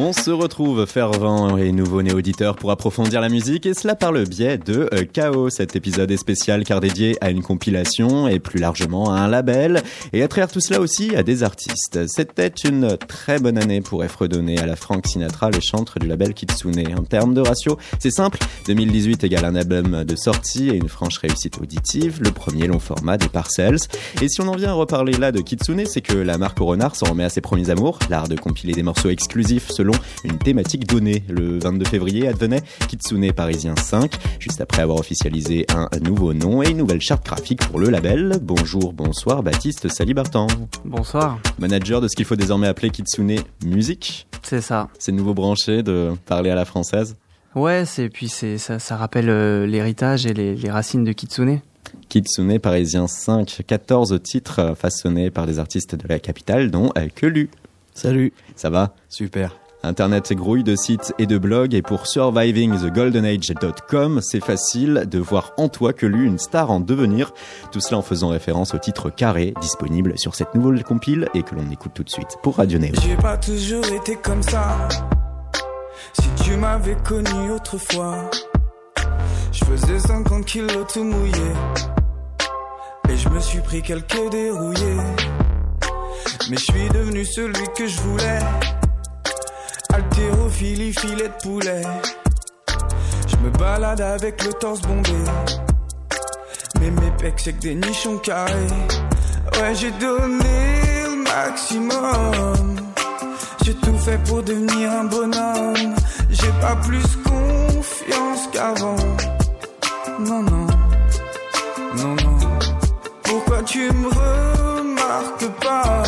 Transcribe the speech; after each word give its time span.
On 0.00 0.12
se 0.12 0.30
retrouve 0.30 0.86
fervent 0.86 1.58
et 1.58 1.72
nouveau 1.72 2.02
néo-auditeur 2.02 2.54
pour 2.54 2.70
approfondir 2.70 3.20
la 3.20 3.28
musique 3.28 3.66
et 3.66 3.74
cela 3.74 3.96
par 3.96 4.12
le 4.12 4.22
biais 4.22 4.56
de 4.56 4.88
euh, 4.94 5.04
Chaos. 5.12 5.50
Cet 5.50 5.74
épisode 5.74 6.08
est 6.12 6.16
spécial 6.16 6.62
car 6.62 6.78
dédié 6.78 7.18
à 7.20 7.30
une 7.30 7.42
compilation 7.42 8.28
et 8.28 8.38
plus 8.38 8.60
largement 8.60 9.12
à 9.12 9.18
un 9.18 9.26
label 9.26 9.82
et 10.12 10.22
à 10.22 10.28
travers 10.28 10.52
tout 10.52 10.60
cela 10.60 10.80
aussi 10.80 11.16
à 11.16 11.24
des 11.24 11.42
artistes. 11.42 12.06
C'était 12.06 12.52
une 12.64 12.96
très 12.96 13.40
bonne 13.40 13.58
année 13.58 13.80
pour 13.80 14.04
fredonner 14.04 14.60
à 14.60 14.66
la 14.66 14.76
Frank 14.76 15.04
Sinatra 15.04 15.50
les 15.50 15.60
chantres 15.60 15.98
du 15.98 16.06
label 16.06 16.32
Kitsune. 16.32 16.80
En 16.96 17.02
termes 17.02 17.34
de 17.34 17.40
ratio, 17.40 17.76
c'est 17.98 18.12
simple. 18.12 18.38
2018 18.68 19.24
égale 19.24 19.46
un 19.46 19.56
album 19.56 20.04
de 20.04 20.16
sortie 20.16 20.68
et 20.68 20.76
une 20.76 20.88
franche 20.88 21.18
réussite 21.18 21.58
auditive, 21.60 22.20
le 22.22 22.30
premier 22.30 22.68
long 22.68 22.78
format 22.78 23.18
des 23.18 23.28
Parcells. 23.28 23.88
Et 24.22 24.28
si 24.28 24.40
on 24.40 24.46
en 24.46 24.54
vient 24.54 24.70
à 24.70 24.74
reparler 24.74 25.14
là 25.14 25.32
de 25.32 25.40
Kitsune, 25.40 25.86
c'est 25.86 26.02
que 26.02 26.16
la 26.16 26.38
marque 26.38 26.60
au 26.60 26.66
renard 26.66 26.94
s'en 26.94 27.06
remet 27.06 27.24
à 27.24 27.30
ses 27.30 27.40
premiers 27.40 27.70
amours, 27.70 27.98
l'art 28.08 28.28
de 28.28 28.36
compiler 28.36 28.74
des 28.74 28.84
morceaux 28.84 29.10
exclusifs 29.10 29.70
selon 29.70 29.87
une 30.24 30.38
thématique 30.38 30.86
donnée. 30.86 31.24
Le 31.28 31.58
22 31.58 31.84
février 31.84 32.28
advenait 32.28 32.62
Kitsune 32.88 33.32
Parisien 33.32 33.74
5, 33.76 34.12
juste 34.38 34.60
après 34.60 34.82
avoir 34.82 34.98
officialisé 34.98 35.66
un 35.74 35.88
nouveau 36.00 36.32
nom 36.34 36.62
et 36.62 36.70
une 36.70 36.78
nouvelle 36.78 37.00
charte 37.00 37.24
graphique 37.24 37.66
pour 37.66 37.78
le 37.78 37.88
label. 37.90 38.38
Bonjour, 38.42 38.92
bonsoir 38.92 39.42
Baptiste 39.42 39.88
Salibartan. 39.88 40.46
Bonsoir. 40.84 41.38
Manager 41.58 42.00
de 42.00 42.08
ce 42.08 42.16
qu'il 42.16 42.24
faut 42.24 42.36
désormais 42.36 42.66
appeler 42.66 42.90
Kitsune 42.90 43.36
Musique. 43.64 44.26
C'est 44.42 44.60
ça. 44.60 44.88
C'est 44.98 45.12
nouveau 45.12 45.34
branché 45.34 45.82
de 45.82 46.12
parler 46.26 46.50
à 46.50 46.54
la 46.54 46.64
française. 46.64 47.16
Ouais, 47.54 47.84
c'est 47.84 48.08
puis 48.08 48.28
c'est 48.28 48.58
ça, 48.58 48.78
ça 48.78 48.96
rappelle 48.96 49.30
euh, 49.30 49.66
l'héritage 49.66 50.26
et 50.26 50.34
les, 50.34 50.54
les 50.54 50.70
racines 50.70 51.04
de 51.04 51.12
Kitsune. 51.12 51.60
Kitsune 52.08 52.58
Parisien 52.58 53.06
5, 53.06 53.62
14 53.66 54.20
titres 54.22 54.74
façonnés 54.76 55.30
par 55.30 55.46
des 55.46 55.58
artistes 55.58 55.94
de 55.94 56.08
la 56.08 56.18
capitale, 56.18 56.70
dont 56.70 56.90
Kelu. 57.14 57.50
Salut. 57.94 58.32
Ça 58.56 58.70
va? 58.70 58.94
Super. 59.08 59.56
Internet 59.82 60.32
grouille 60.32 60.64
de 60.64 60.74
sites 60.74 61.12
et 61.18 61.26
de 61.26 61.36
blogs 61.38 61.74
et 61.74 61.82
pour 61.82 62.08
survivingthegoldenage.com, 62.08 64.20
c'est 64.22 64.44
facile 64.44 65.04
de 65.08 65.20
voir 65.20 65.52
en 65.56 65.68
toi 65.68 65.92
que 65.92 66.04
lui 66.04 66.26
une 66.26 66.38
star 66.38 66.72
en 66.72 66.80
devenir. 66.80 67.32
Tout 67.70 67.78
cela 67.80 67.98
en 67.98 68.02
faisant 68.02 68.30
référence 68.30 68.74
au 68.74 68.78
titre 68.78 69.10
carré 69.10 69.54
disponible 69.60 70.18
sur 70.18 70.34
cette 70.34 70.56
nouvelle 70.56 70.82
compile 70.82 71.28
et 71.34 71.44
que 71.44 71.54
l'on 71.54 71.70
écoute 71.70 71.92
tout 71.94 72.02
de 72.02 72.10
suite 72.10 72.38
pour 72.42 72.56
Radio 72.56 72.80
Néo. 72.80 72.92
J'ai 73.02 73.14
pas 73.16 73.36
toujours 73.36 73.86
été 73.86 74.16
comme 74.16 74.42
ça. 74.42 74.88
Si 76.12 76.28
tu 76.44 76.56
m'avais 76.56 76.96
connu 76.96 77.52
autrefois, 77.52 78.28
je 79.52 79.64
faisais 79.64 80.00
50 80.00 80.44
kilos 80.44 80.86
tout 80.92 81.04
mouillé. 81.04 81.52
Et 83.08 83.16
je 83.16 83.28
me 83.28 83.38
suis 83.40 83.60
pris 83.60 83.82
quelques 83.82 84.28
dérouillés. 84.30 84.96
Mais 86.50 86.56
je 86.56 86.64
suis 86.64 86.88
devenu 86.88 87.24
celui 87.24 87.64
que 87.76 87.86
je 87.86 88.00
voulais. 88.00 88.40
Filet 90.50 90.92
de 91.28 91.42
poulet. 91.42 91.82
Je 93.28 93.36
me 93.36 93.50
balade 93.50 94.00
avec 94.00 94.42
le 94.44 94.52
torse 94.54 94.80
bombé. 94.80 95.12
Mais 96.80 96.90
mes 96.90 97.10
pecs, 97.12 97.38
c'est 97.38 97.52
que 97.52 97.60
des 97.60 97.74
nichons 97.74 98.18
carrés. 98.18 98.66
Ouais, 99.54 99.74
j'ai 99.74 99.90
donné 99.92 101.04
le 101.04 101.22
maximum. 101.22 102.76
J'ai 103.64 103.74
tout 103.74 103.96
fait 103.98 104.18
pour 104.24 104.42
devenir 104.42 104.90
un 104.90 105.04
bonhomme. 105.04 105.94
J'ai 106.30 106.52
pas 106.60 106.76
plus 106.76 107.06
confiance 107.24 108.48
qu'avant. 108.52 108.96
Non, 110.18 110.42
non. 110.42 110.66
Non, 111.96 112.16
non. 112.16 112.38
Pourquoi 113.22 113.62
tu 113.62 113.92
me 113.92 114.08
remarques 114.08 115.48
pas? 115.62 116.02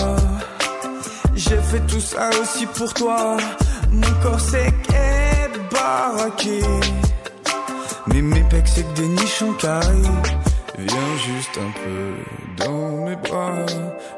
J'ai 1.37 1.59
fait 1.59 1.87
tout 1.87 2.01
ça 2.01 2.31
aussi 2.41 2.67
pour 2.67 2.93
toi. 2.95 3.37
Mon 3.93 4.13
corps 4.23 4.41
sec 4.41 4.75
est 4.95 5.73
baraqué. 5.73 6.61
Mais 8.07 8.23
mes 8.23 8.43
pecs 8.45 8.69
c'est 8.69 8.95
des 8.95 9.09
nichons 9.09 9.53
carrés. 9.55 10.09
Viens 10.79 11.17
juste 11.27 11.59
un 11.59 11.73
peu 11.83 12.65
dans 12.65 13.05
mes 13.05 13.17
bras. 13.17 13.67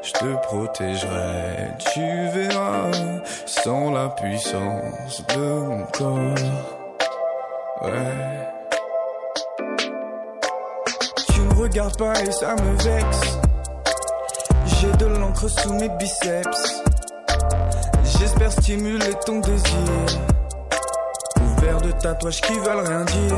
Je 0.01 0.11
te 0.13 0.35
protégerai, 0.43 1.71
tu 1.93 2.01
verras. 2.33 2.91
Sans 3.45 3.91
la 3.91 4.09
puissance 4.09 5.23
de 5.35 5.39
mon 5.39 5.85
corps. 5.87 6.35
Ouais. 7.81 8.47
Tu 11.33 11.41
me 11.41 11.53
regardes 11.55 11.97
pas 11.97 12.13
et 12.21 12.31
ça 12.31 12.55
me 12.55 12.83
vexe. 12.83 13.37
J'ai 14.65 14.91
de 14.97 15.05
l'encre 15.05 15.49
sous 15.49 15.73
mes 15.73 15.89
biceps. 15.89 16.82
J'espère 18.33 18.51
stimuler 18.51 19.13
ton 19.27 19.41
désir. 19.41 19.77
Couvert 21.35 21.81
de 21.81 21.91
tatouages 21.91 22.41
qui 22.41 22.53
veulent 22.53 22.87
rien 22.87 23.05
dire. 23.05 23.37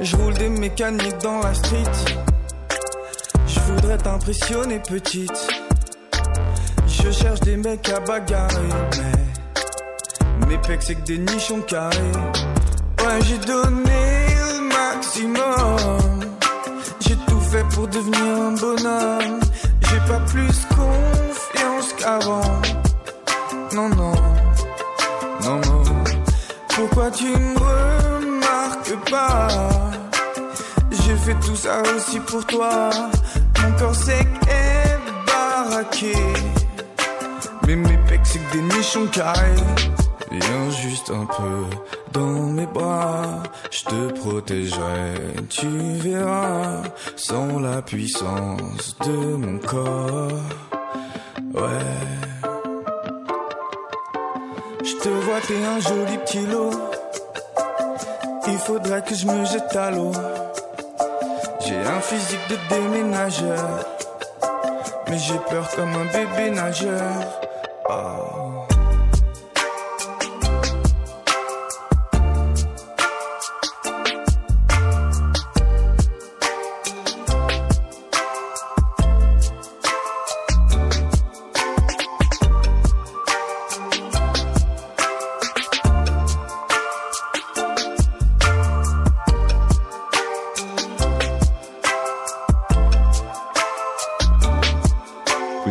Je 0.00 0.16
roule 0.16 0.34
des 0.34 0.48
mécaniques 0.48 1.18
dans 1.18 1.38
la 1.38 1.54
street. 1.54 1.84
Je 3.46 3.60
voudrais 3.60 3.98
t'impressionner 3.98 4.80
petite. 4.80 5.48
Je 6.88 7.12
cherche 7.12 7.38
des 7.40 7.56
mecs 7.56 7.88
à 7.88 8.00
bagarrer. 8.00 8.56
Mais 10.40 10.46
mes 10.46 10.58
pecs 10.58 10.82
c'est 10.82 10.96
que 10.96 11.02
des 11.02 11.18
nichons 11.18 11.60
carrés. 11.60 12.12
Ouais, 12.98 13.20
j'ai 13.22 13.38
donné 13.38 14.26
le 14.38 14.68
maximum. 14.74 16.34
J'ai 16.98 17.16
tout 17.28 17.40
fait 17.40 17.64
pour 17.72 17.86
devenir 17.86 18.20
un 18.22 18.52
bonhomme. 18.54 19.40
J'ai 19.82 20.00
pas 20.08 20.18
plus 20.26 20.66
confiance 20.74 21.92
qu'avant. 21.96 22.42
Non, 23.76 23.90
non, 23.90 24.14
non, 25.42 25.60
non. 25.60 25.82
Pourquoi 26.68 27.10
tu 27.10 27.26
me 27.26 27.58
remarques 27.58 29.10
pas? 29.10 29.48
J'ai 30.90 31.14
fait 31.16 31.34
tout 31.34 31.54
ça 31.54 31.82
aussi 31.94 32.18
pour 32.20 32.46
toi. 32.46 32.88
Mon 33.60 33.72
corps 33.78 33.94
sec 33.94 34.26
est 34.48 34.98
baraqué. 35.26 36.14
Mais 37.66 37.76
mes 37.76 37.98
pecs 38.08 38.20
c'est 38.24 38.38
que 38.38 38.52
des 38.56 38.62
nichons 38.62 39.08
carrés. 39.08 39.62
Viens 40.30 40.70
juste 40.70 41.10
un 41.10 41.26
peu 41.26 41.76
dans 42.12 42.46
mes 42.56 42.66
bras, 42.66 43.42
je 43.70 43.84
te 43.84 44.12
protégerai, 44.20 45.14
tu 45.50 45.68
verras, 45.98 46.82
sans 47.16 47.58
la 47.58 47.82
puissance 47.82 48.96
de 49.04 49.36
mon 49.36 49.58
corps. 49.58 50.32
Ouais. 51.52 52.45
Je 54.86 54.94
te 55.02 55.08
vois, 55.08 55.40
t'es 55.40 55.64
un 55.64 55.80
joli 55.80 56.16
petit 56.18 56.46
lot. 56.46 56.70
Il 58.46 58.58
faudrait 58.58 59.02
que 59.02 59.16
je 59.16 59.26
me 59.26 59.44
jette 59.44 59.74
à 59.74 59.90
l'eau. 59.90 60.12
J'ai 61.58 61.76
un 61.76 62.00
physique 62.00 62.48
de 62.48 62.56
déménageur. 62.68 63.84
Mais 65.08 65.18
j'ai 65.18 65.38
peur 65.50 65.68
comme 65.74 65.92
un 65.92 66.04
bébé 66.04 66.50
nageur. 66.52 67.02
Oh. 67.88 68.55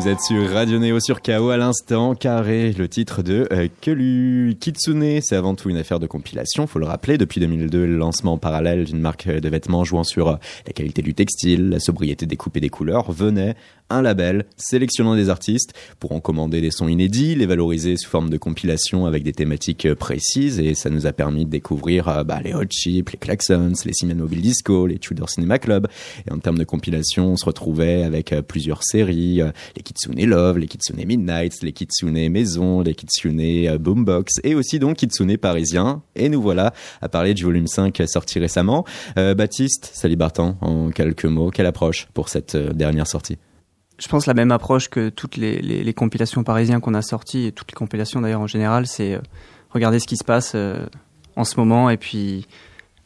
Vous 0.06 0.12
êtes 0.12 0.22
sur 0.22 0.48
Radio 0.52 0.78
Néo 0.78 1.00
sur 1.00 1.20
KO 1.20 1.50
à 1.50 1.58
l'instant, 1.58 2.14
carré, 2.14 2.72
le 2.74 2.88
titre 2.88 3.24
de 3.24 3.48
euh, 3.52 3.68
Kelu. 3.82 4.56
Kitsune, 4.60 5.20
c'est 5.24 5.36
avant 5.36 5.56
tout 5.56 5.72
une 5.72 5.78
affaire 5.78 6.00
de 6.00 6.06
compilation, 6.06 6.68
faut 6.68 6.78
le 6.78 6.86
rappeler. 6.86 7.18
Depuis 7.18 7.40
2002, 7.40 7.88
le 7.88 7.98
lancement 7.98 8.38
parallèle 8.38 8.84
d'une 8.84 9.00
marque 9.00 9.28
de 9.28 9.50
vêtements 9.50 9.84
jouant 9.84 10.04
sur 10.04 10.28
euh, 10.28 10.36
la 10.68 10.74
qualité 10.74 11.02
du 11.02 11.16
textile, 11.16 11.70
la 11.70 11.80
sobriété 11.80 12.28
des 12.28 12.36
coupes 12.36 12.56
et 12.56 12.60
des 12.60 12.70
couleurs 12.70 13.12
venait 13.12 13.56
un 13.90 14.02
label 14.02 14.46
sélectionnant 14.58 15.16
des 15.16 15.30
artistes 15.30 15.74
pour 16.00 16.12
en 16.12 16.20
commander 16.20 16.62
des 16.62 16.72
sons 16.72 16.88
inédits, 16.88 17.36
les 17.36 17.46
valoriser 17.46 17.98
sous 17.98 18.10
forme 18.10 18.30
de 18.30 18.38
compilation 18.38 19.06
avec 19.06 19.24
des 19.24 19.32
thématiques 19.32 19.86
euh, 19.86 19.96
précises 19.96 20.60
et 20.60 20.74
ça 20.74 20.90
nous 20.90 21.06
a 21.06 21.14
permis 21.14 21.46
de 21.46 21.50
découvrir 21.52 22.10
euh, 22.10 22.24
bah, 22.24 22.40
les 22.44 22.54
Hot 22.54 22.66
Chip, 22.70 23.10
les 23.12 23.18
Klaxons, 23.18 23.74
les 23.86 23.94
Simon 23.94 24.16
Mobile 24.16 24.42
Disco, 24.42 24.88
les 24.88 24.98
Tudor 24.98 25.30
Cinema 25.30 25.60
Club. 25.60 25.88
Et 26.28 26.34
en 26.34 26.40
termes 26.40 26.58
de 26.58 26.64
compilation, 26.64 27.34
on 27.34 27.38
se 27.38 27.46
retrouvait 27.46 28.04
avec 28.04 28.34
euh, 28.34 28.42
plusieurs 28.42 28.84
séries, 28.84 29.42
les 29.76 29.84
Kitsune 29.84 30.26
Love, 30.26 30.58
les 30.58 30.68
Kitsune 30.68 31.06
Midnight, 31.06 31.62
les 31.62 31.72
Kitsune 31.72 32.30
Maison, 32.30 32.82
les 32.82 32.96
Kitsune 32.96 33.78
Boombox 33.78 34.40
et 34.44 34.56
aussi 34.56 34.80
donc 34.80 34.98
Kitsune 34.98 35.38
Parisien. 35.38 36.02
Et 36.16 36.30
nous 36.30 36.42
voilà 36.42 36.74
à 37.02 37.10
parler 37.10 37.34
du 37.34 37.44
volume 37.44 37.68
5 37.68 38.02
sorti 38.08 38.40
récemment. 38.40 38.86
Baptiste, 39.16 39.92
Salibartan, 39.94 40.58
en 40.62 40.90
quelques 40.90 41.26
mots, 41.26 41.52
quelle 41.52 41.66
approche 41.66 42.08
pour 42.14 42.30
cette 42.30 42.56
dernière 42.56 43.08
sortie? 43.08 43.38
Je 43.98 44.08
pense 44.08 44.26
la 44.26 44.34
même 44.34 44.52
approche 44.52 44.90
que 44.90 45.10
toutes 45.10 45.38
les, 45.38 45.62
les, 45.62 45.84
les 45.84 45.94
compilations 45.94 46.44
parisiennes 46.44 46.82
qu'on 46.82 46.94
a 46.94 47.02
sorties, 47.02 47.46
et 47.46 47.52
toutes 47.52 47.72
les 47.72 47.76
compilations 47.76 48.22
d'ailleurs 48.22 48.42
en 48.42 48.48
général, 48.48 48.88
c'est 48.88 49.14
euh, 49.14 49.22
regarder 49.72 50.00
ce 50.00 50.08
qui 50.08 50.18
se 50.18 50.24
passe 50.24 50.54
euh, 50.56 50.86
en 51.36 51.44
ce 51.44 51.58
moment 51.60 51.90
et 51.90 51.98
puis 51.98 52.48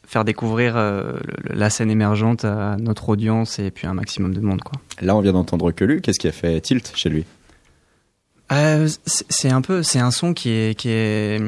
faire 0.06 0.24
découvrir 0.24 0.76
euh, 0.76 1.18
la 1.44 1.70
scène 1.70 1.90
émergente 1.90 2.44
à 2.44 2.76
notre 2.78 3.10
audience 3.10 3.60
et 3.60 3.70
puis 3.70 3.86
un 3.86 3.94
maximum 3.94 4.34
de 4.34 4.40
monde. 4.40 4.60
Quoi. 4.62 4.80
Là, 5.00 5.14
on 5.14 5.20
vient 5.20 5.32
d'entendre 5.32 5.70
que 5.70 5.84
lui. 5.84 6.00
Qu'est-ce 6.00 6.18
qui 6.18 6.26
a 6.26 6.32
fait 6.32 6.60
tilt 6.60 6.92
chez 6.96 7.08
lui? 7.08 7.24
C'est 9.06 9.50
un 9.50 9.60
peu, 9.60 9.84
c'est 9.84 10.00
un 10.00 10.10
son 10.10 10.34
qui 10.34 10.50
est, 10.50 10.76
qui 10.76 10.88
est 10.88 11.40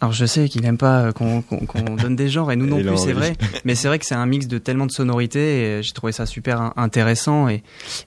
alors 0.00 0.12
je 0.12 0.24
sais 0.24 0.48
qu'il 0.48 0.62
n'aime 0.62 0.78
pas 0.78 1.06
euh, 1.06 1.12
qu'on 1.12 1.42
donne 1.96 2.16
des 2.16 2.28
genres 2.28 2.50
et 2.50 2.56
nous 2.56 2.66
non 2.66 2.80
plus 2.80 2.96
c'est 2.96 3.12
vrai, 3.12 3.34
mais 3.64 3.74
c'est 3.74 3.88
vrai 3.88 3.98
que 3.98 4.06
c'est 4.06 4.14
un 4.14 4.26
mix 4.26 4.46
de 4.46 4.58
tellement 4.58 4.86
de 4.86 4.92
sonorités 4.92 5.62
et 5.78 5.82
j'ai 5.82 5.92
trouvé 5.92 6.12
ça 6.12 6.26
super 6.26 6.72
intéressant 6.76 7.48
et, 7.48 7.62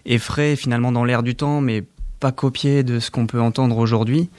et 0.05 0.17
frais 0.17 0.55
finalement 0.55 0.91
dans 0.91 1.05
l'air 1.05 1.23
du 1.23 1.35
temps 1.35 1.61
mais 1.61 1.83
pas 2.19 2.31
copié 2.31 2.83
de 2.83 2.99
ce 2.99 3.11
qu'on 3.11 3.27
peut 3.27 3.41
entendre 3.41 3.77
aujourd'hui 3.77 4.29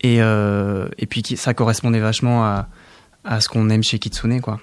et, 0.00 0.22
euh, 0.22 0.88
et 0.98 1.06
puis 1.06 1.22
ça 1.36 1.54
correspondait 1.54 2.00
vachement 2.00 2.44
à, 2.44 2.68
à 3.24 3.40
ce 3.40 3.48
qu'on 3.48 3.70
aime 3.70 3.82
chez 3.82 3.98
Kitsune 3.98 4.40
quoi. 4.40 4.60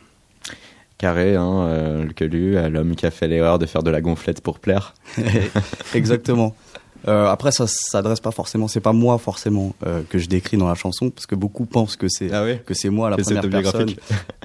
Carré, 0.98 1.36
hein, 1.36 1.66
euh, 1.68 2.06
le 2.06 2.14
Quelu, 2.14 2.54
l'homme 2.70 2.96
qui 2.96 3.06
a 3.06 3.12
fait 3.12 3.28
l'erreur 3.28 3.60
de 3.60 3.66
faire 3.66 3.84
de 3.84 3.92
la 3.92 4.00
gonflette 4.00 4.40
pour 4.40 4.60
plaire. 4.60 4.94
Exactement. 5.94 6.56
Euh, 7.08 7.28
après, 7.28 7.52
ça 7.52 7.66
s'adresse 7.68 8.20
pas 8.20 8.32
forcément, 8.32 8.68
c'est 8.68 8.80
pas 8.80 8.94
moi 8.94 9.18
forcément 9.18 9.76
euh, 9.86 10.02
que 10.10 10.18
je 10.18 10.28
décris 10.28 10.58
dans 10.58 10.68
la 10.68 10.76
chanson, 10.76 11.12
parce 11.12 11.26
que 11.26 11.36
beaucoup 11.36 11.66
pensent 11.66 11.96
que 11.96 12.08
c'est 12.10 12.32
ah 12.32 12.46
que 12.66 12.74
c'est 12.74 12.90
moi 12.90 13.10
la 13.10 13.18
première 13.18 13.48
personne. 13.50 13.94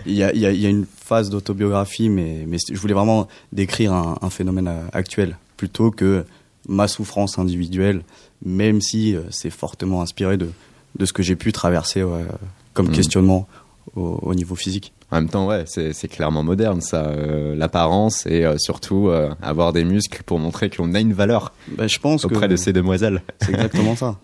Il 0.07 0.13
y 0.13 0.23
a, 0.23 0.35
y, 0.35 0.45
a, 0.45 0.53
y 0.53 0.67
a 0.67 0.69
une 0.69 0.87
phase 0.87 1.31
d'autobiographie, 1.31 2.09
mais, 2.09 2.45
mais 2.47 2.59
je 2.71 2.79
voulais 2.79 2.95
vraiment 2.95 3.29
décrire 3.53 3.93
un, 3.93 4.19
un, 4.21 4.31
phénomène 4.31 4.69
euh, 4.69 4.83
actuel 4.93 5.39
plutôt 5.57 5.91
que 5.91 6.25
ma 6.69 6.87
souffrance 6.87 7.39
individuelle, 7.39 8.03
même 8.45 8.81
si 8.81 9.15
euh, 9.15 9.23
c'est 9.31 9.51
fortement 9.51 10.03
inspiré 10.03 10.37
de, 10.37 10.51
de 10.99 11.07
ce 11.07 11.13
que 11.13 11.23
j'ai 11.23 11.37
pu 11.37 11.53
traverser 11.53 12.05
comme 12.75 12.89
mmh. 12.89 12.93
questionnement 12.93 13.49
au, 13.97 14.19
au 14.23 14.35
niveau 14.35 14.55
physique. 14.55 14.93
En 15.13 15.17
même 15.17 15.29
temps, 15.29 15.47
ouais, 15.49 15.65
c'est 15.67 16.09
clairement 16.09 16.45
moderne, 16.45 16.81
ça, 16.81 17.07
euh, 17.07 17.57
l'apparence 17.57 18.27
et 18.27 18.45
euh, 18.45 18.57
surtout 18.59 19.09
euh, 19.09 19.31
avoir 19.43 19.73
des 19.73 19.83
muscles 19.83 20.23
pour 20.23 20.39
montrer 20.39 20.71
qu'on 20.71 20.95
a 20.95 21.01
une 21.01 21.13
valeur. 21.13 21.53
Bah, 21.77 21.89
je 21.89 21.99
pense 21.99 22.25
auprès 22.25 22.47
de 22.47 22.55
ces 22.55 22.73
demoiselles. 22.73 23.23
C'est 23.41 23.51
exactement 23.51 23.97
ça. 23.97 24.17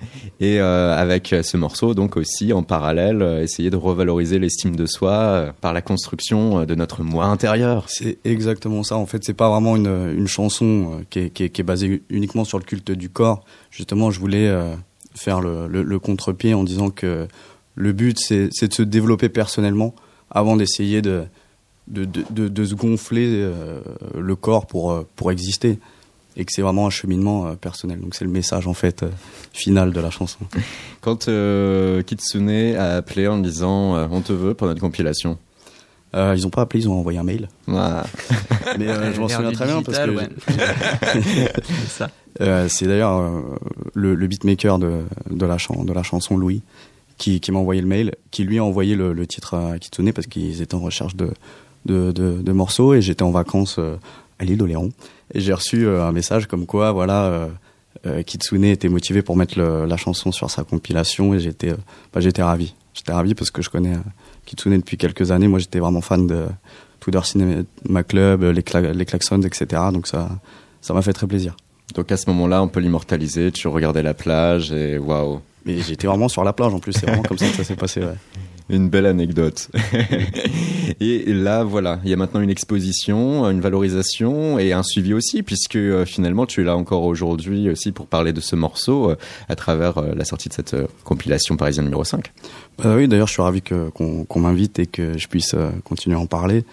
Et 0.40 0.60
avec 0.60 1.34
ce 1.42 1.56
morceau, 1.56 1.92
donc 1.92 2.16
aussi 2.16 2.52
en 2.52 2.62
parallèle, 2.62 3.40
essayer 3.42 3.68
de 3.68 3.76
revaloriser 3.76 4.38
l'estime 4.38 4.76
de 4.76 4.86
soi 4.86 5.52
par 5.60 5.72
la 5.72 5.82
construction 5.82 6.64
de 6.64 6.74
notre 6.76 7.02
moi 7.02 7.24
intérieur. 7.24 7.86
C'est 7.88 8.18
exactement 8.24 8.84
ça. 8.84 8.96
En 8.96 9.06
fait, 9.06 9.24
c'est 9.24 9.34
pas 9.34 9.50
vraiment 9.50 9.74
une, 9.74 10.14
une 10.16 10.28
chanson 10.28 11.04
qui 11.10 11.18
est, 11.18 11.30
qui, 11.30 11.42
est, 11.42 11.50
qui 11.50 11.62
est, 11.62 11.64
basée 11.64 12.04
uniquement 12.10 12.44
sur 12.44 12.60
le 12.60 12.64
culte 12.64 12.92
du 12.92 13.08
corps. 13.08 13.42
Justement, 13.72 14.12
je 14.12 14.20
voulais 14.20 14.48
faire 15.16 15.40
le, 15.40 15.66
le, 15.66 15.82
le 15.82 15.98
contre-pied 15.98 16.54
en 16.54 16.62
disant 16.62 16.90
que 16.90 17.26
le 17.74 17.92
but, 17.92 18.16
c'est 18.20 18.68
de 18.68 18.72
se 18.72 18.82
développer 18.82 19.28
personnellement 19.28 19.96
avant 20.30 20.56
d'essayer 20.56 21.02
de 21.02 21.24
de, 21.88 22.04
de, 22.04 22.48
de, 22.48 22.64
se 22.64 22.74
gonfler 22.74 23.26
euh, 23.28 23.80
le 24.16 24.36
corps 24.36 24.66
pour, 24.66 24.92
euh, 24.92 25.06
pour 25.16 25.32
exister. 25.32 25.78
Et 26.36 26.44
que 26.44 26.52
c'est 26.52 26.62
vraiment 26.62 26.86
un 26.86 26.90
cheminement 26.90 27.46
euh, 27.46 27.54
personnel. 27.54 27.98
Donc 27.98 28.14
c'est 28.14 28.24
le 28.24 28.30
message 28.30 28.68
en 28.68 28.74
fait 28.74 29.04
final 29.52 29.92
de 29.92 30.00
la 30.00 30.10
chanson. 30.10 30.38
Quand 31.00 31.28
Kitsune 32.06 32.76
a 32.76 32.96
appelé 32.96 33.26
en 33.26 33.38
disant 33.38 34.08
on 34.10 34.20
te 34.20 34.32
veut 34.32 34.54
pour 34.54 34.68
notre 34.68 34.80
compilation, 34.80 35.38
euh, 36.14 36.34
ils 36.36 36.44
n'ont 36.44 36.50
pas 36.50 36.62
appelé, 36.62 36.84
ils 36.84 36.88
ont 36.88 36.98
envoyé 36.98 37.18
un 37.18 37.24
mail. 37.24 37.48
Ah. 37.68 38.04
Mais 38.78 38.86
je 39.12 39.20
m'en 39.20 39.28
souviens 39.28 39.52
très 39.52 39.66
bien 39.66 39.82
parce 39.82 39.98
que 39.98 40.28
c'est 42.68 42.86
d'ailleurs 42.86 43.42
le, 43.94 44.14
le, 44.14 44.26
beatmaker 44.26 44.78
de, 44.78 45.02
de, 45.30 45.46
la 45.46 45.56
de 45.56 45.92
la 45.92 46.02
chanson 46.04 46.36
Louis 46.36 46.62
qui, 47.18 47.40
qui 47.40 47.52
m'a 47.52 47.58
envoyé 47.58 47.82
le 47.82 47.88
mail, 47.88 48.14
qui 48.30 48.44
lui 48.44 48.58
a 48.58 48.64
envoyé 48.64 48.94
le, 48.94 49.12
le 49.12 49.26
titre 49.26 49.54
à 49.54 49.78
Kitsune 49.78 50.12
parce 50.12 50.26
qu'ils 50.26 50.62
étaient 50.62 50.74
en 50.74 50.80
recherche 50.80 51.16
de, 51.16 51.30
de, 51.84 52.12
de, 52.12 52.40
de 52.40 52.52
morceaux 52.52 52.94
et 52.94 53.02
j'étais 53.02 53.24
en 53.24 53.30
vacances 53.30 53.76
euh, 53.78 53.96
à 54.38 54.44
l'île 54.44 54.58
d'Oléron. 54.58 54.90
Et 55.34 55.40
j'ai 55.40 55.52
reçu 55.52 55.86
euh, 55.86 56.04
un 56.04 56.12
message 56.12 56.46
comme 56.46 56.64
quoi, 56.64 56.92
voilà, 56.92 57.48
euh, 58.06 58.22
Kitsune 58.22 58.64
était 58.64 58.88
motivé 58.88 59.22
pour 59.22 59.36
mettre 59.36 59.58
le, 59.58 59.84
la 59.84 59.96
chanson 59.96 60.32
sur 60.32 60.50
sa 60.50 60.62
compilation 60.64 61.34
et 61.34 61.40
j'étais 61.40 61.74
bah, 62.12 62.20
j'étais 62.20 62.42
ravi. 62.42 62.74
J'étais 62.94 63.12
ravi 63.12 63.34
parce 63.34 63.50
que 63.50 63.62
je 63.62 63.70
connais 63.70 63.96
Kitsune 64.46 64.76
depuis 64.76 64.96
quelques 64.96 65.30
années. 65.30 65.48
Moi, 65.48 65.58
j'étais 65.58 65.80
vraiment 65.80 66.00
fan 66.00 66.26
de 66.26 66.46
Tudor 67.00 67.26
Cinema 67.26 68.02
Club, 68.06 68.42
les, 68.42 68.62
cla 68.62 68.80
les 68.80 69.04
Klaxons, 69.04 69.42
etc. 69.42 69.82
Donc 69.92 70.06
ça 70.06 70.28
ça 70.80 70.94
m'a 70.94 71.02
fait 71.02 71.12
très 71.12 71.26
plaisir. 71.26 71.56
Donc 71.94 72.12
à 72.12 72.16
ce 72.16 72.28
moment-là, 72.30 72.62
on 72.62 72.68
peut 72.68 72.80
l'immortaliser. 72.80 73.52
Tu 73.52 73.68
regardais 73.68 74.02
la 74.02 74.14
plage 74.14 74.72
et 74.72 74.98
waouh. 74.98 75.40
Mais 75.64 75.80
j'étais 75.80 76.06
vraiment 76.06 76.28
sur 76.28 76.44
la 76.44 76.52
plage 76.52 76.72
en 76.72 76.78
plus, 76.78 76.92
c'est 76.92 77.06
vraiment 77.06 77.22
comme 77.22 77.38
ça 77.38 77.46
que 77.46 77.56
ça 77.56 77.64
s'est 77.64 77.76
passé. 77.76 78.00
Ouais. 78.00 78.14
Une 78.70 78.90
belle 78.90 79.06
anecdote. 79.06 79.70
et 81.00 81.32
là, 81.32 81.64
voilà, 81.64 82.00
il 82.04 82.10
y 82.10 82.12
a 82.12 82.16
maintenant 82.16 82.42
une 82.42 82.50
exposition, 82.50 83.48
une 83.48 83.62
valorisation 83.62 84.58
et 84.58 84.74
un 84.74 84.82
suivi 84.82 85.14
aussi, 85.14 85.42
puisque 85.42 85.76
euh, 85.76 86.04
finalement 86.04 86.44
tu 86.44 86.60
es 86.60 86.64
là 86.64 86.76
encore 86.76 87.04
aujourd'hui 87.04 87.70
aussi 87.70 87.92
pour 87.92 88.06
parler 88.06 88.34
de 88.34 88.42
ce 88.42 88.56
morceau 88.56 89.10
euh, 89.10 89.16
à 89.48 89.56
travers 89.56 89.96
euh, 89.96 90.14
la 90.14 90.26
sortie 90.26 90.50
de 90.50 90.54
cette 90.54 90.76
compilation 91.02 91.56
parisienne 91.56 91.86
numéro 91.86 92.04
5. 92.04 92.30
Bah 92.76 92.94
oui, 92.94 93.08
d'ailleurs, 93.08 93.26
je 93.26 93.32
suis 93.32 93.42
ravi 93.42 93.62
qu'on 93.62 94.26
qu 94.26 94.38
m'invite 94.38 94.78
et 94.80 94.86
que 94.86 95.16
je 95.16 95.28
puisse 95.28 95.56
continuer 95.84 96.16
à 96.16 96.20
en 96.20 96.26
parler. 96.26 96.64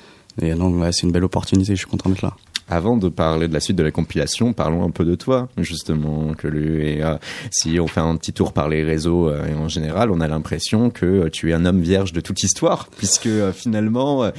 Et 0.41 0.53
donc, 0.53 0.75
ouais, 0.75 0.91
c'est 0.91 1.03
une 1.03 1.13
belle 1.13 1.23
opportunité, 1.23 1.75
je 1.75 1.79
suis 1.79 1.87
content 1.87 2.09
d'être 2.09 2.23
là. 2.23 2.35
Avant 2.67 2.97
de 2.97 3.09
parler 3.09 3.47
de 3.47 3.53
la 3.53 3.59
suite 3.59 3.77
de 3.77 3.83
la 3.83 3.91
compilation, 3.91 4.53
parlons 4.53 4.83
un 4.83 4.89
peu 4.89 5.05
de 5.05 5.13
toi, 5.13 5.49
justement, 5.57 6.31
lui 6.43 6.87
et 6.87 7.03
euh, 7.03 7.15
si 7.51 7.79
on 7.79 7.85
fait 7.85 7.99
un 7.99 8.15
petit 8.15 8.33
tour 8.33 8.53
par 8.53 8.69
les 8.69 8.83
réseaux 8.83 9.29
euh, 9.29 9.45
et 9.47 9.53
en 9.53 9.67
général, 9.67 10.09
on 10.09 10.19
a 10.19 10.27
l'impression 10.27 10.89
que 10.89 11.27
tu 11.27 11.51
es 11.51 11.53
un 11.53 11.65
homme 11.65 11.81
vierge 11.81 12.11
de 12.11 12.21
toute 12.21 12.41
histoire, 12.41 12.87
puisque 12.97 13.27
euh, 13.27 13.53
finalement 13.53 14.31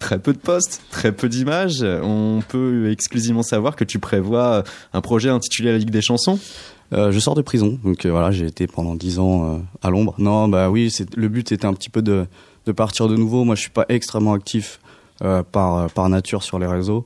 très 0.00 0.18
peu 0.18 0.32
de 0.32 0.38
posts, 0.38 0.82
très 0.90 1.12
peu 1.12 1.28
d'images. 1.28 1.84
On 1.84 2.40
peut 2.48 2.90
exclusivement 2.90 3.42
savoir 3.42 3.76
que 3.76 3.84
tu 3.84 4.00
prévois 4.00 4.64
un 4.92 5.00
projet 5.00 5.28
intitulé 5.28 5.70
La 5.70 5.78
Ligue 5.78 5.90
des 5.90 6.02
chansons. 6.02 6.40
Euh, 6.92 7.12
je 7.12 7.18
sors 7.20 7.34
de 7.34 7.42
prison, 7.42 7.78
donc 7.84 8.06
voilà, 8.06 8.32
j'ai 8.32 8.46
été 8.46 8.66
pendant 8.66 8.96
dix 8.96 9.20
ans 9.20 9.62
à 9.82 9.90
l'ombre. 9.90 10.14
Non, 10.18 10.48
bah 10.48 10.68
oui, 10.68 10.92
le 11.16 11.28
but 11.28 11.52
était 11.52 11.66
un 11.66 11.74
petit 11.74 11.90
peu 11.90 12.02
de, 12.02 12.26
partir 12.74 13.06
de 13.06 13.14
nouveau. 13.14 13.44
Moi, 13.44 13.54
je 13.54 13.60
suis 13.60 13.70
pas 13.70 13.86
extrêmement 13.88 14.32
actif 14.32 14.80
par 15.20 16.08
nature 16.08 16.42
sur 16.42 16.58
les 16.58 16.66
réseaux. 16.66 17.04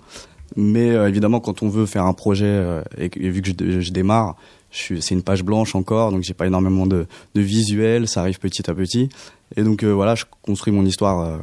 Mais 0.57 0.91
euh, 0.91 1.09
évidemment, 1.09 1.41
quand 1.41 1.63
on 1.63 1.69
veut 1.69 1.87
faire 1.87 2.05
un 2.05 2.13
projet, 2.13 2.47
euh, 2.47 2.83
et, 2.99 3.09
vu 3.09 3.43
que 3.43 3.49
je, 3.49 3.81
je 3.81 3.93
démarre, 3.93 4.37
c'est 4.71 5.11
une 5.11 5.23
page 5.23 5.43
blanche 5.43 5.75
encore, 5.75 6.13
donc 6.13 6.23
j'ai 6.23 6.35
pas 6.35 6.47
énormément 6.47 6.87
de, 6.87 7.07
de 7.35 7.41
visuels, 7.41 8.09
ça 8.09 8.21
arrive 8.21 8.39
petit 8.39 8.71
à 8.71 8.75
petit. 8.75 9.11
Et 9.57 9.63
donc 9.63 9.83
euh, 9.83 9.91
voilà, 9.91 10.15
je 10.15 10.25
construis 10.41 10.73
mon 10.73 10.87
histoire 10.87 11.39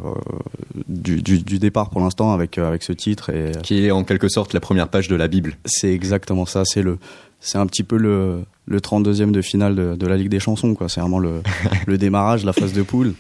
du, 0.88 1.22
du, 1.22 1.38
du, 1.38 1.60
départ 1.60 1.92
pour 1.92 2.02
l'instant 2.02 2.34
avec 2.34 2.58
avec 2.58 2.82
ce 2.82 2.92
titre 2.92 3.30
et 3.30 3.52
qui 3.62 3.86
est 3.86 3.92
en 3.92 4.04
quelque 4.04 4.30
sorte 4.30 4.54
la 4.56 4.60
première 4.60 4.88
page 4.88 5.08
de 5.10 5.16
la 5.16 5.28
Bible. 5.28 5.58
C'est 5.66 5.94
exactement 5.94 6.48
ça. 6.48 6.66
C'est 6.66 6.82
le 6.82 6.98
c'est 7.40 7.58
un 7.58 7.66
petit 7.66 7.84
peu 7.84 7.98
le, 7.98 8.44
le 8.68 8.80
32e 8.80 9.32
de 9.32 9.42
finale 9.42 9.76
de, 9.76 9.96
de, 9.96 10.08
la 10.08 10.18
Ligue 10.18 10.30
des 10.30 10.40
chansons 10.40 10.76
quoi. 10.76 10.90
C'est 10.90 11.02
vraiment 11.02 11.20
le, 11.20 11.42
le 11.88 11.98
démarrage 11.98 12.46
la 12.46 12.54
phase 12.54 12.74
de 12.74 12.82
poule. 12.82 13.14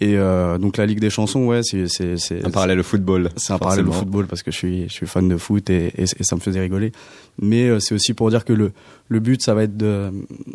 Et 0.00 0.16
euh, 0.16 0.58
donc 0.58 0.76
la 0.76 0.86
Ligue 0.86 1.00
des 1.00 1.10
chansons 1.10 1.46
ouais 1.46 1.60
c'est 1.62 1.88
c'est 1.88 2.16
c'est 2.16 2.44
un 2.44 2.50
parallèle 2.50 2.80
au 2.80 2.84
football 2.84 3.30
c'est 3.36 3.52
un 3.52 3.58
parallèle 3.58 3.88
au 3.88 3.92
football 3.92 4.26
parce 4.26 4.42
que 4.42 4.50
je 4.50 4.56
suis 4.56 4.88
je 4.88 4.92
suis 4.92 5.06
fan 5.06 5.28
de 5.28 5.36
foot 5.36 5.70
et, 5.70 5.92
et, 5.96 6.02
et 6.04 6.24
ça 6.24 6.36
me 6.36 6.40
faisait 6.40 6.60
rigoler. 6.60 6.92
Mais 7.40 7.68
euh, 7.68 7.80
c'est 7.80 7.94
aussi 7.94 8.14
pour 8.14 8.30
dire 8.30 8.44
que 8.44 8.52
le 8.52 8.72
le 9.08 9.20
but 9.20 9.42
ça 9.42 9.54
va 9.54 9.64
être 9.64 9.76
de 9.76 10.10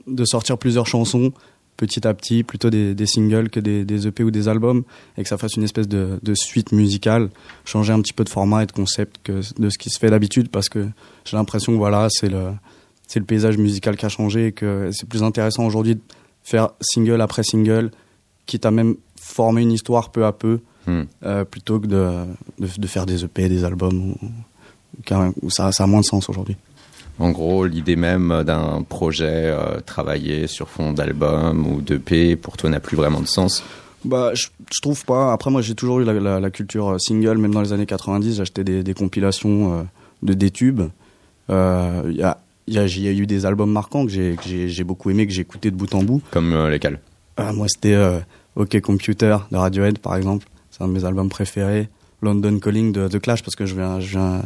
de 0.07 0.25
sortir 0.25 0.57
plusieurs 0.57 0.87
chansons 0.87 1.31
petit 1.79 2.05
à 2.05 2.13
petit 2.13 2.43
plutôt 2.43 2.69
des, 2.69 2.93
des 2.93 3.05
singles 3.05 3.49
que 3.49 3.61
des, 3.61 3.85
des 3.85 4.05
EP 4.05 4.23
ou 4.23 4.31
des 4.31 4.49
albums 4.49 4.83
et 5.17 5.23
que 5.23 5.29
ça 5.29 5.37
fasse 5.37 5.55
une 5.55 5.63
espèce 5.63 5.87
de, 5.87 6.19
de 6.21 6.33
suite 6.33 6.73
musicale 6.73 7.29
changer 7.63 7.93
un 7.93 8.01
petit 8.01 8.11
peu 8.11 8.25
de 8.25 8.29
format 8.29 8.63
et 8.63 8.65
de 8.65 8.73
concept 8.73 9.19
que 9.23 9.39
de 9.57 9.69
ce 9.69 9.77
qui 9.77 9.89
se 9.89 9.97
fait 9.97 10.09
d'habitude 10.09 10.49
parce 10.49 10.67
que 10.67 10.87
j'ai 11.23 11.37
l'impression 11.37 11.71
que 11.71 11.77
voilà 11.77 12.07
c'est 12.09 12.27
le 12.27 12.49
c'est 13.09 13.19
le 13.19 13.25
paysage 13.25 13.57
musical 13.57 13.97
qui 13.97 14.05
a 14.05 14.09
changé 14.09 14.47
et 14.47 14.51
que 14.51 14.91
c'est 14.93 15.09
plus 15.09 15.23
intéressant 15.23 15.65
aujourd'hui 15.65 15.95
de 15.95 16.01
faire 16.43 16.69
single 16.79 17.19
après 17.21 17.41
single, 17.43 17.89
quitte 18.45 18.67
à 18.67 18.71
même 18.71 18.95
former 19.19 19.63
une 19.63 19.71
histoire 19.71 20.11
peu 20.11 20.25
à 20.25 20.31
peu, 20.31 20.59
hmm. 20.85 21.01
euh, 21.25 21.43
plutôt 21.43 21.79
que 21.79 21.87
de, 21.87 22.11
de, 22.59 22.67
de, 22.77 22.87
faire 22.87 23.07
des 23.07 23.25
EP, 23.25 23.49
des 23.49 23.65
albums, 23.65 24.11
où, 24.11 25.15
où 25.41 25.49
ça, 25.49 25.71
ça 25.71 25.85
a 25.85 25.87
moins 25.87 26.01
de 26.01 26.05
sens 26.05 26.29
aujourd'hui. 26.29 26.55
En 27.17 27.31
gros, 27.31 27.65
l'idée 27.65 27.95
même 27.95 28.43
d'un 28.45 28.83
projet 28.83 29.53
travaillé 29.87 30.45
sur 30.45 30.69
fond 30.69 30.93
d'album 30.93 31.65
ou 31.67 31.81
d'EP, 31.81 32.35
pour 32.35 32.57
toi, 32.57 32.69
n'a 32.69 32.79
plus 32.79 32.95
vraiment 32.95 33.21
de 33.21 33.27
sens? 33.27 33.63
Bah, 34.05 34.33
je, 34.35 34.47
trouve 34.81 35.03
pas. 35.03 35.33
Après, 35.33 35.49
moi, 35.49 35.61
j'ai 35.61 35.75
toujours 35.75 35.99
eu 35.99 36.05
la, 36.05 36.49
culture 36.51 36.95
single, 37.01 37.39
même 37.39 37.53
dans 37.53 37.61
les 37.61 37.73
années 37.73 37.87
90, 37.87 38.37
j'achetais 38.37 38.63
des, 38.63 38.83
des, 38.83 38.93
compilations 38.93 39.85
de 40.21 40.33
des 40.33 40.51
tubes. 40.51 40.83
Il 41.49 42.15
y 42.15 42.23
a 42.23 42.37
il 42.69 43.01
y, 43.01 43.07
a 43.07 43.11
eu 43.11 43.25
des 43.25 43.45
albums 43.45 43.71
marquants 43.71 44.05
que 44.05 44.11
j'ai 44.11 44.83
beaucoup 44.83 45.09
aimé, 45.09 45.25
que 45.25 45.33
j'ai 45.33 45.41
écouté 45.41 45.71
de 45.71 45.75
bout 45.75 45.93
en 45.95 46.03
bout. 46.03 46.21
Comme 46.31 46.53
euh, 46.53 46.69
lesquels? 46.69 46.99
Euh, 47.39 47.51
Moi, 47.51 47.67
c'était 47.67 47.95
euh, 47.95 48.19
OK 48.55 48.79
Computer 48.81 49.37
de 49.51 49.57
Radiohead, 49.57 49.97
par 49.97 50.15
exemple. 50.15 50.45
C'est 50.69 50.83
un 50.83 50.87
de 50.87 50.93
mes 50.93 51.03
albums 51.03 51.29
préférés. 51.29 51.89
London 52.21 52.59
Calling 52.59 52.91
de 52.91 53.07
The 53.07 53.19
Clash, 53.19 53.43
parce 53.43 53.55
que 53.55 53.65
je 53.65 53.75
viens, 53.75 53.99
je 53.99 54.09
viens, 54.09 54.41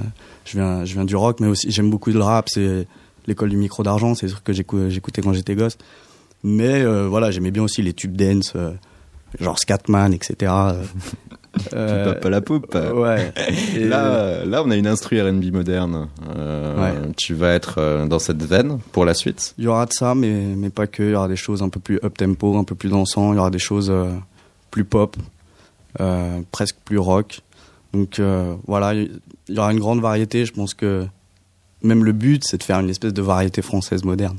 je 0.46 0.58
viens, 0.58 0.86
je 0.86 0.94
viens 0.94 1.06
du 1.06 1.16
rock, 1.16 1.40
mais 1.40 1.48
aussi 1.48 1.70
j'aime 1.72 1.90
beaucoup 1.90 2.12
le 2.12 2.22
rap. 2.22 2.48
C'est 2.48 2.88
l'école 3.28 3.50
du 3.50 3.58
micro 3.58 3.84
d'argent, 3.84 4.16
c'est 4.16 4.28
ce 4.28 4.36
que 4.36 4.54
j'écoutais 4.54 5.22
quand 5.22 5.34
j'étais 5.34 5.56
gosse. 5.56 5.78
Mais 6.44 6.86
voilà, 7.08 7.32
j'aimais 7.32 7.50
bien 7.50 7.64
aussi 7.64 7.82
les 7.82 7.94
tubes 7.94 8.16
dance, 8.16 8.54
genre 9.40 9.58
Scatman, 9.58 10.14
etc. 10.14 10.52
Euh, 11.74 12.14
pas 12.16 12.30
la 12.30 12.42
poupe. 12.42 12.74
Ouais. 12.76 13.32
là, 13.78 14.44
là, 14.46 14.64
on 14.66 14.72
a 14.72 14.76
une 14.76 14.88
instru 14.88 15.22
R&B 15.22 15.52
moderne. 15.52 16.08
Euh, 16.36 17.06
Tu 17.18 17.34
vas 17.34 17.54
être 17.54 17.76
euh, 17.78 18.06
dans 18.06 18.20
cette 18.20 18.42
veine 18.44 18.80
pour 18.92 19.06
la 19.06 19.14
suite. 19.14 19.54
Il 19.58 19.66
y 19.66 19.68
aura 19.68 19.86
de 19.86 19.94
ça, 19.94 20.16
mais 20.16 20.32
mais 20.32 20.70
pas 20.70 20.88
que. 20.88 21.04
Il 21.04 21.12
y 21.12 21.16
aura 21.16 21.28
des 21.28 21.36
choses 21.36 21.62
un 21.62 21.70
peu 21.70 21.80
plus 21.80 22.00
up 22.04 22.18
tempo, 22.18 22.58
un 22.58 22.64
peu 22.64 22.76
plus 22.76 22.90
dansant. 22.90 23.34
Il 23.34 23.36
y 23.36 23.40
aura 23.40 23.52
des 23.52 23.60
choses 23.60 23.90
euh, 23.92 24.10
plus 24.72 24.84
pop, 24.84 25.16
euh, 26.00 26.40
presque 26.52 26.78
plus 26.84 26.98
rock. 26.98 27.42
Donc 27.94 28.20
voilà, 28.66 28.96
il 28.96 29.20
y 29.50 29.60
aura 29.60 29.72
une 29.72 29.80
grande 29.80 30.02
variété. 30.02 30.46
Je 30.46 30.54
pense 30.54 30.74
que 30.74 31.06
même 31.84 32.04
le 32.04 32.12
but, 32.12 32.44
c'est 32.44 32.58
de 32.58 32.64
faire 32.64 32.80
une 32.80 32.90
espèce 32.90 33.14
de 33.14 33.22
variété 33.22 33.62
française 33.62 34.04
moderne. 34.04 34.38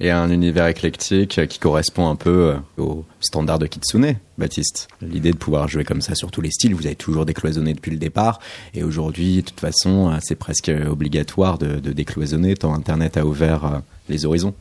Et 0.00 0.10
un 0.10 0.30
univers 0.30 0.66
éclectique 0.66 1.46
qui 1.48 1.58
correspond 1.58 2.08
un 2.08 2.16
peu 2.16 2.54
euh, 2.78 2.82
au 2.82 3.04
standard 3.20 3.58
de 3.58 3.66
Kitsune, 3.66 4.16
Baptiste. 4.38 4.88
L'idée 5.02 5.32
de 5.32 5.36
pouvoir 5.36 5.68
jouer 5.68 5.84
comme 5.84 6.00
ça 6.00 6.14
sur 6.14 6.30
tous 6.30 6.40
les 6.40 6.50
styles, 6.50 6.74
vous 6.74 6.86
avez 6.86 6.96
toujours 6.96 7.26
décloisonné 7.26 7.74
depuis 7.74 7.90
le 7.90 7.98
départ. 7.98 8.40
Et 8.74 8.82
aujourd'hui, 8.82 9.36
de 9.36 9.40
toute 9.42 9.60
façon, 9.60 10.10
euh, 10.10 10.18
c'est 10.20 10.36
presque 10.36 10.70
obligatoire 10.88 11.58
de, 11.58 11.78
décloisonner 11.90 12.54
tant 12.56 12.74
Internet 12.74 13.16
a 13.16 13.26
ouvert 13.26 13.64
euh, 13.64 13.78
les 14.08 14.24
horizons. 14.24 14.54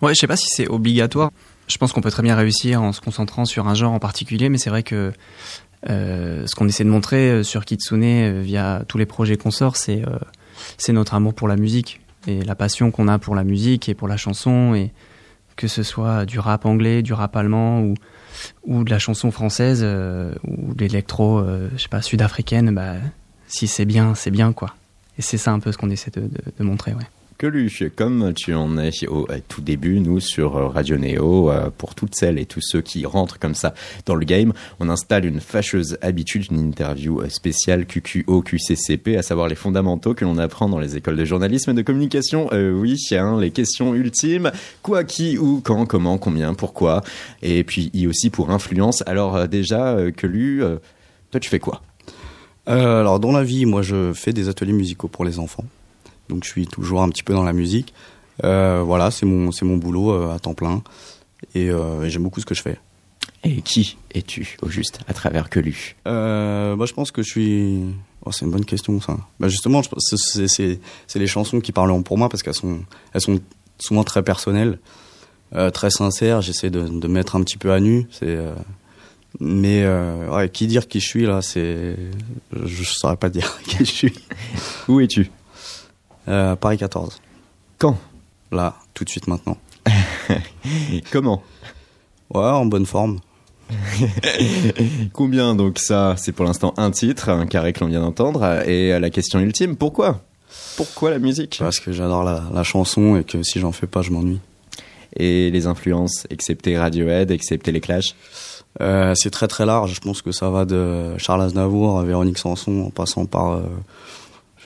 Ouais, 0.00 0.14
je 0.14 0.20
sais 0.20 0.26
pas 0.26 0.36
si 0.36 0.48
c'est 0.48 0.68
obligatoire. 0.68 1.30
Je 1.68 1.78
pense 1.78 1.92
qu'on 1.92 2.00
peut 2.00 2.10
très 2.10 2.22
bien 2.22 2.36
réussir 2.36 2.82
en 2.82 2.92
se 2.92 3.00
concentrant 3.00 3.44
sur 3.44 3.68
un 3.68 3.74
genre 3.74 3.92
en 3.92 4.00
particulier, 4.00 4.48
mais 4.48 4.58
c'est 4.58 4.70
vrai 4.70 4.82
que 4.82 5.12
ce 5.86 6.54
qu'on 6.54 6.68
essaie 6.68 6.84
de 6.84 6.88
montrer 6.88 7.42
sur 7.42 7.64
Kitsune 7.64 8.40
via 8.40 8.84
tous 8.88 8.98
les 8.98 9.06
projets 9.06 9.36
qu'on 9.36 9.50
sort, 9.50 9.76
c'est 9.76 10.02
c'est 10.76 10.92
notre 10.92 11.14
amour 11.14 11.34
pour 11.34 11.48
la 11.48 11.56
musique 11.56 12.00
et 12.26 12.42
la 12.42 12.54
passion 12.54 12.90
qu'on 12.90 13.08
a 13.08 13.18
pour 13.18 13.34
la 13.34 13.44
musique 13.44 13.88
et 13.88 13.94
pour 13.94 14.08
la 14.08 14.16
chanson 14.16 14.74
et 14.74 14.92
que 15.56 15.68
ce 15.68 15.82
soit 15.82 16.24
du 16.24 16.38
rap 16.38 16.64
anglais, 16.64 17.02
du 17.02 17.12
rap 17.12 17.36
allemand 17.36 17.80
ou 17.80 17.94
ou 18.64 18.82
de 18.82 18.90
la 18.90 18.98
chanson 18.98 19.30
française 19.30 19.80
euh, 19.82 20.34
ou 20.44 20.74
de 20.74 20.80
l'électro, 20.80 21.38
euh, 21.38 21.68
je 21.76 21.82
sais 21.82 21.88
pas, 21.88 22.00
sud-africaine, 22.00 22.74
bah 22.74 22.94
si 23.46 23.68
c'est 23.68 23.84
bien, 23.84 24.14
c'est 24.14 24.30
bien 24.30 24.52
quoi. 24.52 24.74
Et 25.18 25.22
c'est 25.22 25.36
ça 25.36 25.52
un 25.52 25.60
peu 25.60 25.70
ce 25.70 25.78
qu'on 25.78 25.90
essaie 25.90 26.10
de, 26.10 26.22
de, 26.22 26.40
de 26.58 26.64
montrer, 26.64 26.94
ouais 26.94 27.06
comme 27.96 28.32
tu 28.34 28.54
en 28.54 28.78
es 28.78 28.90
au 29.08 29.26
tout 29.48 29.62
début, 29.62 29.98
nous 29.98 30.20
sur 30.20 30.56
euh, 30.56 30.68
Radio 30.68 30.96
Neo, 30.96 31.50
euh, 31.50 31.70
pour 31.76 31.96
toutes 31.96 32.14
celles 32.14 32.38
et 32.38 32.46
tous 32.46 32.60
ceux 32.60 32.82
qui 32.82 33.04
rentrent 33.04 33.40
comme 33.40 33.56
ça 33.56 33.74
dans 34.06 34.14
le 34.14 34.24
game, 34.24 34.52
on 34.78 34.88
installe 34.88 35.24
une 35.24 35.40
fâcheuse 35.40 35.98
habitude, 36.02 36.46
une 36.52 36.60
interview 36.60 37.20
euh, 37.20 37.28
spéciale 37.28 37.86
QQO, 37.86 38.42
QCCP, 38.42 39.16
à 39.16 39.22
savoir 39.22 39.48
les 39.48 39.56
fondamentaux 39.56 40.14
que 40.14 40.24
l'on 40.24 40.38
apprend 40.38 40.68
dans 40.68 40.78
les 40.78 40.96
écoles 40.96 41.16
de 41.16 41.24
journalisme 41.24 41.72
et 41.72 41.74
de 41.74 41.82
communication. 41.82 42.48
oui, 42.52 42.96
hein, 43.10 43.40
les 43.40 43.50
questions 43.50 43.92
ultimes, 43.92 44.52
quoi, 44.82 45.02
qui, 45.02 45.36
où, 45.36 45.60
quand, 45.64 45.84
comment, 45.84 46.18
combien, 46.18 46.54
pourquoi, 46.54 47.02
et 47.42 47.64
puis 47.64 47.90
aussi 48.08 48.30
pour 48.30 48.50
influence. 48.50 49.02
Alors 49.06 49.48
déjà, 49.48 49.96
que 50.16 50.28
lu, 50.28 50.62
toi 51.32 51.40
tu 51.40 51.50
fais 51.50 51.58
quoi? 51.58 51.82
Alors 52.66 53.18
dans 53.18 53.32
la 53.32 53.42
vie, 53.42 53.66
moi 53.66 53.82
je 53.82 54.12
fais 54.12 54.32
des 54.32 54.48
ateliers 54.48 54.72
musicaux 54.72 55.08
pour 55.08 55.24
les 55.24 55.40
enfants 55.40 55.64
donc 56.32 56.44
je 56.44 56.48
suis 56.48 56.66
toujours 56.66 57.02
un 57.02 57.08
petit 57.10 57.22
peu 57.22 57.34
dans 57.34 57.44
la 57.44 57.52
musique. 57.52 57.92
Euh, 58.42 58.82
voilà, 58.84 59.10
c'est 59.10 59.26
mon, 59.26 59.52
c'est 59.52 59.64
mon 59.64 59.76
boulot 59.76 60.12
euh, 60.12 60.34
à 60.34 60.38
temps 60.38 60.54
plein 60.54 60.82
euh, 61.56 62.02
et, 62.02 62.10
j'aime 62.10 62.22
beaucoup 62.22 62.40
ce 62.40 62.46
que 62.46 62.54
je 62.54 62.62
fais. 62.62 62.78
Et 63.44 63.60
qui 63.60 63.98
es-tu 64.14 64.56
au 64.62 64.68
juste 64.68 65.00
à 65.08 65.14
travers 65.14 65.50
que 65.50 65.60
lu? 65.60 65.96
Bah, 66.04 66.76
Je 66.84 66.92
pense 66.92 67.10
que 67.10 67.22
je 67.22 67.30
suis... 67.30 67.82
Oh, 68.24 68.30
c'est 68.30 68.44
une 68.44 68.52
bonne 68.52 68.64
question 68.64 69.00
ça. 69.00 69.16
Bah, 69.40 69.48
justement, 69.48 69.82
c'est, 69.98 70.46
c'est, 70.48 70.80
c'est 71.06 71.18
les 71.18 71.26
chansons 71.26 71.60
qui 71.60 71.72
parlent 71.72 72.02
pour 72.02 72.18
moi 72.18 72.28
parce 72.28 72.42
qu'elles 72.42 72.54
sont, 72.54 72.80
elles 73.12 73.20
sont 73.20 73.40
souvent 73.78 74.04
très 74.04 74.22
personnelles, 74.22 74.78
très 75.74 75.90
sincères. 75.90 76.40
J'essaie 76.40 76.70
de, 76.70 76.86
de 76.86 77.08
mettre 77.08 77.34
un 77.36 77.42
petit 77.42 77.58
peu 77.58 77.72
à 77.72 77.80
nu. 77.80 78.06
C'est, 78.12 78.38
mais 79.40 79.84
ouais, 80.30 80.48
qui 80.48 80.68
dire 80.68 80.86
qui 80.86 81.00
je 81.00 81.06
suis 81.06 81.26
là, 81.26 81.42
c'est... 81.42 81.96
Je 82.52 82.80
ne 82.80 82.84
saurais 82.84 83.16
pas 83.16 83.28
dire 83.28 83.58
qui 83.66 83.78
je 83.78 83.84
suis. 83.84 84.14
Où 84.88 85.00
es-tu? 85.00 85.30
Euh, 86.28 86.56
Paris 86.56 86.78
14. 86.78 87.20
Quand? 87.78 87.98
Là, 88.50 88.76
tout 88.94 89.04
de 89.04 89.10
suite 89.10 89.26
maintenant. 89.26 89.56
Comment? 91.10 91.42
Ouais, 92.32 92.42
en 92.42 92.66
bonne 92.66 92.86
forme. 92.86 93.20
Combien 95.12 95.54
donc 95.54 95.78
ça 95.78 96.14
C'est 96.18 96.32
pour 96.32 96.44
l'instant 96.44 96.74
un 96.76 96.90
titre, 96.90 97.30
un 97.30 97.46
carré 97.46 97.72
que 97.72 97.80
l'on 97.80 97.86
vient 97.86 98.00
d'entendre. 98.00 98.68
Et 98.68 98.98
la 98.98 99.10
question 99.10 99.40
ultime, 99.40 99.76
pourquoi? 99.76 100.20
Pourquoi 100.76 101.10
la 101.10 101.18
musique? 101.18 101.56
Parce 101.58 101.80
que 101.80 101.92
j'adore 101.92 102.24
la, 102.24 102.62
chanson 102.62 103.16
et 103.16 103.24
que 103.24 103.42
si 103.42 103.60
j'en 103.60 103.72
fais 103.72 103.86
pas, 103.86 104.02
je 104.02 104.10
m'ennuie. 104.10 104.40
Et 105.16 105.50
les 105.50 105.66
influences, 105.66 106.26
excepté 106.30 106.78
Radiohead, 106.78 107.30
excepté 107.30 107.72
les 107.72 107.80
Clash? 107.80 108.14
Euh, 108.80 109.14
C'est 109.14 109.30
très 109.30 109.48
très 109.48 109.66
large. 109.66 109.94
Je 109.94 110.00
pense 110.00 110.22
que 110.22 110.32
ça 110.32 110.50
va 110.50 110.64
de 110.64 111.16
Charles 111.18 111.42
Aznavour 111.42 111.98
à 111.98 112.04
Véronique 112.04 112.38
Sanson 112.38 112.86
en 112.86 112.90
passant 112.90 113.26
par 113.26 113.52
euh, 113.52 113.62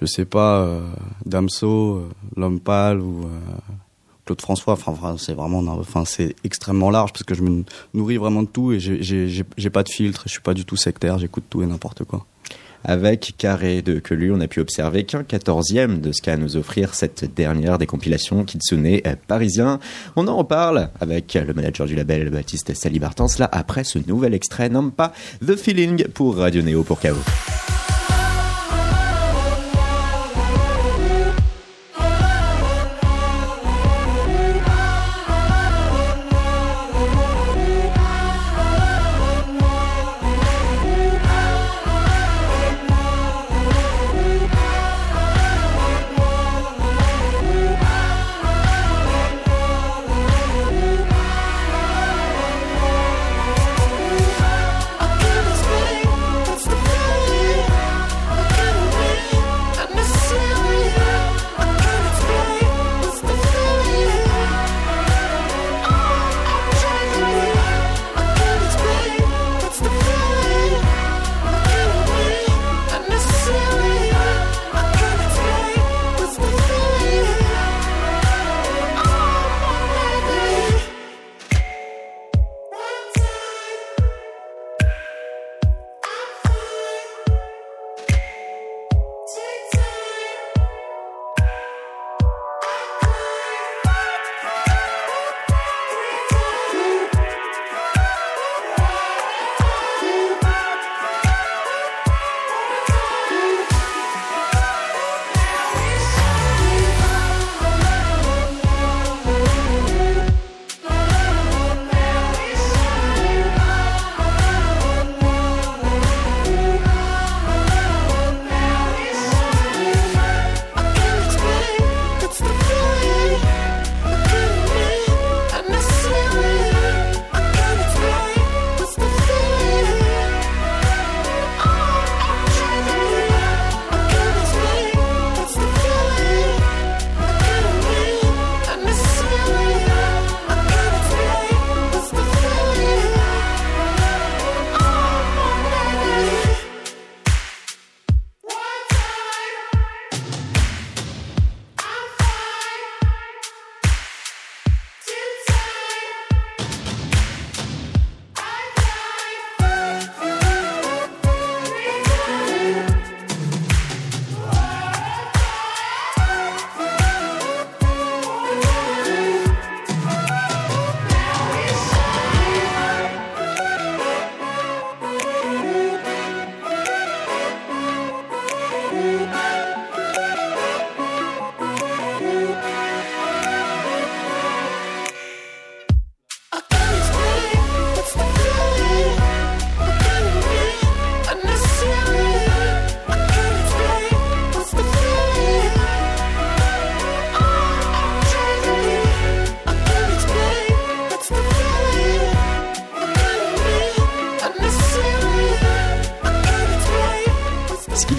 je 0.00 0.07
sais 0.07 0.25
pas, 0.25 0.61
euh, 0.61 0.81
Damso, 1.25 1.97
euh, 1.97 2.09
L'Homme 2.37 2.61
Pâle 2.61 3.00
ou 3.00 3.25
euh, 3.25 3.29
Claude 4.26 4.41
François. 4.41 4.75
Enfin, 4.75 5.17
c'est 5.19 5.35
vraiment, 5.35 5.61
enfin, 5.79 6.05
c'est 6.05 6.35
extrêmement 6.45 6.91
large 6.91 7.12
parce 7.12 7.25
que 7.25 7.35
je 7.35 7.43
me 7.43 7.65
nourris 7.95 8.19
vraiment 8.19 8.43
de 8.43 8.49
tout 8.49 8.73
et 8.73 8.79
j'ai 8.81 9.71
pas 9.71 9.83
de 9.83 9.88
filtre. 9.88 10.25
Je 10.26 10.33
suis 10.33 10.41
pas 10.41 10.55
du 10.55 10.65
tout 10.65 10.76
sectaire. 10.76 11.19
J'écoute 11.19 11.45
tout 11.49 11.62
et 11.62 11.67
n'importe 11.67 12.05
quoi. 12.05 12.26
Avec 12.85 13.35
Carré 13.37 13.83
de 13.83 13.99
Quelu, 13.99 14.33
on 14.33 14.41
a 14.41 14.47
pu 14.47 14.61
observer 14.61 15.05
qu'un 15.05 15.25
quatorzième 15.25 16.00
de 16.00 16.12
ce 16.12 16.23
qu'a 16.23 16.35
à 16.35 16.37
nous 16.37 16.57
offrir 16.57 16.95
cette 16.95 17.35
dernière 17.35 17.79
des 17.79 17.87
compilations 17.87 18.45
Kitsune 18.45 19.00
parisien. 19.26 19.81
On 20.15 20.29
en 20.29 20.37
reparle 20.37 20.91
avec 21.00 21.35
le 21.35 21.53
manager 21.53 21.87
du 21.87 21.97
label 21.97 22.31
Baptiste 22.31 22.75
Salibartans 22.75 23.26
là 23.41 23.49
après 23.50 23.83
ce 23.83 23.99
nouvel 24.07 24.35
extrait, 24.35 24.69
non 24.69 24.91
pas 24.91 25.12
The 25.45 25.57
Feeling 25.57 26.07
pour 26.09 26.37
Radio 26.37 26.62
Neo 26.62 26.85
pour 26.85 27.00
KO. 27.00 27.17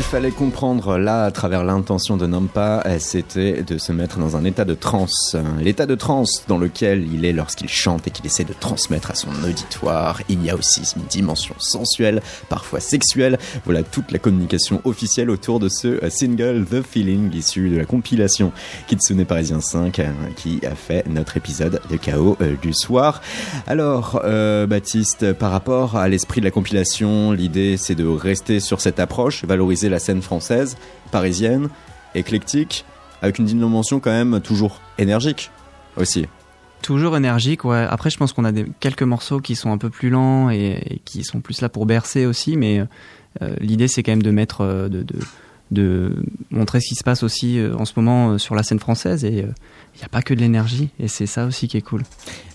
Fallait 0.07 0.31
comprendre 0.31 0.97
là, 0.97 1.25
à 1.25 1.31
travers 1.31 1.65
l'intention 1.65 2.15
de 2.15 2.25
Nampa, 2.25 2.81
c'était 2.97 3.61
de 3.61 3.77
se 3.77 3.91
mettre 3.91 4.19
dans 4.19 4.37
un 4.37 4.45
état 4.45 4.63
de 4.63 4.73
transe. 4.73 5.35
L'état 5.59 5.85
de 5.85 5.95
transe 5.95 6.45
dans 6.47 6.57
lequel 6.57 7.05
il 7.13 7.25
est 7.25 7.33
lorsqu'il 7.33 7.67
chante 7.67 8.07
et 8.07 8.11
qu'il 8.11 8.25
essaie 8.25 8.45
de 8.45 8.53
transmettre 8.53 9.11
à 9.11 9.15
son 9.15 9.31
auditoire. 9.43 10.21
Il 10.29 10.41
y 10.45 10.49
a 10.49 10.55
aussi 10.55 10.81
une 10.95 11.03
dimension 11.03 11.55
sensuelle, 11.57 12.21
parfois 12.47 12.79
sexuelle. 12.79 13.37
Voilà 13.65 13.83
toute 13.83 14.13
la 14.13 14.17
communication 14.17 14.79
officielle 14.85 15.29
autour 15.29 15.59
de 15.59 15.67
ce 15.67 15.99
single 16.09 16.65
The 16.65 16.81
Feeling 16.81 17.33
issu 17.33 17.69
de 17.69 17.77
la 17.77 17.85
compilation 17.85 18.53
Kitsune 18.87 19.25
Parisien 19.25 19.59
5 19.59 19.99
euh, 19.99 20.05
qui 20.37 20.61
a 20.65 20.75
fait 20.75 21.05
notre 21.09 21.35
épisode 21.35 21.81
de 21.89 21.97
chaos 21.97 22.37
euh, 22.39 22.55
du 22.61 22.71
soir. 22.71 23.21
Alors, 23.67 24.21
euh, 24.23 24.67
Baptiste, 24.67 25.33
par 25.33 25.51
rapport 25.51 25.97
à 25.97 26.07
l'esprit 26.07 26.39
de 26.39 26.45
la 26.45 26.51
compilation, 26.51 27.33
l'idée 27.33 27.75
c'est 27.75 27.95
de 27.95 28.07
rester 28.07 28.61
sur 28.61 28.79
cette 28.79 29.01
approche, 29.01 29.43
valoriser 29.43 29.89
la 29.89 29.96
scène 29.99 30.21
française, 30.21 30.77
parisienne, 31.11 31.69
éclectique, 32.15 32.85
avec 33.21 33.39
une 33.39 33.45
dimension 33.45 33.99
quand 33.99 34.11
même 34.11 34.41
toujours 34.41 34.81
énergique 34.97 35.51
aussi. 35.95 36.25
Toujours 36.81 37.17
énergique, 37.17 37.65
ouais. 37.65 37.85
Après, 37.89 38.09
je 38.09 38.17
pense 38.17 38.33
qu'on 38.33 38.45
a 38.45 38.51
des, 38.51 38.65
quelques 38.79 39.03
morceaux 39.03 39.39
qui 39.39 39.55
sont 39.55 39.71
un 39.71 39.77
peu 39.77 39.89
plus 39.89 40.09
lents 40.09 40.49
et, 40.49 41.01
qui 41.05 41.23
sont 41.23 41.41
plus 41.41 41.61
là 41.61 41.69
pour 41.69 41.85
bercer 41.85 42.25
aussi, 42.25 42.55
mais 42.55 42.83
euh, 43.41 43.55
l'idée 43.59 43.87
c'est 43.87 44.03
quand 44.03 44.11
même 44.11 44.23
de 44.23 44.31
mettre, 44.31 44.61
euh, 44.61 44.87
de, 44.87 45.05
de, 45.71 46.15
montrer 46.51 46.79
ce 46.79 46.89
qui 46.89 46.95
se 46.95 47.03
passe 47.03 47.23
aussi 47.23 47.59
euh, 47.59 47.75
en 47.75 47.85
ce 47.85 47.93
moment 47.95 48.37
sur 48.37 48.55
la 48.55 48.63
scène 48.63 48.79
française 48.79 49.25
et 49.25 49.45
il 49.97 50.01
n'y 50.01 50.05
a 50.05 50.09
pas 50.09 50.21
que 50.21 50.33
de 50.33 50.39
l'énergie 50.39 50.89
et 50.99 51.07
c'est 51.07 51.25
ça 51.25 51.45
aussi 51.45 51.67
qui 51.67 51.77
est 51.77 51.81
cool. 51.81 52.03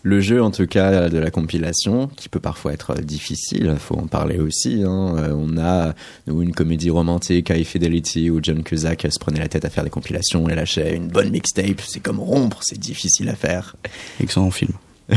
Le 0.05 0.21
jeu, 0.21 0.43
en 0.43 0.51
tout 0.51 0.67
cas, 0.67 1.09
de 1.09 1.19
la 1.19 1.31
compilation, 1.31 2.09
qui 2.17 2.29
peut 2.29 2.41
parfois 2.41 2.73
être 2.73 2.95
difficile, 3.01 3.71
il 3.73 3.79
faut 3.79 3.97
en 3.97 4.09
parler 4.09 4.39
aussi. 4.39 4.83
Hein. 4.85 5.15
Euh, 5.17 5.35
on 5.37 5.59
a 5.59 5.95
une 6.27 6.53
comédie 6.53 6.91
romantique, 6.91 7.51
High 7.51 7.65
Fidelity, 7.65 8.31
où 8.31 8.41
John 8.43 8.65
Cusack 8.65 9.07
se 9.11 9.19
prenait 9.21 9.39
la 9.39 9.49
tête 9.49 9.65
à 9.65 9.71
faire 9.71 9.85
des 9.85 9.91
compilations 9.91 10.49
et 10.49 10.55
lâchait 10.55 10.97
une 10.97 11.09
bonne 11.09 11.31
mixtape. 11.31 11.81
C'est 11.81 12.01
comme 12.01 12.19
rompre, 12.19 12.59
c'est 12.63 12.79
difficile 12.79 13.29
à 13.29 13.37
faire. 13.37 13.77
Excellent 14.21 14.51
film. 14.51 14.73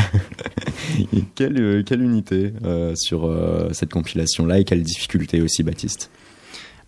quelle, 1.36 1.60
euh, 1.60 1.84
quelle, 1.84 2.02
unité 2.02 2.54
euh, 2.64 2.94
sur 2.96 3.32
cette 3.72 3.92
compilation-là 3.92 4.60
et 4.60 4.66
quelle 4.66 4.84
difficulté 4.84 5.42
aussi, 5.42 5.64
Baptiste? 5.64 6.12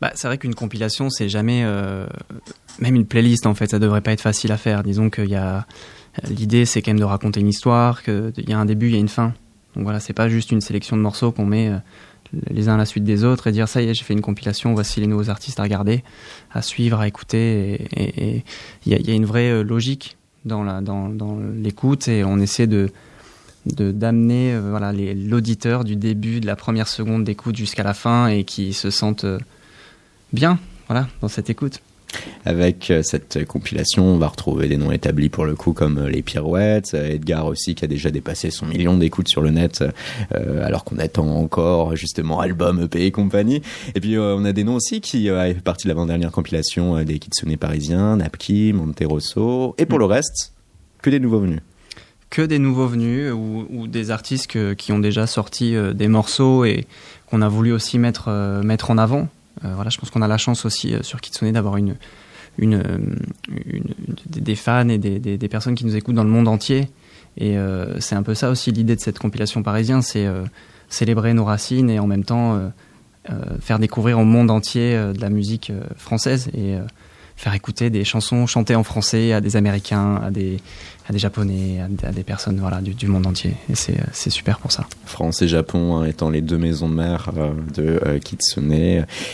Bah, 0.02 0.12
C'est 0.16 0.28
vrai 0.28 0.38
qu'une 0.38 0.56
compilation, 0.56 1.10
c'est 1.10 1.30
jamais 1.30 1.66
même 2.80 2.96
une 2.96 3.06
playlist 3.06 3.46
en 3.46 3.54
fait, 3.54 3.72
ça 3.72 3.80
devrait 3.80 4.02
pas 4.02 4.12
être 4.12 4.22
facile 4.22 4.52
à 4.52 4.58
faire. 4.58 4.84
Disons 4.84 5.10
qu'il 5.10 5.30
y 5.30 5.36
a 5.36 5.66
l'idée, 6.30 6.66
c'est 6.66 6.82
quand 6.82 6.92
même 6.92 7.00
de 7.00 7.06
raconter 7.06 7.40
une 7.40 7.48
histoire, 7.48 8.04
qu'il 8.04 8.34
y 8.48 8.54
a 8.54 8.60
un 8.60 8.66
début, 8.66 8.88
il 8.88 8.94
y 8.94 8.98
a 8.98 9.00
une 9.00 9.08
fin. 9.10 9.34
Donc 9.76 9.84
voilà, 9.84 10.00
c'est 10.00 10.14
pas 10.14 10.30
juste 10.30 10.52
une 10.52 10.62
sélection 10.62 10.98
de 10.98 11.02
morceaux 11.02 11.32
qu'on 11.32 11.46
met 11.46 11.70
euh, 11.70 11.78
les 12.50 12.68
uns 12.68 12.76
à 12.76 12.78
la 12.78 12.86
suite 12.86 13.04
des 13.04 13.24
autres 13.24 13.48
et 13.48 13.52
dire 13.52 13.70
ça 13.70 13.82
y 13.82 13.90
est, 13.90 13.94
j'ai 13.94 14.04
fait 14.04 14.14
une 14.14 14.22
compilation, 14.22 14.74
voici 14.74 15.00
les 15.00 15.08
nouveaux 15.08 15.30
artistes 15.30 15.60
à 15.60 15.64
regarder, 15.64 16.04
à 16.52 16.62
suivre, 16.62 17.00
à 17.00 17.08
écouter. 17.08 17.88
Et 17.96 18.44
il 18.86 19.08
y, 19.08 19.12
a 19.12 19.14
une 19.14 19.26
vraie 19.26 19.52
euh, 19.52 19.64
logique 19.64 20.18
dans 20.46 20.64
la 20.64 20.82
dans, 20.82 21.10
dans 21.10 21.40
l'écoute 21.40 22.08
et 22.08 22.24
on 22.24 22.40
essaie 22.40 22.68
de 22.68 22.90
d'amener 23.66 24.54
euh, 24.54 24.70
voilà 24.70 24.94
l'auditeur 24.94 25.84
du 25.84 25.98
début 25.98 26.40
de 26.40 26.46
la 26.48 26.56
première 26.56 26.88
seconde 26.88 27.26
d'écoute 27.26 27.58
jusqu'à 27.58 27.84
la 27.84 27.94
fin 27.94 28.28
et 28.28 28.46
qui 28.46 28.72
se 28.72 28.90
sente 28.90 29.26
bien 30.34 30.60
voilà 30.88 31.08
dans 31.22 31.28
cette 31.28 31.50
écoute. 31.50 31.82
Avec 32.46 32.90
euh, 32.90 33.04
cette 33.04 33.46
compilation, 33.46 34.06
on 34.06 34.18
va 34.18 34.28
retrouver 34.28 34.70
des 34.70 34.78
noms 34.78 34.92
établis 34.92 35.28
pour 35.28 35.46
le 35.46 35.56
coup 35.56 35.74
comme 35.74 35.98
euh, 35.98 36.10
les 36.10 36.22
Pirouettes, 36.22 36.94
euh, 36.94 37.10
Edgar 37.10 37.46
aussi 37.46 37.76
qui 37.76 37.84
a 37.84 37.88
déjà 37.88 38.10
dépassé 38.10 38.50
son 38.50 38.66
million 38.66 38.98
d'écoutes 38.98 39.28
sur 39.28 39.42
le 39.42 39.50
net, 39.50 39.84
alors 40.32 40.84
qu'on 40.86 40.98
attend 41.00 41.28
encore 41.28 41.96
justement 41.96 42.40
album, 42.40 42.82
EP 42.82 43.06
et 43.06 43.12
compagnie. 43.12 43.62
Et 43.96 44.00
puis 44.00 44.18
on 44.18 44.46
a 44.46 44.54
des 44.54 44.63
noms 44.63 44.76
aussi 44.76 45.02
qui 45.02 45.30
euh, 45.30 45.54
fait 45.54 45.62
partie 45.62 45.86
de 45.86 45.90
l'avant-dernière 45.90 46.32
compilation 46.32 47.04
des 47.04 47.20
Kitsune 47.20 47.58
parisiens, 47.58 48.18
Napki, 48.18 48.72
Monterosso, 48.74 49.76
et 49.78 49.86
pour 49.86 50.00
le 50.00 50.06
reste, 50.06 50.54
que 51.02 51.10
des 51.10 51.20
nouveaux 51.20 51.40
venus 51.40 51.62
que 52.30 52.42
des 52.42 52.60
nouveaux 52.60 52.88
venus 52.88 53.32
ou, 53.32 53.88
des 53.88 54.12
artistes 54.12 54.76
qui 54.76 54.92
ont 54.92 55.00
déjà 55.00 55.28
sorti 55.28 55.78
des 55.96 56.10
morceaux 56.10 56.66
et 56.66 56.86
qu'on 57.30 57.42
a 57.42 57.48
voulu 57.48 57.72
aussi 57.72 58.00
mettre, 58.00 58.30
mettre 58.66 58.92
en 58.92 58.98
avant. 58.98 59.30
Euh, 59.65 59.74
voilà, 59.76 59.89
je 59.89 59.98
pense 59.98 60.10
qu'on 60.10 60.22
a 60.22 60.28
la 60.28 60.38
chance 60.38 60.65
aussi 60.65 60.93
euh, 60.93 61.04
sur 61.04 61.22
Kitsune 61.22 61.52
d'avoir 61.52 61.76
euh, 61.76 62.98
des 64.28 64.56
fans 64.56 64.89
et 64.89 64.98
des, 64.98 65.48
personnes 65.48 65.76
qui 65.76 65.86
nous 65.86 65.96
écoutent 65.96 66.15
dans 66.15 66.24
le 66.24 66.30
monde 66.30 66.48
entier. 66.48 66.89
Et 67.39 67.56
c'est 68.00 68.15
un 68.15 68.24
peu 68.24 68.34
ça 68.34 68.50
aussi 68.50 68.72
l'idée 68.72 68.96
de 68.96 69.00
cette 69.00 69.20
compilation 69.20 69.62
parisien, 69.62 70.02
c'est 70.02 70.26
célébrer 70.89 71.36
nos 71.36 71.46
racines 71.46 71.88
et 71.91 72.00
en 72.00 72.08
même 72.08 72.24
temps 72.24 72.60
faire 73.60 73.78
découvrir 73.78 74.17
au 74.17 74.24
monde 74.24 74.50
entier 74.50 74.96
de 74.96 75.22
la 75.22 75.30
musique 75.30 75.72
française 75.98 76.50
et 76.56 76.78
faire 77.36 77.54
écouter 77.54 77.91
des 77.91 78.04
chansons 78.04 78.48
chantées 78.48 78.74
en 78.74 78.84
français 78.84 79.34
à 79.34 79.39
des 79.41 79.56
Américains, 79.56 80.15
à 80.15 80.32
des, 80.32 80.58
à 81.10 81.13
des 81.13 81.20
Japonais, 81.20 81.80
à, 82.04 82.12
des 82.12 82.24
personnes 82.24 82.60
voilà, 82.60 82.82
du, 82.82 82.93
du 82.93 83.08
monde 83.08 83.28
entier. 83.28 83.54
Et 83.70 83.76
c'est 83.76 84.30
super 84.30 84.60
pour 84.60 84.72
ça. 84.72 84.86
France 85.06 85.41
et 85.41 85.48
Japon 85.48 85.98
hein, 85.98 86.06
étant 86.06 86.30
les 86.30 86.41
deux 86.41 86.58
maisons 86.58 86.89
mères 86.89 87.32
euh, 87.38 87.52
de 87.76 88.00
euh, 88.06 88.20
Kitsune. 88.20 88.74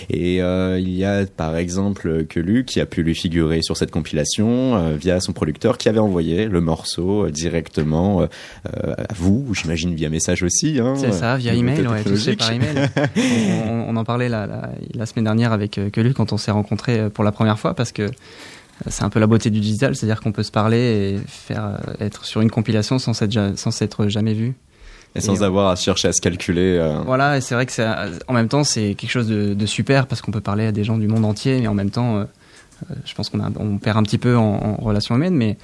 Et 0.09 0.41
euh, 0.41 0.79
il 0.79 0.93
y 0.93 1.03
a 1.03 1.25
par 1.25 1.57
exemple 1.57 2.25
Kelu 2.25 2.65
qui 2.65 2.79
a 2.79 2.85
pu 2.85 3.01
lui 3.01 3.15
figurer 3.15 3.61
sur 3.63 3.75
cette 3.75 3.89
compilation 3.89 4.95
via 4.95 5.19
son 5.19 5.33
producteur 5.33 5.77
qui 5.77 5.89
avait 5.89 5.99
envoyé 5.99 6.45
le 6.45 6.61
morceau 6.61 7.29
directement 7.29 8.27
à 8.65 9.13
vous, 9.15 9.53
j'imagine 9.53 9.95
via 9.95 10.09
message 10.09 10.43
aussi. 10.43 10.79
Hein, 10.79 10.93
c'est 10.95 11.11
ça, 11.11 11.37
via 11.37 11.53
email, 11.53 11.87
ouais, 11.87 12.03
tout 12.03 12.37
par 12.37 12.51
email. 12.51 12.89
on, 13.67 13.85
on, 13.89 13.95
en 13.95 14.03
parlait 14.03 14.29
la, 14.29 14.45
la, 14.45 14.69
la, 14.93 15.05
semaine 15.05 15.25
dernière 15.25 15.51
avec 15.51 15.79
Kelu 15.91 16.13
quand 16.13 16.33
on 16.33 16.37
s'est 16.37 16.51
rencontrés 16.51 17.09
pour 17.09 17.23
la 17.23 17.31
première 17.31 17.59
fois 17.59 17.73
parce 17.73 17.91
que 17.91 18.09
c'est 18.89 19.03
un 19.03 19.09
peu 19.09 19.19
la 19.19 19.27
beauté 19.27 19.49
du 19.49 19.59
digital, 19.59 19.95
c'est-à-dire 19.95 20.19
qu'on 20.19 20.31
peut 20.31 20.43
se 20.43 20.51
parler 20.51 20.77
et 20.77 21.19
faire 21.27 21.65
euh, 21.65 22.05
être 22.05 22.25
sur 22.25 22.41
une 22.41 22.49
compilation 22.49 22.99
sans 22.99 23.19
être, 23.21 23.53
sans 23.55 23.81
être 23.81 24.07
jamais 24.07 24.33
vu. 24.33 24.55
Et, 25.15 25.21
sans 25.21 25.43
avoir 25.43 25.69
à 25.69 25.75
chercher 25.75 26.07
à 26.07 26.13
se 26.13 26.21
calculer. 26.21 26.77
Euh. 26.79 26.99
Voilà, 27.05 27.37
et 27.37 27.41
c'est 27.41 27.53
vrai 27.53 27.67
que 27.67 27.71
c'est, 27.71 27.87
en 28.27 28.33
même 28.33 28.47
temps, 28.47 28.63
c'est 28.63 28.95
quelque 28.95 29.11
chose 29.11 29.27
de, 29.27 29.65
super 29.67 30.07
parce 30.07 30.21
qu'on 30.21 30.31
peut 30.31 30.41
parler 30.41 30.65
à 30.65 30.71
des 30.71 30.83
gens 30.83 30.97
du 30.97 31.07
monde 31.07 31.23
entier, 31.23 31.61
mais 31.61 31.67
en 31.67 31.75
même 31.75 31.91
temps, 31.91 32.17
euh, 32.17 32.25
je 33.05 33.13
pense 33.13 33.29
qu'on 33.29 33.39
on 33.59 33.77
perd 33.77 33.97
un 33.97 34.03
petit 34.03 34.17
peu 34.17 34.35
en, 34.35 34.75
relation 34.77 35.15
humaine, 35.15 35.35
mais 35.35 35.57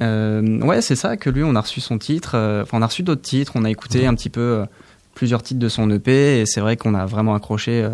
ouais, 0.00 0.82
c'est 0.82 0.94
ça 0.94 1.16
que 1.16 1.30
lui, 1.30 1.42
on 1.42 1.56
a 1.56 1.60
reçu 1.60 1.80
son 1.80 1.98
titre, 1.98 2.36
enfin, 2.62 2.78
on 2.78 2.82
a 2.82 2.86
reçu 2.86 3.02
d'autres 3.02 3.22
titres, 3.22 3.52
on 3.56 3.64
a 3.64 3.70
écouté 3.70 4.06
un 4.06 4.14
petit 4.14 4.30
peu 4.30 4.64
plusieurs 5.16 5.42
titres 5.42 5.60
de 5.60 5.68
son 5.68 5.90
EP, 5.90 6.40
et 6.40 6.46
c'est 6.46 6.60
vrai 6.60 6.76
qu'on 6.76 6.94
a 6.94 7.06
vraiment 7.06 7.34
accroché 7.34 7.88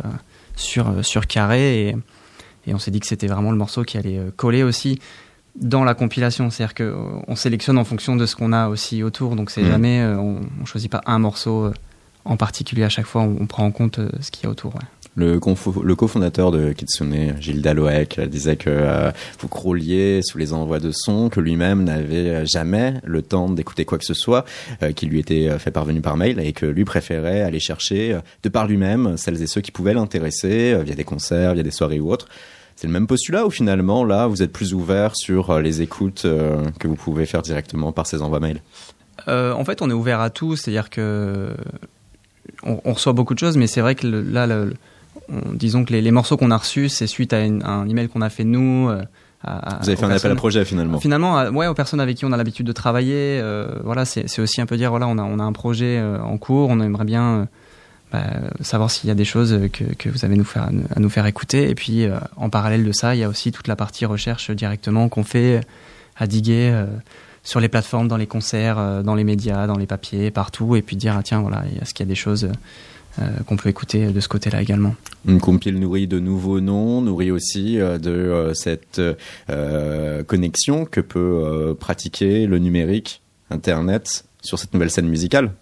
sur, 0.57 1.03
sur 1.03 1.27
Carré, 1.27 1.89
et 1.89 1.97
et 2.67 2.75
on 2.75 2.79
s'est 2.79 2.91
dit 2.91 3.01
que 3.01 3.07
c'était 3.07 3.27
vraiment 3.27 3.51
le 3.51 3.57
morceau 3.57 3.83
qui 3.83 3.99
allait 3.99 4.19
euh, 4.19 4.31
coller 4.35 4.63
aussi 4.63 4.99
dans 5.57 5.85
la 5.85 5.95
compilation. 5.95 6.51
C'est-à-dire 6.51 6.75
qu'on 6.75 7.37
sélectionne 7.37 7.79
en 7.79 7.85
fonction 7.85 8.17
de 8.17 8.27
ce 8.27 8.37
qu'on 8.37 8.53
a 8.53 8.69
aussi 8.69 9.03
autour. 9.03 9.37
Donc 9.37 9.51
c'est 9.51 9.63
mmh. 9.63 9.69
jamais, 9.69 10.01
euh, 10.01 10.17
on, 10.17 10.41
ne 10.61 10.67
choisit 10.67 10.91
pas 10.91 11.03
un 11.07 11.19
morceau 11.19 11.67
euh, 11.67 11.75
en 12.25 12.37
particulier 12.37 12.85
à 12.85 12.89
chaque 12.89 13.07
fois, 13.07 13.23
on, 13.23 13.47
prend 13.47 13.65
en 13.65 13.73
compte 13.73 13.99
ce 14.21 14.31
qu'il 14.31 14.45
y 14.45 14.47
a 14.47 14.51
autour. 14.51 14.75
Le, 15.15 15.39
le 15.83 15.95
cofondateur 15.95 16.51
de 16.51 16.73
Kitsune, 16.73 17.35
Gilles 17.39 17.61
Daloek, 17.61 18.19
disait 18.21 18.57
que 18.57 19.13
vous 19.39 19.49
crouliez 19.49 20.21
sous 20.23 20.39
les 20.39 20.55
envois 20.55 20.79
de 20.81 20.91
son, 20.91 21.29
que 21.29 21.39
lui-même 21.39 21.85
n'avait 21.85 22.47
jamais 22.47 22.95
le 23.05 23.21
temps 23.21 23.51
d'écouter 23.51 23.85
quoi 23.85 23.99
que 23.99 24.07
ce 24.07 24.15
soit 24.15 24.47
qui 24.97 25.05
lui 25.05 25.21
était 25.21 25.59
fait 25.59 25.71
parvenu 25.71 26.01
par 26.01 26.17
mail 26.17 26.41
et 26.41 26.55
que 26.55 26.65
lui 26.65 26.87
préférait 26.87 27.43
aller 27.43 27.61
chercher 27.61 28.19
de 28.43 28.49
par 28.49 28.67
lui-même 28.67 29.19
celles 29.19 29.43
et 29.43 29.47
ceux 29.47 29.61
qui 29.61 29.71
pouvaient 29.71 29.93
l'intéresser 29.93 30.83
via 30.83 30.95
des 30.95 31.05
concerts, 31.05 31.53
via 31.53 31.63
des 31.63 31.71
soirées 31.71 32.01
ou 32.01 32.11
autres. 32.11 32.29
C'est 32.77 32.87
le 32.87 32.93
même 32.93 33.07
postulat 33.07 33.47
ou 33.47 33.51
finalement 33.51 34.05
là 34.05 34.27
vous 34.27 34.43
êtes 34.43 34.53
plus 34.53 34.75
ouvert 34.75 35.15
sur 35.15 35.51
euh, 35.51 35.61
les 35.61 35.83
écoutes 35.83 36.25
euh, 36.25 36.65
que 36.79 36.89
vous 36.89 36.97
pouvez 36.97 37.27
faire 37.27 37.43
directement 37.43 37.93
par 37.93 38.07
ces 38.07 38.23
envois 38.23 38.41
mails 38.41 38.61
euh, 39.29 39.53
En 39.53 39.65
fait, 39.65 39.83
on 39.83 39.91
est 39.91 39.95
ouvert 39.95 40.21
à 40.21 40.31
tout, 40.31 40.57
c'est-à-dire 40.57 40.91
que 40.91 41.55
on, 42.65 42.93
reçoit 42.93 43.13
beaucoup 43.13 43.35
de 43.35 43.39
choses, 43.39 43.57
mais 43.57 43.67
c'est 43.67 43.81
vrai 43.81 43.95
que 43.95 44.07
là, 44.07 44.47
disons 45.53 45.85
que 45.85 45.93
les, 45.93 46.11
morceaux 46.11 46.37
qu'on 46.37 46.51
a 46.51 46.57
reçus, 46.57 46.89
c'est 46.89 47.07
suite 47.07 47.33
à, 47.33 47.39
un 47.39 47.89
email 47.89 48.09
qu'on 48.09 48.23
a 48.23 48.31
fait 48.31 48.45
nous. 48.45 48.91
À, 49.45 49.79
vous 49.81 49.89
avez 49.89 49.97
fait 49.97 50.05
un 50.05 50.11
appel 50.11 50.31
à 50.31 50.35
projet 50.37 50.65
finalement. 50.65 51.01
Finalement, 51.01 51.43
ouais, 51.51 51.67
aux 51.67 51.75
personnes 51.75 52.01
avec 52.01 52.17
qui 52.17 52.25
on 52.25 52.33
a 52.33 52.37
l'habitude 52.37 52.67
de 52.67 52.73
travailler. 52.73 53.43
voilà, 53.85 54.05
c'est 54.05 54.41
aussi 54.41 54.61
un 54.61 54.67
peu 54.67 54.77
dire 54.77 54.91
voilà, 54.91 55.07
on 55.09 55.19
a, 55.19 55.23
on 55.23 55.39
a 55.39 55.43
un 55.43 55.53
projet 55.53 56.01
en 56.01 56.39
cours, 56.39 56.69
on 56.71 56.81
aimerait 56.81 57.05
bien 57.05 57.49
bah, 58.13 58.25
savoir 58.61 58.91
s'il 58.91 59.09
y 59.09 59.11
a 59.11 59.15
des 59.15 59.25
choses 59.25 59.59
que, 59.73 59.85
que 59.85 60.11
vous 60.11 60.27
avez 60.27 60.37
nous 60.37 60.45
faire, 60.45 60.69
à 60.95 61.01
nous 61.01 61.09
faire 61.09 61.25
écouter. 61.25 61.71
Et 61.71 61.75
puis, 61.75 62.05
euh, 62.05 62.19
en 62.37 62.51
parallèle 62.51 62.85
de 62.85 62.93
ça, 62.93 63.15
il 63.15 63.21
y 63.21 63.25
a 63.25 63.29
aussi 63.29 63.53
toute 63.53 63.69
la 63.69 63.77
partie 63.77 64.05
recherche 64.05 64.51
directement 64.51 65.09
qu'on 65.09 65.25
fait 65.25 65.63
à 66.19 66.27
diguer 66.27 66.71
euh, 66.71 66.85
sur 67.43 67.59
les 67.59 67.69
plateformes, 67.69 68.09
dans 68.09 68.19
les 68.19 68.27
concerts, 68.27 68.79
euh, 68.79 69.03
dans 69.03 69.15
les 69.15 69.25
médias, 69.25 69.67
dans 69.67 69.79
les 69.79 69.87
papiers, 69.87 70.31
partout, 70.31 70.77
et 70.77 70.83
puis 70.83 70.95
dire, 70.97 71.17
ah, 71.19 71.23
tiens, 71.23 71.41
voilà, 71.41 71.65
est-ce 71.81 71.95
qu'il 71.95 72.05
y 72.05 72.09
a 72.09 72.11
des 72.11 72.15
choses 72.15 72.51
qu'on 73.47 73.57
peut 73.57 73.69
écouter 73.69 74.07
de 74.07 74.21
ce 74.21 74.29
côté-là 74.29 74.63
également. 74.63 74.95
Une 75.27 75.41
compile 75.41 75.79
nourrie 75.79 76.07
de 76.07 76.19
nouveaux 76.19 76.61
noms, 76.61 77.01
nourrie 77.03 77.31
aussi 77.31 77.77
de 77.77 78.53
cette 78.55 79.01
connexion 80.27 80.85
que 80.85 81.01
peut 81.01 81.77
pratiquer 81.79 82.47
le 82.47 82.59
numérique, 82.59 83.23
Internet, 83.51 84.25
sur 84.43 84.59
cette 84.59 84.73
nouvelle 84.73 84.91
scène 84.91 85.09
musicale 85.09 85.53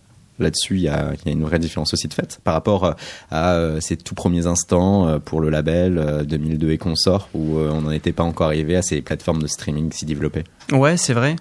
là-dessus, 0.40 0.76
il 0.76 0.82
y 0.82 0.88
a, 0.88 1.12
une 1.26 1.44
vraie 1.44 1.58
différence 1.58 1.94
aussi 1.94 2.08
de 2.08 2.14
fait 2.14 2.40
par 2.42 2.54
rapport 2.54 2.96
à 3.30 3.80
ces 3.80 3.96
tout 3.96 4.14
premiers 4.14 4.46
instants 4.46 5.20
pour 5.20 5.40
le 5.40 5.50
label 5.50 6.24
2002 6.26 6.70
et 6.70 6.78
consort 6.78 7.28
où 7.34 7.58
on 7.58 7.82
n'en 7.82 7.90
était 7.90 8.12
pas 8.12 8.24
encore 8.24 8.46
arrivé 8.46 8.74
à 8.76 8.82
ces 8.82 9.02
plateformes 9.02 9.42
de 9.42 9.46
streaming 9.46 9.92
si 9.92 10.06
développées. 10.06 10.44
Ouais, 10.72 10.96
c'est 10.96 11.12
vrai. 11.12 11.36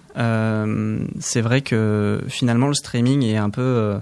c'est 1.20 1.42
vrai 1.42 1.62
que 1.62 2.22
finalement 2.28 2.68
le 2.68 2.74
streaming 2.74 3.24
est 3.24 3.38
un 3.38 3.50
peu. 3.50 4.00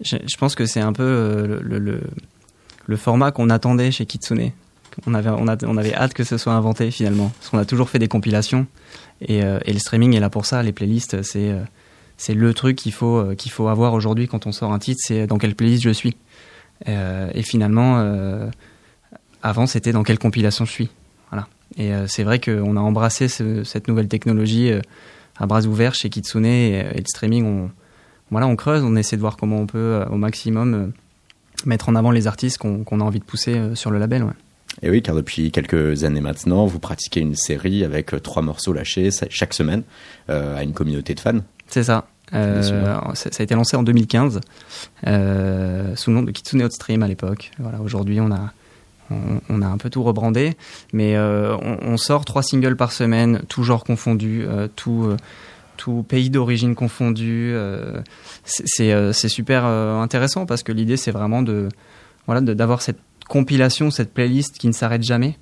Je, 0.00 0.36
pense 0.36 0.54
que 0.54 0.64
c'est 0.66 0.80
un 0.80 0.92
peu 0.92 1.60
le, 1.60 2.00
le 2.86 2.96
format 2.96 3.32
qu'on 3.32 3.50
attendait 3.50 3.90
chez 3.90 4.06
Kitsune 4.06 4.52
on 5.06 5.14
avait, 5.14 5.30
on, 5.30 5.76
avait 5.76 5.94
hâte 5.94 6.14
que 6.14 6.24
ce 6.24 6.38
soit 6.38 6.54
inventé 6.54 6.90
finalement. 6.90 7.32
Parce 7.38 7.50
qu'on 7.50 7.58
a 7.58 7.64
toujours 7.64 7.90
fait 7.90 7.98
des 7.98 8.08
compilations. 8.08 8.66
Et, 9.20 9.42
euh, 9.42 9.58
le 9.66 9.78
streaming 9.78 10.14
est 10.14 10.20
là 10.20 10.30
pour 10.30 10.46
ça. 10.46 10.62
Les 10.62 10.72
playlists, 10.72 11.22
c'est, 11.22 11.50
euh, 11.50 12.34
le 12.34 12.54
truc 12.54 12.76
qu'il 12.76 12.92
faut, 12.92 13.18
euh, 13.18 13.36
faut 13.50 13.68
avoir 13.68 13.92
aujourd'hui 13.92 14.28
quand 14.28 14.46
on 14.46 14.52
sort 14.52 14.72
un 14.72 14.78
titre. 14.78 15.00
C'est 15.02 15.26
dans 15.26 15.38
quelle 15.38 15.54
playlist 15.54 15.82
je 15.82 15.90
suis. 15.90 16.16
et 16.86 17.42
finalement, 17.42 18.50
avant, 19.42 19.66
c'était 19.66 19.92
dans 19.92 20.04
quelle 20.04 20.18
compilation 20.18 20.64
je 20.64 20.70
suis. 20.70 20.88
Voilà. 21.30 21.48
Et 21.76 21.90
c'est 22.06 22.22
vrai 22.22 22.40
qu'on 22.40 22.76
a 22.76 22.80
embrassé 22.80 23.28
cette 23.28 23.88
nouvelle 23.88 24.08
technologie 24.08 24.72
à 25.36 25.46
bras 25.46 25.62
ouverts 25.62 25.94
chez 25.94 26.08
Kitsune 26.08 26.46
et, 26.46 26.84
le 26.94 27.04
streaming. 27.06 27.68
Voilà, 28.30 28.46
on 28.46 28.56
creuse, 28.56 28.82
on 28.82 28.96
essaie 28.96 29.16
de 29.16 29.20
voir 29.20 29.36
comment 29.36 29.58
on 29.58 29.66
peut 29.66 30.04
au 30.10 30.16
maximum 30.16 30.92
mettre 31.64 31.88
en 31.88 31.94
avant 31.94 32.10
les 32.10 32.26
artistes 32.26 32.58
qu'on, 32.58 32.84
a 32.84 33.04
envie 33.04 33.18
de 33.18 33.24
pousser 33.24 33.74
sur 33.74 33.90
le 33.90 33.98
label. 33.98 34.24
Ouais. 34.24 34.32
Et 34.82 34.90
oui, 34.90 35.02
car 35.02 35.14
depuis 35.14 35.50
quelques 35.50 36.04
années 36.04 36.20
maintenant, 36.20 36.66
vous 36.66 36.78
pratiquez 36.78 37.20
une 37.20 37.34
série 37.34 37.84
avec 37.84 38.14
euh, 38.14 38.20
trois 38.20 38.42
morceaux 38.42 38.72
lâchés 38.72 39.10
chaque 39.28 39.54
semaine 39.54 39.82
euh, 40.30 40.56
à 40.56 40.62
une 40.62 40.72
communauté 40.72 41.14
de 41.14 41.20
fans. 41.20 41.40
C'est 41.66 41.84
ça. 41.84 42.06
Euh, 42.34 42.62
ça 43.14 43.30
a 43.38 43.42
été 43.42 43.54
lancé 43.54 43.76
en 43.76 43.82
2015 43.82 44.40
euh, 45.06 45.96
sous 45.96 46.10
le 46.10 46.16
nom 46.16 46.22
de 46.22 46.30
Kitsune 46.30 46.62
Hot 46.62 46.70
Stream 46.70 47.02
à 47.02 47.08
l'époque. 47.08 47.50
Voilà, 47.58 47.80
aujourd'hui 47.80 48.20
on 48.20 48.30
a 48.30 48.52
on, 49.48 49.62
a 49.62 49.66
un 49.66 49.78
peu 49.78 49.88
tout 49.88 50.02
rebrandé, 50.02 50.54
mais 50.92 51.16
euh, 51.16 51.56
on, 51.62 51.78
on, 51.80 51.96
sort 51.96 52.26
trois 52.26 52.42
singles 52.42 52.76
par 52.76 52.92
semaine, 52.92 53.40
tout 53.48 53.62
genre 53.62 53.82
confondu, 53.82 54.44
euh, 54.46 54.68
tout 54.76 55.16
tout 55.78 56.04
pays 56.06 56.28
d'origine 56.28 56.74
confondu. 56.74 57.54
c'est 58.44 59.28
super 59.28 59.64
intéressant 59.64 60.44
parce 60.44 60.62
que 60.62 60.72
l'idée 60.72 60.98
c'est 60.98 61.12
vraiment 61.12 61.42
de 61.42 61.68
voilà 62.26 62.42
d'avoir 62.42 62.82
cette 62.82 62.98
compilation, 63.28 63.90
cette 63.90 64.12
playlist 64.12 64.58
qui 64.58 64.66
ne 64.66 64.72
s'arrête 64.72 65.02
jamais. 65.02 65.38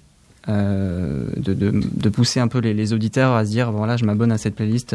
Euh, 0.49 1.27
de, 1.37 2.09
pousser 2.09 2.38
un 2.38 2.46
peu 2.46 2.61
les, 2.61 2.92
auditeurs 2.92 3.33
à 3.33 3.44
se 3.44 3.51
dire 3.51 3.72
voilà 3.72 3.96
je 3.96 4.05
m'abonne 4.05 4.31
à 4.31 4.38
cette 4.38 4.55
playlist 4.55 4.94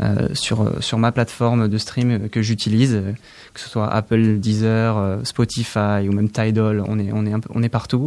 euh, 0.00 0.28
sur, 0.34 0.72
sur 0.80 0.98
ma 0.98 1.10
plateforme 1.10 1.66
de 1.66 1.78
stream 1.78 2.28
que 2.28 2.42
j'utilise 2.42 3.02
que 3.54 3.60
ce 3.60 3.68
soit 3.68 3.92
Apple, 3.92 4.38
Deezer, 4.38 5.18
Spotify 5.24 6.08
ou 6.08 6.12
même 6.12 6.30
Tidal 6.30 6.84
on 6.86 6.96
est, 7.00 7.10
on 7.12 7.26
est, 7.26 7.32
on 7.50 7.62
est 7.64 7.68
partout 7.68 8.06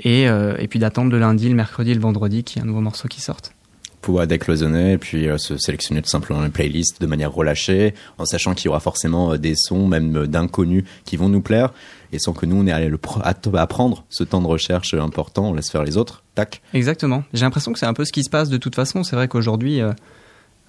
et, 0.00 0.28
euh, 0.28 0.56
et 0.58 0.66
puis 0.66 0.80
d'attendre 0.80 1.12
le 1.12 1.20
lundi, 1.20 1.48
le 1.48 1.54
mercredi, 1.54 1.94
le 1.94 2.00
vendredi 2.00 2.42
qu'il 2.42 2.56
y 2.56 2.58
ait 2.60 2.64
un 2.64 2.66
nouveau 2.66 2.80
morceau 2.80 3.06
qui 3.06 3.20
sorte 3.20 3.54
pouvoir 4.02 4.26
décloisonner 4.26 4.92
et 4.92 4.98
puis 4.98 5.26
se 5.38 5.56
sélectionner 5.56 6.02
tout 6.02 6.10
simplement 6.10 6.44
une 6.44 6.50
playlist 6.52 7.00
de 7.00 7.06
manière 7.06 7.32
relâchée 7.32 7.94
en 8.18 8.26
sachant 8.26 8.54
qu'il 8.54 8.66
y 8.66 8.68
aura 8.68 8.80
forcément 8.80 9.36
des 9.36 9.54
sons 9.56 9.86
même 9.86 10.26
d'inconnus 10.26 10.84
qui 11.04 11.16
vont 11.16 11.28
nous 11.28 11.40
plaire 11.40 11.72
et 12.12 12.18
sans 12.18 12.32
que 12.32 12.46
nous 12.46 12.56
on 12.56 12.66
ait 12.66 12.72
à, 12.72 12.80
le, 12.80 12.98
prendre 12.98 14.04
ce 14.10 14.22
temps 14.22 14.42
de 14.42 14.46
recherche 14.46 14.94
important, 14.94 15.50
on 15.50 15.54
laisse 15.54 15.70
faire 15.70 15.82
les 15.82 15.96
autres. 15.96 16.22
Tac. 16.34 16.62
Exactement. 16.74 17.24
J'ai 17.32 17.44
l'impression 17.44 17.72
que 17.72 17.78
c'est 17.78 17.86
un 17.86 17.94
peu 17.94 18.04
ce 18.04 18.12
qui 18.12 18.22
se 18.22 18.30
passe 18.30 18.48
de 18.48 18.58
toute 18.58 18.74
façon. 18.74 19.02
C'est 19.02 19.16
vrai 19.16 19.28
qu'aujourd'hui, 19.28 19.80
euh, 19.80 19.92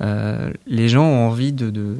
euh, 0.01 0.51
les 0.67 0.89
gens 0.89 1.05
ont 1.05 1.27
envie 1.27 1.53
de, 1.53 1.69
de 1.69 1.97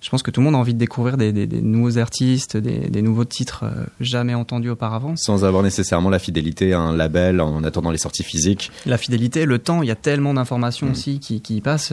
je 0.00 0.08
pense 0.08 0.22
que 0.22 0.30
tout 0.30 0.40
le 0.40 0.46
monde 0.46 0.54
a 0.54 0.58
envie 0.58 0.74
de 0.74 0.78
découvrir 0.78 1.16
des, 1.16 1.32
nouveaux 1.46 1.98
artistes, 1.98 2.56
des, 2.56 3.02
nouveaux 3.02 3.24
titres 3.24 3.64
euh, 3.64 3.84
jamais 4.00 4.34
entendus 4.34 4.70
auparavant. 4.70 5.14
Sans 5.16 5.44
avoir 5.44 5.62
nécessairement 5.62 6.10
la 6.10 6.18
fidélité 6.18 6.72
à 6.72 6.80
un 6.80 6.96
label 6.96 7.40
en 7.40 7.64
attendant 7.64 7.90
les 7.90 7.98
sorties 7.98 8.24
physiques. 8.24 8.70
La 8.86 8.98
fidélité, 8.98 9.44
le 9.44 9.58
temps, 9.58 9.82
il 9.82 9.88
y 9.88 9.92
a 9.92 9.96
tellement 9.96 10.34
d'informations 10.34 10.86
mm. 10.86 10.90
aussi 10.92 11.20
qui, 11.20 11.40
qui 11.40 11.60
passent. 11.60 11.92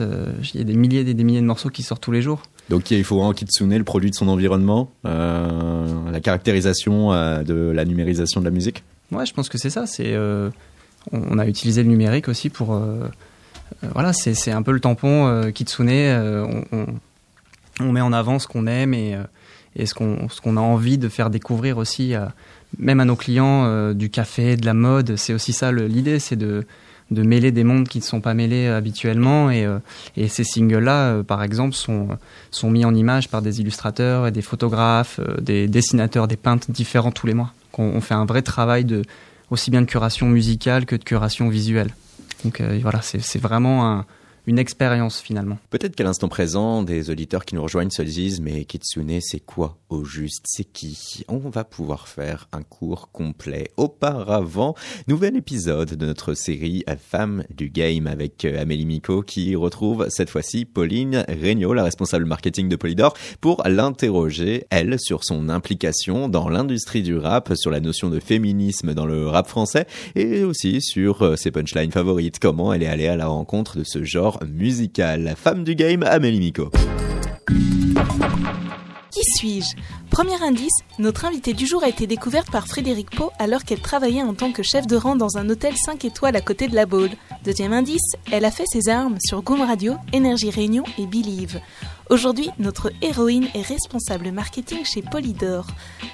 il 0.54 0.58
y 0.58 0.62
a 0.62 0.64
des 0.64 0.76
milliers 0.76 1.00
et 1.00 1.14
des 1.14 1.24
milliers 1.24 1.40
de 1.40 1.46
morceaux 1.46 1.70
qui 1.70 1.82
sortent 1.82 2.02
tous 2.02 2.12
les 2.12 2.22
jours. 2.22 2.42
Donc 2.68 2.90
il 2.90 3.04
faut 3.04 3.16
vraiment 3.16 3.32
Kitsune, 3.32 3.76
le 3.76 3.84
produit 3.84 4.10
de 4.10 4.14
son 4.14 4.28
environnement, 4.28 4.90
euh, 5.06 6.10
la 6.10 6.20
caractérisation 6.20 7.12
euh, 7.12 7.42
de 7.42 7.54
la 7.54 7.84
numérisation 7.84 8.40
de 8.40 8.44
la 8.44 8.50
musique. 8.50 8.84
Ouais, 9.10 9.24
je 9.24 9.32
pense 9.32 9.48
que 9.48 9.56
c'est 9.56 9.70
ça. 9.70 9.86
C'est 9.86 10.12
euh, 10.12 10.50
on, 11.12 11.38
a 11.38 11.46
utilisé 11.46 11.82
le 11.82 11.88
numérique 11.88 12.28
aussi 12.28 12.50
pour 12.50 12.78
voilà, 13.94 14.12
c'est 14.12 14.50
un 14.50 14.62
peu 14.62 14.72
le 14.72 14.80
tampon 14.80 15.50
Kitsune. 15.52 15.90
On, 15.90 16.64
on, 16.72 16.86
met 17.84 18.00
en 18.00 18.12
avant 18.12 18.38
ce 18.38 18.46
qu'on 18.46 18.66
aime 18.66 18.94
et, 18.94 19.16
et 19.76 19.86
ce 19.86 19.94
qu'on 19.94 20.56
a 20.56 20.60
envie 20.60 20.98
de 20.98 21.08
faire 21.08 21.30
découvrir 21.30 21.78
aussi, 21.78 22.14
même 22.78 23.00
à 23.00 23.04
nos 23.04 23.16
clients 23.16 23.92
du 23.94 24.10
café, 24.10 24.56
de 24.56 24.66
la 24.66 24.74
mode. 24.74 25.16
C'est 25.16 25.34
aussi 25.34 25.52
ça 25.52 25.72
l'idée, 25.72 26.18
c'est 26.18 26.36
de 26.36 27.22
mêler 27.22 27.52
des 27.52 27.64
mondes 27.64 27.88
qui 27.88 27.98
ne 27.98 28.04
sont 28.04 28.20
pas 28.20 28.34
mêlés 28.34 28.66
euh, 28.66 28.76
habituellement. 28.76 29.50
Et, 29.50 29.64
euh, 29.64 29.78
ces 30.28 30.44
singles-là, 30.44 31.12
euh, 31.12 31.22
par 31.22 31.42
exemple, 31.42 31.74
sont, 31.74 32.08
mis 32.64 32.84
en 32.84 32.94
image 32.94 33.28
par 33.28 33.42
des 33.42 33.60
illustrateurs 33.60 34.26
et 34.26 34.30
des 34.30 34.42
photographes, 34.42 35.20
des 35.40 35.68
dessinateurs, 35.68 36.28
des 36.28 36.36
peintres 36.36 36.70
différents 36.70 37.12
tous 37.12 37.26
les 37.26 37.34
mois. 37.34 37.52
On, 37.76 38.00
fait 38.00 38.14
un 38.14 38.24
vrai 38.24 38.42
travail 38.42 38.84
de 38.84 39.02
aussi 39.50 39.70
bien 39.70 39.80
de 39.80 39.86
curation 39.86 40.26
musicale 40.26 40.84
que 40.84 40.96
de 40.96 41.04
curation 41.04 41.48
visuelle. 41.48 41.94
Donc 42.44 42.60
voilà, 42.82 43.00
c'est 43.02 43.40
vraiment 43.40 43.88
un, 43.88 44.04
une 44.48 44.58
expérience 44.58 45.20
finalement. 45.20 45.58
Peut-être 45.68 45.94
qu'à 45.94 46.04
l'instant 46.04 46.28
présent, 46.28 46.82
des 46.82 47.10
auditeurs 47.10 47.44
qui 47.44 47.54
nous 47.54 47.62
rejoignent 47.62 47.90
se 47.90 48.00
disent 48.00 48.40
mais 48.40 48.64
Kitsune 48.64 49.20
c'est 49.20 49.40
quoi 49.40 49.76
au 49.90 50.04
juste? 50.04 50.46
C'est 50.48 50.64
qui? 50.64 51.22
On 51.28 51.36
va 51.36 51.64
pouvoir 51.64 52.08
faire 52.08 52.48
un 52.52 52.62
cours 52.62 53.10
complet. 53.12 53.70
Auparavant, 53.76 54.74
nouvel 55.06 55.36
épisode 55.36 55.96
de 55.96 56.06
notre 56.06 56.32
série 56.32 56.82
Femmes 56.98 57.44
du 57.54 57.68
Game 57.68 58.06
avec 58.06 58.46
euh, 58.46 58.62
Amélie 58.62 58.86
Miko 58.86 59.20
qui 59.20 59.54
retrouve 59.54 60.06
cette 60.08 60.30
fois-ci 60.30 60.64
Pauline 60.64 61.26
Regnault, 61.28 61.74
la 61.74 61.84
responsable 61.84 62.24
marketing 62.24 62.70
de 62.70 62.76
Polydor, 62.76 63.12
pour 63.42 63.62
l'interroger, 63.66 64.64
elle, 64.70 64.98
sur 64.98 65.24
son 65.24 65.50
implication 65.50 66.30
dans 66.30 66.48
l'industrie 66.48 67.02
du 67.02 67.18
rap, 67.18 67.52
sur 67.54 67.70
la 67.70 67.80
notion 67.80 68.08
de 68.08 68.18
féminisme 68.18 68.94
dans 68.94 69.04
le 69.04 69.28
rap 69.28 69.46
français 69.46 69.86
et 70.14 70.42
aussi 70.42 70.80
sur 70.80 71.20
euh, 71.20 71.36
ses 71.36 71.50
punchlines 71.50 71.92
favorites, 71.92 72.38
comment 72.38 72.72
elle 72.72 72.82
est 72.82 72.88
allée 72.88 73.08
à 73.08 73.16
la 73.16 73.26
rencontre 73.26 73.76
de 73.76 73.84
ce 73.84 74.02
genre 74.04 74.37
musical. 74.46 75.34
Femme 75.36 75.64
du 75.64 75.74
game, 75.74 76.02
Amélie 76.02 76.40
Miko. 76.40 76.70
Qui 79.10 79.22
suis-je? 79.36 79.74
Premier 80.10 80.42
indice, 80.42 80.72
notre 80.98 81.24
invitée 81.24 81.52
du 81.52 81.66
jour 81.66 81.82
a 81.82 81.88
été 81.88 82.06
découverte 82.06 82.50
par 82.50 82.66
Frédéric 82.66 83.10
Pau 83.10 83.30
alors 83.38 83.64
qu'elle 83.64 83.80
travaillait 83.80 84.22
en 84.22 84.34
tant 84.34 84.52
que 84.52 84.62
chef 84.62 84.86
de 84.86 84.96
rang 84.96 85.16
dans 85.16 85.38
un 85.38 85.48
hôtel 85.48 85.74
5 85.76 86.04
étoiles 86.04 86.36
à 86.36 86.40
côté 86.40 86.68
de 86.68 86.74
la 86.74 86.86
Baule. 86.86 87.10
Deuxième 87.44 87.72
indice, 87.72 88.12
elle 88.30 88.44
a 88.44 88.50
fait 88.50 88.66
ses 88.66 88.88
armes 88.88 89.18
sur 89.20 89.42
Goom 89.42 89.62
Radio, 89.62 89.94
Énergie 90.12 90.50
Réunion 90.50 90.84
et 90.98 91.06
Believe. 91.06 91.60
Aujourd'hui, 92.10 92.48
notre 92.58 92.90
héroïne 93.02 93.48
est 93.54 93.60
responsable 93.60 94.32
marketing 94.32 94.82
chez 94.82 95.02
Polydor. 95.02 95.66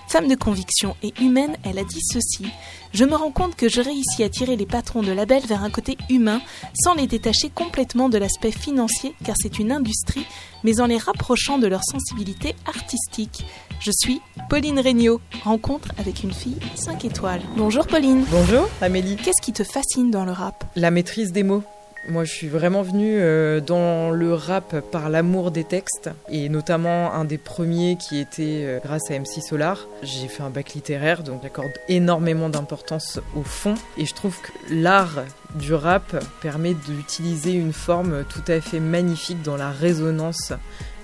Femme 0.08 0.26
de 0.26 0.34
conviction 0.34 0.96
et 1.04 1.14
humaine, 1.20 1.56
elle 1.62 1.78
a 1.78 1.84
dit 1.84 2.00
ceci. 2.02 2.46
Je 2.92 3.04
me 3.04 3.14
rends 3.14 3.30
compte 3.30 3.54
que 3.54 3.68
je 3.68 3.80
réussis 3.80 4.24
à 4.24 4.28
tirer 4.28 4.56
les 4.56 4.66
patrons 4.66 5.02
de 5.02 5.12
label 5.12 5.44
vers 5.46 5.62
un 5.62 5.70
côté 5.70 5.96
humain 6.10 6.40
sans 6.74 6.94
les 6.94 7.06
détacher 7.06 7.48
complètement 7.48 8.08
de 8.08 8.18
l'aspect 8.18 8.50
financier 8.50 9.14
car 9.24 9.36
c'est 9.40 9.60
une 9.60 9.70
industrie, 9.70 10.26
mais 10.64 10.80
en 10.80 10.86
les 10.86 10.98
rapprochant 10.98 11.58
de 11.58 11.68
leur 11.68 11.84
sensibilité 11.84 12.56
artistique. 12.66 13.44
Je 13.78 13.92
suis 13.92 14.20
Pauline 14.50 14.80
Regnault, 14.80 15.20
rencontre 15.44 15.88
avec 15.98 16.24
une 16.24 16.32
fille 16.32 16.58
5 16.74 17.04
étoiles. 17.04 17.42
Bonjour 17.56 17.86
Pauline. 17.86 18.24
Bonjour 18.32 18.68
Amélie. 18.80 19.14
Qu'est-ce 19.16 19.42
qui 19.42 19.52
te 19.52 19.62
fascine 19.62 20.10
dans 20.10 20.24
le 20.24 20.32
rap? 20.32 20.64
La 20.74 20.90
maîtrise 20.90 21.30
des 21.30 21.44
mots. 21.44 21.62
Moi, 22.06 22.24
je 22.24 22.32
suis 22.32 22.48
vraiment 22.48 22.82
venue 22.82 23.16
euh, 23.18 23.60
dans 23.60 24.10
le 24.10 24.34
rap 24.34 24.80
par 24.90 25.08
l'amour 25.08 25.50
des 25.50 25.64
textes, 25.64 26.10
et 26.28 26.50
notamment 26.50 27.14
un 27.14 27.24
des 27.24 27.38
premiers 27.38 27.96
qui 27.96 28.18
était 28.18 28.64
euh, 28.64 28.78
grâce 28.84 29.10
à 29.10 29.18
MC 29.18 29.40
Solar. 29.40 29.88
J'ai 30.02 30.28
fait 30.28 30.42
un 30.42 30.50
bac 30.50 30.74
littéraire, 30.74 31.22
donc 31.22 31.42
j'accorde 31.42 31.72
énormément 31.88 32.50
d'importance 32.50 33.20
au 33.34 33.42
fond, 33.42 33.74
et 33.96 34.04
je 34.04 34.14
trouve 34.14 34.38
que 34.38 34.52
l'art 34.70 35.24
du 35.54 35.72
rap 35.72 36.22
permet 36.42 36.74
d'utiliser 36.74 37.52
une 37.52 37.72
forme 37.72 38.24
tout 38.28 38.44
à 38.48 38.60
fait 38.60 38.80
magnifique 38.80 39.42
dans 39.42 39.56
la 39.56 39.70
résonance 39.70 40.52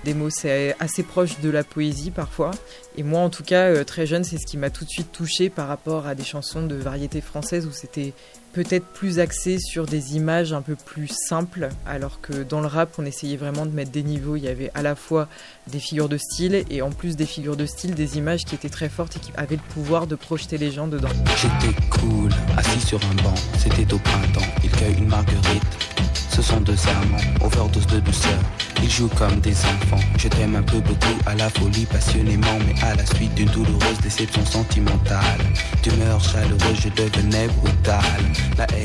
des 0.03 0.13
mots. 0.13 0.29
C'est 0.29 0.75
assez 0.79 1.03
proche 1.03 1.39
de 1.39 1.49
la 1.49 1.63
poésie 1.63 2.11
parfois. 2.11 2.51
Et 2.97 3.03
moi, 3.03 3.21
en 3.21 3.29
tout 3.29 3.43
cas, 3.43 3.69
euh, 3.69 3.83
très 3.83 4.05
jeune, 4.05 4.23
c'est 4.23 4.37
ce 4.37 4.45
qui 4.45 4.57
m'a 4.57 4.69
tout 4.69 4.85
de 4.85 4.89
suite 4.89 5.11
touché 5.11 5.49
par 5.49 5.67
rapport 5.67 6.07
à 6.07 6.15
des 6.15 6.23
chansons 6.23 6.65
de 6.65 6.75
variété 6.75 7.21
française 7.21 7.65
où 7.65 7.71
c'était 7.71 8.13
peut-être 8.53 8.85
plus 8.85 9.19
axé 9.19 9.57
sur 9.59 9.85
des 9.85 10.15
images 10.15 10.53
un 10.53 10.61
peu 10.61 10.75
plus 10.75 11.07
simples, 11.07 11.69
alors 11.85 12.21
que 12.21 12.43
dans 12.43 12.61
le 12.61 12.67
rap, 12.67 12.93
on 12.97 13.05
essayait 13.05 13.37
vraiment 13.37 13.65
de 13.65 13.71
mettre 13.71 13.91
des 13.91 14.03
niveaux. 14.03 14.35
Il 14.35 14.43
y 14.43 14.47
avait 14.47 14.71
à 14.73 14.81
la 14.81 14.95
fois 14.95 15.27
des 15.67 15.79
figures 15.79 16.09
de 16.09 16.17
style 16.17 16.63
et 16.69 16.81
en 16.81 16.91
plus 16.91 17.15
des 17.15 17.25
figures 17.25 17.55
de 17.55 17.65
style, 17.65 17.95
des 17.95 18.17
images 18.17 18.45
qui 18.45 18.55
étaient 18.55 18.69
très 18.69 18.89
fortes 18.89 19.17
et 19.17 19.19
qui 19.19 19.31
avaient 19.35 19.55
le 19.55 19.73
pouvoir 19.73 20.07
de 20.07 20.15
projeter 20.15 20.57
les 20.57 20.71
gens 20.71 20.87
dedans. 20.87 21.09
J'étais 21.37 21.75
cool, 21.89 22.31
assis 22.57 22.81
sur 22.81 22.99
un 23.03 23.23
banc, 23.23 23.35
c'était 23.57 23.93
au 23.93 23.99
printemps, 23.99 24.41
il 24.63 24.69
cueille 24.71 24.97
une 24.97 25.07
marguerite. 25.07 26.10
Ce 26.31 26.41
sont 26.41 26.61
deux 26.61 26.77
amants, 26.87 27.45
overdose 27.45 27.85
de 27.87 27.99
douceur. 27.99 28.39
Ils 28.81 28.89
jouent 28.89 29.09
comme 29.09 29.39
des 29.41 29.51
enfants. 29.51 29.99
Je 30.17 30.29
t'aime 30.29 30.55
un 30.55 30.63
peu 30.63 30.79
beaucoup 30.79 31.17
à 31.25 31.35
la 31.35 31.49
folie, 31.49 31.85
passionnément, 31.85 32.57
mais 32.65 32.81
à 32.81 32.95
la 32.95 33.05
suite 33.05 33.33
d'une 33.35 33.49
douloureuse 33.49 33.99
déception 34.01 34.45
sentimentale. 34.45 35.41
D'humeur 35.83 36.21
chaleureuse, 36.23 36.79
je 36.81 36.89
devenais 36.89 37.47
brutal. 37.47 38.21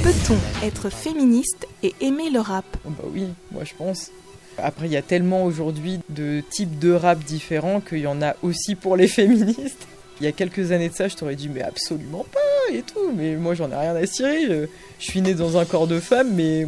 Peut-on 0.03 0.67
être 0.67 0.91
féministe 0.91 1.69
et 1.85 1.95
aimer 2.01 2.31
le 2.31 2.41
rap? 2.41 2.65
Oh 2.85 2.91
Bah 2.91 3.05
oui, 3.13 3.29
moi 3.53 3.63
je 3.65 3.75
pense. 3.75 4.11
Après, 4.59 4.87
il 4.87 4.93
y 4.93 4.97
a 4.97 5.03
tellement 5.03 5.45
aujourd'hui 5.45 6.01
de 6.09 6.43
types 6.51 6.79
de 6.81 6.93
rap 6.93 7.21
différents 7.21 7.81
qu'il 7.81 7.99
y 7.99 8.07
en 8.07 8.23
a 8.23 8.35
aussi 8.43 8.75
pour 8.75 8.97
les 8.97 9.09
féministes. 9.09 9.87
Il 10.21 10.25
y 10.25 10.29
a 10.29 10.33
quelques 10.33 10.73
années 10.73 10.89
de 10.89 10.95
ça, 10.95 11.09
je 11.09 11.15
t'aurais 11.15 11.37
dit, 11.37 11.49
mais 11.49 11.63
absolument 11.63 12.25
pas 12.33 12.75
et 12.75 12.83
tout. 12.83 13.13
Mais 13.15 13.37
moi, 13.37 13.55
j'en 13.55 13.71
ai 13.71 13.77
rien 13.77 13.95
à 13.95 14.07
cirer. 14.07 14.47
Je, 14.47 14.67
suis 14.99 15.21
née 15.21 15.35
dans 15.35 15.59
un 15.59 15.67
corps 15.67 15.87
de 15.87 16.01
femme, 16.01 16.33
mais 16.35 16.67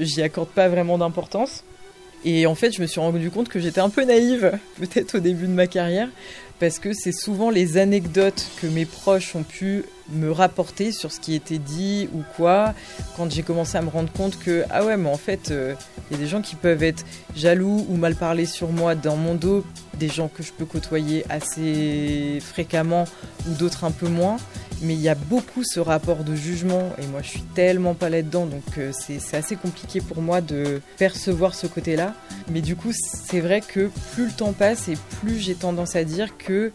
j'y 0.00 0.22
accorde 0.22 0.48
pas 0.48 0.68
vraiment 0.68 0.98
d'importance. 0.98 1.64
Et 2.24 2.46
en 2.46 2.54
fait, 2.54 2.72
je 2.72 2.80
me 2.80 2.86
suis 2.86 2.98
rendu 2.98 3.30
compte 3.30 3.48
que 3.48 3.60
j'étais 3.60 3.80
un 3.80 3.90
peu 3.90 4.04
naïve, 4.04 4.58
peut-être 4.78 5.16
au 5.16 5.20
début 5.20 5.46
de 5.46 5.52
ma 5.52 5.66
carrière, 5.66 6.08
parce 6.58 6.78
que 6.78 6.92
c'est 6.92 7.12
souvent 7.12 7.50
les 7.50 7.76
anecdotes 7.76 8.46
que 8.60 8.66
mes 8.66 8.86
proches 8.86 9.36
ont 9.36 9.42
pu 9.42 9.84
me 10.10 10.30
rapporter 10.30 10.92
sur 10.92 11.12
ce 11.12 11.20
qui 11.20 11.34
était 11.34 11.58
dit 11.58 12.08
ou 12.14 12.22
quoi, 12.36 12.74
quand 13.16 13.30
j'ai 13.30 13.42
commencé 13.42 13.76
à 13.76 13.82
me 13.82 13.90
rendre 13.90 14.10
compte 14.12 14.38
que, 14.38 14.64
ah 14.70 14.84
ouais, 14.84 14.96
mais 14.96 15.08
en 15.08 15.16
fait, 15.16 15.50
euh, 15.50 15.74
il 16.10 16.16
y 16.16 16.20
a 16.20 16.22
des 16.22 16.28
gens 16.28 16.42
qui 16.42 16.54
peuvent 16.54 16.82
être 16.82 17.04
jaloux 17.34 17.86
ou 17.88 17.96
mal 17.96 18.14
parler 18.14 18.46
sur 18.46 18.70
moi 18.70 18.94
dans 18.94 19.16
mon 19.16 19.34
dos, 19.34 19.64
des 19.98 20.08
gens 20.08 20.28
que 20.28 20.42
je 20.42 20.52
peux 20.52 20.64
côtoyer 20.64 21.24
assez 21.28 22.38
fréquemment 22.40 23.04
ou 23.48 23.54
d'autres 23.54 23.84
un 23.84 23.90
peu 23.90 24.08
moins. 24.08 24.36
Mais 24.82 24.94
il 24.94 25.00
y 25.00 25.08
a 25.08 25.14
beaucoup 25.14 25.62
ce 25.64 25.80
rapport 25.80 26.22
de 26.22 26.34
jugement 26.34 26.92
et 27.02 27.06
moi 27.06 27.22
je 27.22 27.30
suis 27.30 27.42
tellement 27.54 27.94
pas 27.94 28.10
là-dedans 28.10 28.44
donc 28.44 28.62
euh, 28.76 28.92
c'est 28.92 29.36
assez 29.36 29.56
compliqué 29.56 30.02
pour 30.02 30.20
moi 30.20 30.42
de 30.42 30.82
percevoir 30.98 31.54
ce 31.54 31.66
côté-là. 31.66 32.14
Mais 32.50 32.60
du 32.60 32.76
coup 32.76 32.92
c'est 32.92 33.40
vrai 33.40 33.62
que 33.62 33.90
plus 34.12 34.26
le 34.26 34.32
temps 34.32 34.52
passe 34.52 34.88
et 34.88 34.98
plus 35.20 35.38
j'ai 35.38 35.54
tendance 35.54 35.96
à 35.96 36.04
dire 36.04 36.36
que 36.36 36.72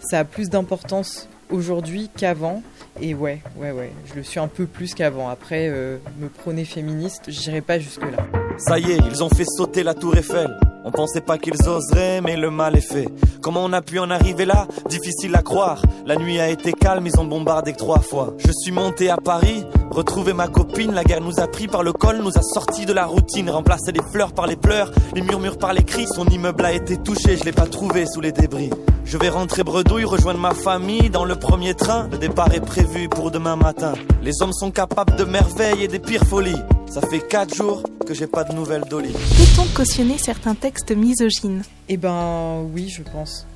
ça 0.00 0.20
a 0.20 0.24
plus 0.24 0.48
d'importance 0.48 1.28
aujourd'hui 1.52 2.10
qu'avant. 2.16 2.62
Et 3.00 3.14
ouais, 3.14 3.42
ouais, 3.56 3.70
ouais, 3.70 3.92
je 4.06 4.14
le 4.14 4.22
suis 4.22 4.40
un 4.40 4.48
peu 4.48 4.66
plus 4.66 4.94
qu'avant. 4.94 5.28
Après, 5.28 5.68
euh, 5.68 5.98
me 6.18 6.28
prôner 6.28 6.64
féministe, 6.64 7.24
j'irai 7.28 7.60
pas 7.60 7.78
jusque-là. 7.78 8.26
Ça 8.58 8.78
y 8.78 8.92
est, 8.92 8.98
ils 9.10 9.22
ont 9.22 9.30
fait 9.30 9.46
sauter 9.46 9.82
la 9.82 9.94
tour 9.94 10.16
Eiffel. 10.16 10.54
On 10.84 10.90
pensait 10.90 11.20
pas 11.20 11.38
qu'ils 11.38 11.68
oseraient, 11.68 12.20
mais 12.20 12.36
le 12.36 12.50
mal 12.50 12.76
est 12.76 12.80
fait. 12.80 13.08
Comment 13.40 13.64
on 13.64 13.72
a 13.72 13.82
pu 13.82 13.98
en 13.98 14.10
arriver 14.10 14.44
là? 14.44 14.66
Difficile 14.88 15.34
à 15.36 15.42
croire. 15.42 15.82
La 16.06 16.16
nuit 16.16 16.40
a 16.40 16.48
été 16.48 16.72
calme, 16.72 17.06
ils 17.06 17.20
ont 17.20 17.24
bombardé 17.24 17.72
trois 17.72 18.00
fois. 18.00 18.34
Je 18.38 18.50
suis 18.52 18.72
monté 18.72 19.08
à 19.08 19.16
Paris, 19.16 19.64
retrouvé 19.92 20.32
ma 20.32 20.48
copine. 20.48 20.92
La 20.92 21.04
guerre 21.04 21.20
nous 21.20 21.38
a 21.38 21.46
pris 21.46 21.68
par 21.68 21.82
le 21.82 21.92
col, 21.92 22.18
nous 22.18 22.36
a 22.36 22.42
sortis 22.42 22.86
de 22.86 22.92
la 22.92 23.06
routine. 23.06 23.48
Remplacé 23.50 23.92
les 23.92 24.02
fleurs 24.12 24.32
par 24.32 24.46
les 24.46 24.56
pleurs, 24.56 24.90
les 25.14 25.22
murmures 25.22 25.58
par 25.58 25.72
les 25.72 25.84
cris. 25.84 26.06
Son 26.06 26.26
immeuble 26.26 26.64
a 26.64 26.72
été 26.72 26.96
touché, 26.96 27.36
je 27.36 27.44
l'ai 27.44 27.52
pas 27.52 27.66
trouvé 27.66 28.06
sous 28.06 28.20
les 28.20 28.32
débris. 28.32 28.70
Je 29.04 29.18
vais 29.18 29.28
rentrer 29.28 29.62
bredouille, 29.62 30.04
rejoindre 30.04 30.40
ma 30.40 30.54
famille 30.54 31.10
dans 31.10 31.24
le 31.24 31.36
premier 31.36 31.74
train. 31.74 32.08
Le 32.10 32.18
départ 32.18 32.52
est 32.54 32.64
prévu 32.64 33.08
pour 33.08 33.30
demain 33.30 33.56
matin. 33.56 33.92
Les 34.22 34.40
hommes 34.40 34.52
sont 34.52 34.70
capables 34.70 35.16
de 35.16 35.24
merveilles 35.24 35.84
et 35.84 35.88
des 35.88 35.98
pires 35.98 36.24
folies. 36.24 36.60
Ça 36.88 37.00
fait 37.00 37.20
4 37.20 37.54
jours 37.54 37.82
que 38.06 38.14
j'ai 38.14 38.26
pas 38.26 38.44
de 38.44 38.52
nouvelles 38.54 38.84
d'Oli. 38.88 39.12
Peut-on 39.12 39.66
cautionner 39.74 40.18
certains 40.18 40.54
textes 40.54 40.92
misogynes? 40.92 41.62
Eh 41.88 41.96
ben 41.96 42.66
oui, 42.74 42.88
je 42.88 43.02
pense. 43.02 43.46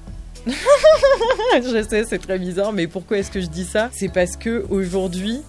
je 0.47 1.87
sais, 1.89 2.05
c'est 2.09 2.19
très 2.19 2.39
bizarre, 2.39 2.73
mais 2.73 2.87
pourquoi 2.87 3.19
est-ce 3.19 3.31
que 3.31 3.41
je 3.41 3.47
dis 3.47 3.65
ça? 3.65 3.91
C'est 3.93 4.09
parce 4.09 4.37
que 4.37 4.65
aujourd'hui, 4.71 5.43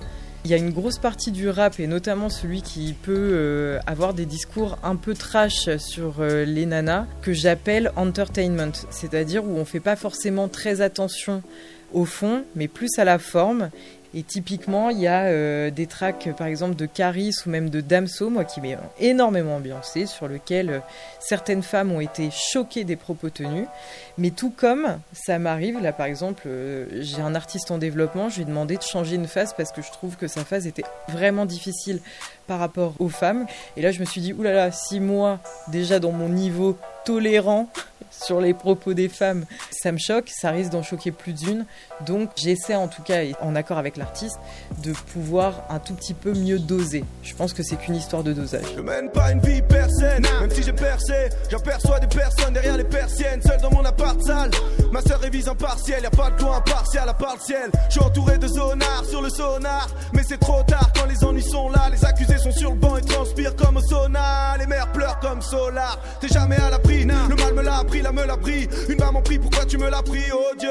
il 0.48 0.52
y 0.52 0.54
a 0.54 0.58
une 0.58 0.72
grosse 0.72 0.98
partie 0.98 1.32
du 1.32 1.50
rap, 1.50 1.78
et 1.78 1.88
notamment 1.88 2.30
celui 2.30 2.62
qui 2.62 2.94
peut 2.94 3.32
euh, 3.34 3.80
avoir 3.86 4.14
des 4.14 4.26
discours 4.26 4.78
un 4.82 4.96
peu 4.96 5.14
trash 5.14 5.76
sur 5.76 6.22
euh, 6.22 6.46
les 6.46 6.66
nanas, 6.66 7.06
que 7.22 7.34
j'appelle 7.34 7.92
entertainment, 7.98 8.72
c'est-à-dire 8.90 9.44
où 9.44 9.58
on 9.58 9.66
fait 9.66 9.82
pas 9.82 9.98
forcément 9.98 10.48
très 10.48 10.80
attention 10.80 11.44
au 11.94 12.06
fond, 12.06 12.46
mais 12.56 12.70
plus 12.70 12.98
à 12.98 13.04
la 13.04 13.20
forme, 13.20 13.72
et 14.18 14.24
typiquement, 14.24 14.90
il 14.90 14.98
y 14.98 15.06
a 15.06 15.26
euh, 15.26 15.70
des 15.70 15.86
tracks, 15.86 16.28
par 16.36 16.48
exemple, 16.48 16.76
de 16.76 16.88
Caris 16.88 17.36
ou 17.46 17.52
même 17.52 17.70
de 17.70 17.82
Damso, 17.82 18.32
moi 18.32 18.46
qui 18.46 18.62
m'ai 18.62 18.76
énormément 19.00 19.58
ambiancé, 19.58 20.08
sur 20.08 20.28
lequel 20.28 20.70
euh, 20.72 20.80
certaines 21.20 21.62
femmes 21.62 21.92
ont 21.92 22.00
été 22.00 22.32
choquées 22.32 22.84
des 22.84 22.96
propos 22.96 23.30
tenus. 23.30 23.68
Mais 24.18 24.32
tout 24.32 24.50
comme 24.50 24.98
ça 25.14 25.38
m'arrive, 25.38 25.80
là 25.84 25.94
par 25.94 26.08
exemple, 26.08 26.46
euh, 26.48 26.88
j'ai 26.94 27.22
un 27.22 27.36
artiste 27.36 27.70
en 27.70 27.78
développement, 27.78 28.28
je 28.30 28.38
lui 28.38 28.42
ai 28.42 28.46
demandé 28.46 28.78
de 28.78 28.82
changer 28.82 29.18
une 29.18 29.28
phase 29.28 29.54
parce 29.56 29.72
que 29.72 29.84
je 29.84 29.92
trouve 29.92 30.16
que 30.18 30.28
sa 30.28 30.44
phase 30.44 30.66
était 30.66 30.86
vraiment 31.10 31.46
difficile 31.46 32.00
par 32.48 32.58
rapport 32.58 32.96
aux 32.98 33.10
femmes. 33.10 33.46
Et 33.76 33.84
là, 33.84 33.92
je 33.92 34.00
me 34.00 34.06
suis 34.06 34.22
dit, 34.22 34.34
oulala, 34.34 34.72
si 34.72 35.00
moi, 35.00 35.40
déjà 35.68 36.00
dans 36.00 36.12
mon 36.12 36.30
niveau 36.30 36.76
tolérant, 37.06 37.70
sur 38.24 38.42
les 38.42 38.54
propos 38.54 38.94
des 38.94 39.10
femmes, 39.10 39.46
ça 39.72 39.92
me 39.92 39.98
choque, 39.98 40.30
ça 40.30 40.52
risque 40.52 40.72
d'en 40.72 40.84
choquer 40.84 41.12
plus 41.12 41.34
d'une. 41.34 41.66
Donc 42.06 42.32
j'essaie 42.36 42.76
en 42.76 42.88
tout 42.88 43.02
cas, 43.02 43.24
en 43.42 43.56
accord 43.56 43.78
avec 43.78 43.98
l'artiste, 43.98 44.38
de 44.84 44.92
pouvoir 44.92 45.64
un 45.70 45.80
tout 45.80 45.94
petit 45.94 46.14
peu 46.14 46.34
mieux 46.34 46.60
doser. 46.60 47.04
Je 47.24 47.34
pense 47.34 47.54
que 47.54 47.64
c'est 47.64 47.76
qu'une 47.76 47.96
histoire 47.96 48.24
de 48.24 48.34
dosage. 48.34 48.66
Je 48.76 48.82
mène 48.82 49.10
pas 49.12 49.32
une 49.32 49.40
vie 49.40 49.62
personne, 49.62 50.26
même 50.42 50.52
si 50.52 50.64
j'ai 50.64 50.74
percé, 50.74 51.30
j'aperçois 51.50 52.00
des 52.00 52.08
personnes 52.08 52.54
derrière 52.54 52.78
les 52.78 52.84
persiennes, 52.84 53.42
seul 53.42 53.60
dans 53.62 53.72
mon 53.72 53.86
appart 53.86 54.22
sale. 54.22 54.52
Ma 54.92 55.02
soeur 55.02 55.20
révise 55.20 55.50
en 55.50 55.56
partiel, 55.56 56.04
y 56.04 56.06
a 56.06 56.10
pas 56.10 56.30
de 56.32 56.42
coin 56.42 56.58
impartial 56.58 57.08
à 57.10 57.14
part 57.14 57.36
le 57.36 57.42
ciel. 57.42 57.70
Je 57.90 57.94
suis 57.94 58.02
entouré 58.02 58.38
de 58.38 58.48
zonards 58.48 59.06
sur 59.10 59.22
le 59.22 59.30
sonar, 59.30 59.88
mais 60.14 60.24
c'est 60.28 60.40
trop 60.40 60.64
tard 60.64 60.92
quand 60.96 61.06
les 61.06 61.24
ennuis 61.24 61.44
sont 61.44 61.70
là. 61.70 61.90
Les 61.92 62.04
accusés 62.06 62.38
sont 62.38 62.52
sur 62.52 62.72
le 62.72 62.78
banc 62.78 62.98
et 62.98 63.02
transpirent 63.02 63.56
comme 63.56 63.78
au 63.78 63.82
sauna. 63.82 64.58
Les 64.58 64.66
mères 64.66 64.92
pleurent 64.92 65.20
comme 65.20 65.42
Solar. 65.42 66.00
T'es 66.20 66.28
jamais 66.28 66.58
à 66.58 66.70
l'abri, 66.70 66.97
le 66.97 66.97
l'a 68.02 68.12
me 68.12 68.26
l'a 68.26 68.38
pris. 68.38 68.68
Une 68.90 69.00
maman 69.00 69.22
prie, 69.22 69.40
pourquoi 69.40 69.66
tu 69.66 69.78
me 69.78 69.90
l'as 69.90 70.04
pris, 70.04 70.24
oh 70.34 70.56
Dieu? 70.58 70.70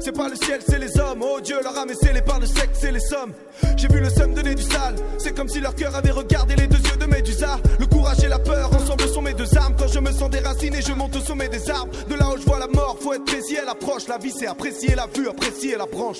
C'est 0.00 0.12
pas 0.12 0.28
le 0.28 0.36
ciel, 0.36 0.60
c'est 0.66 0.78
les 0.78 0.98
hommes, 0.98 1.22
oh 1.22 1.40
Dieu, 1.40 1.56
leur 1.62 1.76
âme 1.78 1.90
est 1.90 2.04
scellée 2.04 2.22
par 2.22 2.40
le 2.40 2.46
sexe, 2.46 2.78
c'est 2.80 2.92
les 2.92 3.00
sommes. 3.00 3.32
J'ai 3.76 3.88
vu 3.88 4.00
le 4.00 4.10
somme 4.10 4.34
donner 4.34 4.54
du 4.54 4.62
sale, 4.62 4.96
c'est 5.18 5.34
comme 5.36 5.48
si 5.48 5.60
leur 5.60 5.74
cœur 5.74 5.94
avait 5.94 6.10
regardé 6.10 6.54
les 6.56 6.66
deux 6.66 6.78
yeux 6.78 6.96
de 6.98 7.06
Médusa. 7.06 7.58
Le 7.78 7.86
courage 7.86 8.22
et 8.24 8.28
la 8.28 8.38
peur, 8.38 8.72
ensemble 8.72 9.08
sont 9.08 9.22
mes 9.22 9.34
deux 9.34 9.56
armes. 9.56 9.74
Quand 9.78 9.88
je 9.88 9.98
me 9.98 10.12
sens 10.12 10.30
déraciné, 10.30 10.80
je 10.82 10.92
monte 10.92 11.16
au 11.16 11.20
sommet 11.20 11.48
des 11.48 11.70
arbres. 11.70 11.92
De 12.08 12.14
là 12.14 12.30
où 12.30 12.36
je 12.36 12.44
vois 12.44 12.58
la 12.58 12.68
mort, 12.68 12.96
faut 13.00 13.12
être 13.12 13.24
précis, 13.24 13.56
elle 13.60 13.68
approche. 13.68 14.08
La 14.08 14.18
vie, 14.18 14.32
c'est 14.36 14.46
apprécier 14.46 14.94
la 14.94 15.06
vue, 15.06 15.28
apprécier 15.28 15.76
la 15.76 15.86
branche. 15.86 16.18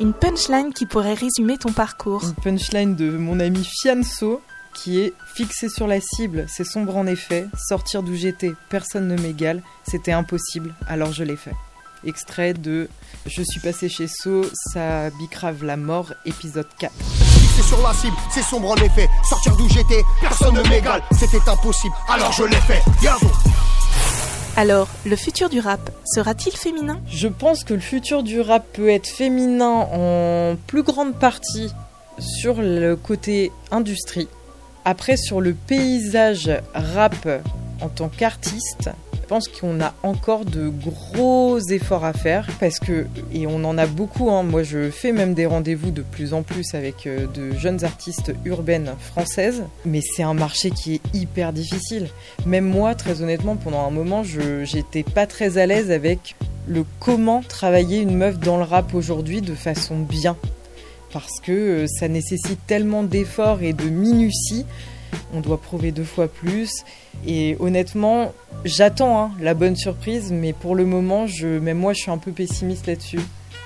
Une 0.00 0.12
punchline 0.12 0.72
qui 0.72 0.86
pourrait 0.86 1.14
résumer 1.14 1.58
ton 1.58 1.72
parcours. 1.72 2.22
Une 2.24 2.34
punchline 2.34 2.96
de 2.96 3.10
mon 3.10 3.40
ami 3.40 3.64
Fianso 3.64 4.40
qui 4.74 5.00
est 5.00 5.12
fixé 5.34 5.68
sur 5.68 5.86
la 5.86 6.00
cible, 6.00 6.46
c'est 6.48 6.64
sombre 6.64 6.96
en 6.96 7.06
effet, 7.06 7.46
sortir 7.68 8.02
d'où 8.02 8.14
j'étais, 8.14 8.52
personne 8.68 9.08
ne 9.08 9.16
m'égale, 9.20 9.62
c'était 9.88 10.12
impossible, 10.12 10.74
alors 10.86 11.12
je 11.12 11.24
l'ai 11.24 11.36
fait. 11.36 11.54
Extrait 12.04 12.52
de 12.54 12.88
Je 13.26 13.42
suis 13.42 13.60
passé 13.60 13.88
chez 13.88 14.08
So, 14.08 14.44
ça 14.72 15.10
bicrave 15.10 15.62
la 15.62 15.76
mort, 15.76 16.12
épisode 16.24 16.66
4. 16.78 16.92
Fixé 16.92 17.62
sur 17.62 17.80
la 17.82 17.94
cible, 17.94 18.16
c'est 18.32 18.42
sombre 18.42 18.70
en 18.70 18.76
effet, 18.76 19.08
sortir 19.28 19.56
d'où 19.56 19.68
j'étais, 19.68 20.02
personne 20.20 20.54
ne 20.54 20.68
m'égale, 20.68 21.02
c'était 21.12 21.48
impossible, 21.48 21.94
alors 22.08 22.32
je 22.32 22.44
l'ai 22.44 22.56
fait. 22.56 22.82
Alors, 24.56 24.88
le 25.06 25.16
futur 25.16 25.48
du 25.48 25.60
rap 25.60 25.90
sera-t-il 26.04 26.54
féminin? 26.54 27.00
Je 27.06 27.28
pense 27.28 27.64
que 27.64 27.72
le 27.72 27.80
futur 27.80 28.22
du 28.22 28.40
rap 28.40 28.66
peut 28.74 28.90
être 28.90 29.06
féminin 29.06 29.88
en 29.92 30.56
plus 30.66 30.82
grande 30.82 31.14
partie 31.18 31.72
sur 32.18 32.56
le 32.60 32.94
côté 32.96 33.50
industrie 33.70 34.28
après, 34.84 35.16
sur 35.16 35.40
le 35.40 35.54
paysage 35.54 36.50
rap 36.74 37.28
en 37.80 37.88
tant 37.88 38.08
qu'artiste, 38.08 38.90
je 39.14 39.26
pense 39.28 39.48
qu'on 39.48 39.80
a 39.80 39.94
encore 40.02 40.44
de 40.44 40.68
gros 40.68 41.58
efforts 41.58 42.04
à 42.04 42.12
faire 42.12 42.46
parce 42.60 42.78
que, 42.78 43.06
et 43.32 43.46
on 43.46 43.64
en 43.64 43.78
a 43.78 43.86
beaucoup, 43.86 44.30
hein, 44.30 44.42
moi 44.42 44.62
je 44.62 44.90
fais 44.90 45.12
même 45.12 45.32
des 45.32 45.46
rendez-vous 45.46 45.90
de 45.90 46.02
plus 46.02 46.34
en 46.34 46.42
plus 46.42 46.74
avec 46.74 47.06
euh, 47.06 47.26
de 47.28 47.52
jeunes 47.56 47.84
artistes 47.84 48.34
urbaines 48.44 48.92
françaises, 48.98 49.62
mais 49.86 50.00
c'est 50.02 50.22
un 50.22 50.34
marché 50.34 50.70
qui 50.70 50.94
est 50.94 51.00
hyper 51.14 51.52
difficile. 51.52 52.08
Même 52.44 52.66
moi, 52.66 52.94
très 52.94 53.22
honnêtement, 53.22 53.56
pendant 53.56 53.86
un 53.86 53.90
moment, 53.90 54.22
j'étais 54.22 55.02
pas 55.02 55.26
très 55.26 55.56
à 55.56 55.66
l'aise 55.66 55.90
avec 55.90 56.36
le 56.66 56.84
comment 57.00 57.42
travailler 57.42 58.00
une 58.00 58.16
meuf 58.16 58.38
dans 58.38 58.58
le 58.58 58.64
rap 58.64 58.92
aujourd'hui 58.94 59.40
de 59.40 59.54
façon 59.54 59.98
bien 59.98 60.36
parce 61.12 61.40
que 61.40 61.52
euh, 61.52 61.86
ça 61.86 62.08
nécessite 62.08 62.58
tellement 62.66 63.02
d'efforts 63.02 63.62
et 63.62 63.72
de 63.72 63.84
minutie. 63.84 64.64
On 65.34 65.40
doit 65.40 65.60
prouver 65.60 65.92
deux 65.92 66.04
fois 66.04 66.28
plus. 66.28 66.84
Et 67.26 67.56
honnêtement, 67.60 68.32
j'attends 68.64 69.24
hein, 69.24 69.30
la 69.40 69.54
bonne 69.54 69.76
surprise, 69.76 70.32
mais 70.32 70.52
pour 70.52 70.74
le 70.74 70.84
moment, 70.84 71.26
je, 71.26 71.58
même 71.58 71.78
moi, 71.78 71.92
je 71.92 72.00
suis 72.00 72.10
un 72.10 72.18
peu 72.18 72.32
pessimiste 72.32 72.86
là-dessus. 72.86 73.20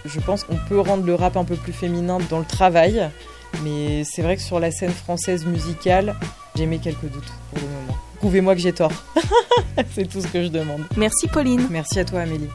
Je 0.05 0.21
pense 0.21 0.45
qu'on 0.45 0.59
peut 0.69 0.81
rendre 0.81 1.05
le 1.05 1.15
rap 1.15 1.37
un 1.37 1.45
peu 1.45 1.57
plus 1.57 1.73
féminin 1.73 2.19
dans 2.31 2.39
le 2.39 2.45
travail, 2.45 3.11
mais 3.65 4.05
c'est 4.05 4.23
vrai 4.23 4.37
que 4.37 4.43
sur 4.43 4.61
la 4.61 4.71
scène 4.71 4.93
française 4.93 5.45
musicale, 5.45 6.15
j'ai 6.55 6.67
mis 6.67 6.79
quelques 6.79 7.11
doutes 7.11 7.33
pour 7.51 7.61
le 7.61 7.67
moment. 7.69 7.99
Prouvez-moi 8.19 8.55
que 8.55 8.61
j'ai 8.61 8.73
tort. 8.73 8.93
c'est 9.95 10.09
tout 10.09 10.21
ce 10.21 10.29
que 10.29 10.43
je 10.43 10.49
demande. 10.49 10.83
Merci 10.97 11.27
Pauline. 11.29 11.67
Merci 11.71 11.99
à 11.99 12.05
toi 12.05 12.21
Amélie. 12.21 12.49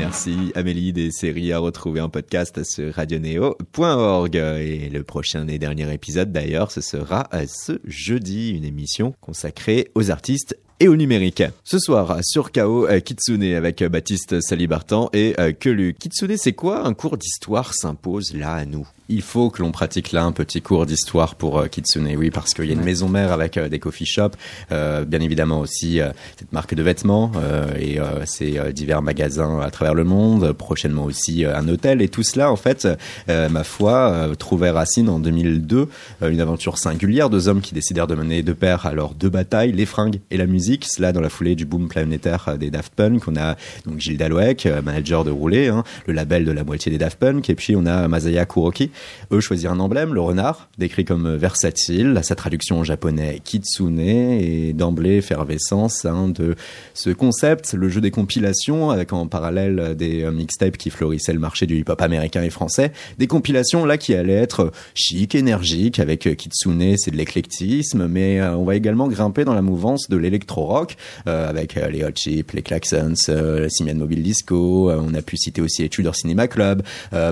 Merci 0.00 0.50
Amélie 0.54 0.94
des 0.94 1.10
séries 1.10 1.52
à 1.52 1.58
retrouver 1.58 2.00
en 2.00 2.08
podcast 2.08 2.64
sur 2.64 2.94
radioneo.org 2.94 4.34
et 4.34 4.88
le 4.88 5.02
prochain 5.02 5.46
et 5.46 5.58
dernier 5.58 5.92
épisode 5.92 6.32
d'ailleurs 6.32 6.70
ce 6.70 6.80
sera 6.80 7.28
ce 7.46 7.78
jeudi 7.84 8.52
une 8.52 8.64
émission 8.64 9.14
consacrée 9.20 9.90
aux 9.94 10.10
artistes 10.10 10.56
et 10.80 10.88
au 10.88 10.96
numérique. 10.96 11.42
Ce 11.64 11.78
soir, 11.78 12.20
sur 12.22 12.50
KO, 12.50 12.88
euh, 12.88 13.00
Kitsune 13.00 13.42
avec 13.42 13.84
Baptiste 13.84 14.40
Salibartan 14.40 15.10
et 15.12 15.34
euh, 15.38 15.52
Kelu. 15.52 15.92
Kitsune, 15.92 16.34
c'est 16.38 16.54
quoi 16.54 16.86
Un 16.86 16.94
cours 16.94 17.18
d'histoire 17.18 17.74
s'impose 17.74 18.32
là 18.32 18.54
à 18.54 18.64
nous? 18.64 18.88
Il 19.10 19.22
faut 19.22 19.50
que 19.50 19.60
l'on 19.60 19.72
pratique 19.72 20.12
là 20.12 20.22
un 20.22 20.30
petit 20.30 20.62
cours 20.62 20.86
d'histoire 20.86 21.34
pour 21.34 21.58
euh, 21.58 21.66
Kitsune, 21.66 22.14
oui, 22.16 22.30
parce 22.30 22.54
qu'il 22.54 22.66
y 22.66 22.70
a 22.70 22.74
une 22.74 22.84
maison 22.84 23.08
mère 23.08 23.32
avec 23.32 23.56
euh, 23.56 23.68
des 23.68 23.80
coffee 23.80 24.06
shops, 24.06 24.36
euh, 24.70 25.04
bien 25.04 25.20
évidemment 25.20 25.58
aussi 25.58 26.00
cette 26.38 26.52
marque 26.52 26.76
de 26.76 26.82
vêtements 26.82 27.32
et 27.78 27.98
ces 28.24 28.60
divers 28.72 29.02
magasins 29.02 29.60
à 29.60 29.70
travers 29.70 29.89
le 29.94 30.04
monde, 30.04 30.52
prochainement 30.52 31.04
aussi 31.04 31.44
un 31.44 31.66
hôtel. 31.68 32.02
Et 32.02 32.08
tout 32.08 32.22
cela, 32.22 32.50
en 32.50 32.56
fait, 32.56 32.88
ma 33.28 33.64
foi, 33.64 34.28
trouvait 34.38 34.70
racine 34.70 35.08
en 35.08 35.18
2002, 35.18 35.88
une 36.22 36.40
aventure 36.40 36.78
singulière, 36.78 37.30
deux 37.30 37.48
hommes 37.48 37.60
qui 37.60 37.74
décidèrent 37.74 38.06
de 38.06 38.14
mener 38.14 38.42
de 38.42 38.52
pair 38.52 38.86
alors 38.86 39.14
deux 39.14 39.30
batailles, 39.30 39.72
les 39.72 39.86
fringues 39.86 40.20
et 40.30 40.36
la 40.36 40.46
musique, 40.46 40.84
cela 40.84 41.12
dans 41.12 41.20
la 41.20 41.28
foulée 41.28 41.54
du 41.54 41.64
boom 41.64 41.88
planétaire 41.88 42.56
des 42.58 42.70
Daft 42.70 42.94
Punk, 42.94 43.28
on 43.28 43.36
a 43.36 43.56
donc 43.86 43.98
Gilles 44.00 44.16
Dalouek, 44.16 44.68
manager 44.84 45.24
de 45.24 45.30
Rouler, 45.30 45.68
hein, 45.68 45.84
le 46.06 46.12
label 46.12 46.44
de 46.44 46.52
la 46.52 46.64
moitié 46.64 46.90
des 46.92 46.98
Daft 46.98 47.18
Punk, 47.18 47.48
et 47.50 47.54
puis 47.54 47.76
on 47.76 47.86
a 47.86 48.08
Masaya 48.08 48.44
Kuroki, 48.46 48.90
eux 49.32 49.40
choisir 49.40 49.72
un 49.72 49.80
emblème, 49.80 50.14
le 50.14 50.20
renard, 50.20 50.68
décrit 50.78 51.04
comme 51.04 51.36
versatile, 51.36 52.18
sa 52.22 52.34
traduction 52.34 52.80
en 52.80 52.84
japonais 52.84 53.40
kitsune, 53.42 54.00
et 54.00 54.72
d'emblée 54.72 55.16
effervescence 55.16 56.04
hein, 56.04 56.28
de 56.28 56.54
ce 56.94 57.10
concept, 57.10 57.72
le 57.74 57.88
jeu 57.88 58.00
des 58.00 58.10
compilations, 58.10 58.90
avec 58.90 59.12
en 59.12 59.26
parallèle 59.26 59.79
des 59.94 60.22
euh, 60.22 60.30
mixtapes 60.30 60.76
qui 60.76 60.90
florissaient 60.90 61.32
le 61.32 61.38
marché 61.38 61.66
du 61.66 61.78
hip-hop 61.78 62.00
américain 62.00 62.42
et 62.42 62.50
français, 62.50 62.92
des 63.18 63.26
compilations 63.26 63.84
là 63.84 63.98
qui 63.98 64.14
allaient 64.14 64.32
être 64.32 64.72
chic, 64.94 65.34
énergiques, 65.34 65.98
avec 65.98 66.26
euh, 66.26 66.34
kitsune, 66.34 66.96
c'est 66.96 67.10
de 67.10 67.16
l'éclectisme, 67.16 68.06
mais 68.06 68.40
euh, 68.40 68.56
on 68.56 68.64
va 68.64 68.76
également 68.76 69.08
grimper 69.08 69.44
dans 69.44 69.54
la 69.54 69.62
mouvance 69.62 70.08
de 70.08 70.16
l'électro-rock, 70.16 70.96
avec 71.26 71.74
les 71.74 72.04
Hot 72.04 72.10
Chip, 72.14 72.52
les 72.52 72.62
Klaxons, 72.62 73.14
la 73.28 73.68
Simian 73.68 73.94
Mobile 73.94 74.22
Disco, 74.22 74.90
on 74.90 75.14
a 75.14 75.22
pu 75.22 75.36
citer 75.36 75.60
aussi 75.60 75.82
les 75.82 75.88
Tudor 75.88 76.14
Cinema 76.14 76.48
Club, 76.48 76.82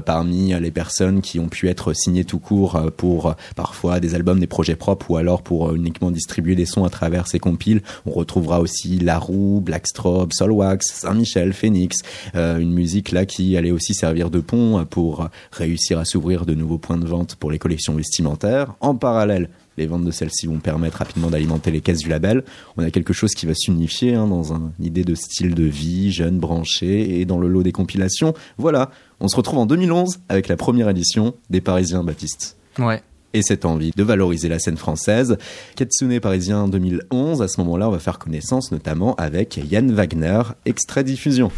parmi 0.05 0.53
les 0.61 0.71
personnes 0.71 1.21
qui 1.21 1.39
ont 1.39 1.49
pu 1.49 1.69
être 1.69 1.93
signé 1.93 2.25
tout 2.25 2.39
court 2.39 2.77
euh, 2.77 2.91
pour 2.91 3.27
euh, 3.27 3.33
parfois 3.57 4.01
des 4.01 4.15
albums, 4.15 4.41
des 4.41 4.47
projets 4.47 4.77
propres 4.77 5.11
ou 5.11 5.17
alors 5.17 5.43
pour 5.43 5.69
euh, 5.69 5.75
uniquement 5.75 6.11
distribuer 6.11 6.55
des 6.55 6.67
sons 6.67 6.85
à 6.85 6.91
travers 6.91 7.27
ces 7.27 7.39
compiles. 7.39 7.83
On 8.07 8.13
retrouvera 8.13 8.61
aussi 8.61 8.99
La 8.99 9.19
Roue, 9.19 9.61
Blackstrobe, 9.61 10.33
Solwax, 10.33 10.87
Saint-Michel, 10.87 11.53
Phoenix, 11.53 11.99
une 12.39 12.73
musique 12.73 13.13
là 13.13 13.27
qui 13.27 13.57
allait 13.57 13.71
aussi 13.71 13.95
servir 13.95 14.31
de 14.31 14.41
pont 14.41 14.85
pour 14.89 15.29
réussir 15.53 15.99
à 15.99 16.05
s'ouvrir 16.05 16.47
de 16.47 16.55
nouveaux 16.55 16.79
points 16.79 16.99
de 16.99 17.07
vente 17.07 17.37
pour 17.37 17.51
les 17.51 17.59
collections 17.59 17.95
vestimentaires. 17.95 18.75
En 18.81 18.95
parallèle, 18.95 19.49
les 19.79 19.87
ventes 19.87 20.05
de 20.05 20.11
celles-ci 20.11 20.47
vont 20.47 20.59
permettre 20.59 20.99
rapidement 20.99 21.31
d'alimenter 21.31 21.71
les 21.71 21.81
caisses 21.81 22.01
du 22.01 22.09
label. 22.09 22.45
On 22.77 22.83
a 22.83 22.91
quelque 22.91 23.13
chose 23.13 23.35
qui 23.35 23.47
va 23.47 23.55
s'unifier 23.55 24.15
hein, 24.15 24.27
dans 24.27 24.53
une 24.53 24.73
idée 24.81 25.05
de 25.05 25.15
style 25.15 25.55
de 25.55 25.65
vie, 25.65 26.11
jeune, 26.11 26.39
branché, 26.39 27.21
et 27.21 27.25
dans 27.25 27.39
le 27.39 27.49
lot 27.49 27.63
des 27.63 27.73
compilations. 27.73 28.35
Voilà, 28.59 28.91
on 29.21 29.29
se 29.29 29.37
retrouve 29.37 29.61
en 29.61 29.67
2011 29.67 30.19
avec 30.29 30.49
la 30.49 30.57
première 30.57 30.89
édition 30.89 31.35
des 31.49 31.61
Parisiens 31.61 32.03
Baptiste. 32.03 32.57
Ouais 32.79 33.03
et 33.35 33.43
cette 33.43 33.67
envie 33.67 33.91
de 33.95 34.03
valoriser 34.03 34.49
la 34.49 34.59
scène 34.59 34.79
française. 34.79 35.37
Katsune 35.77 36.19
Parisien 36.19 36.67
2011, 36.67 37.43
à 37.43 37.49
ce 37.49 37.61
moment-là, 37.61 37.89
on 37.89 37.93
va 37.93 37.99
faire 37.99 38.19
connaissance 38.19 38.73
notamment 38.73 39.15
avec 39.17 39.61
Yann 39.71 39.93
Wagner, 39.93 40.41
extrait 40.65 41.05
diffusion. 41.05 41.51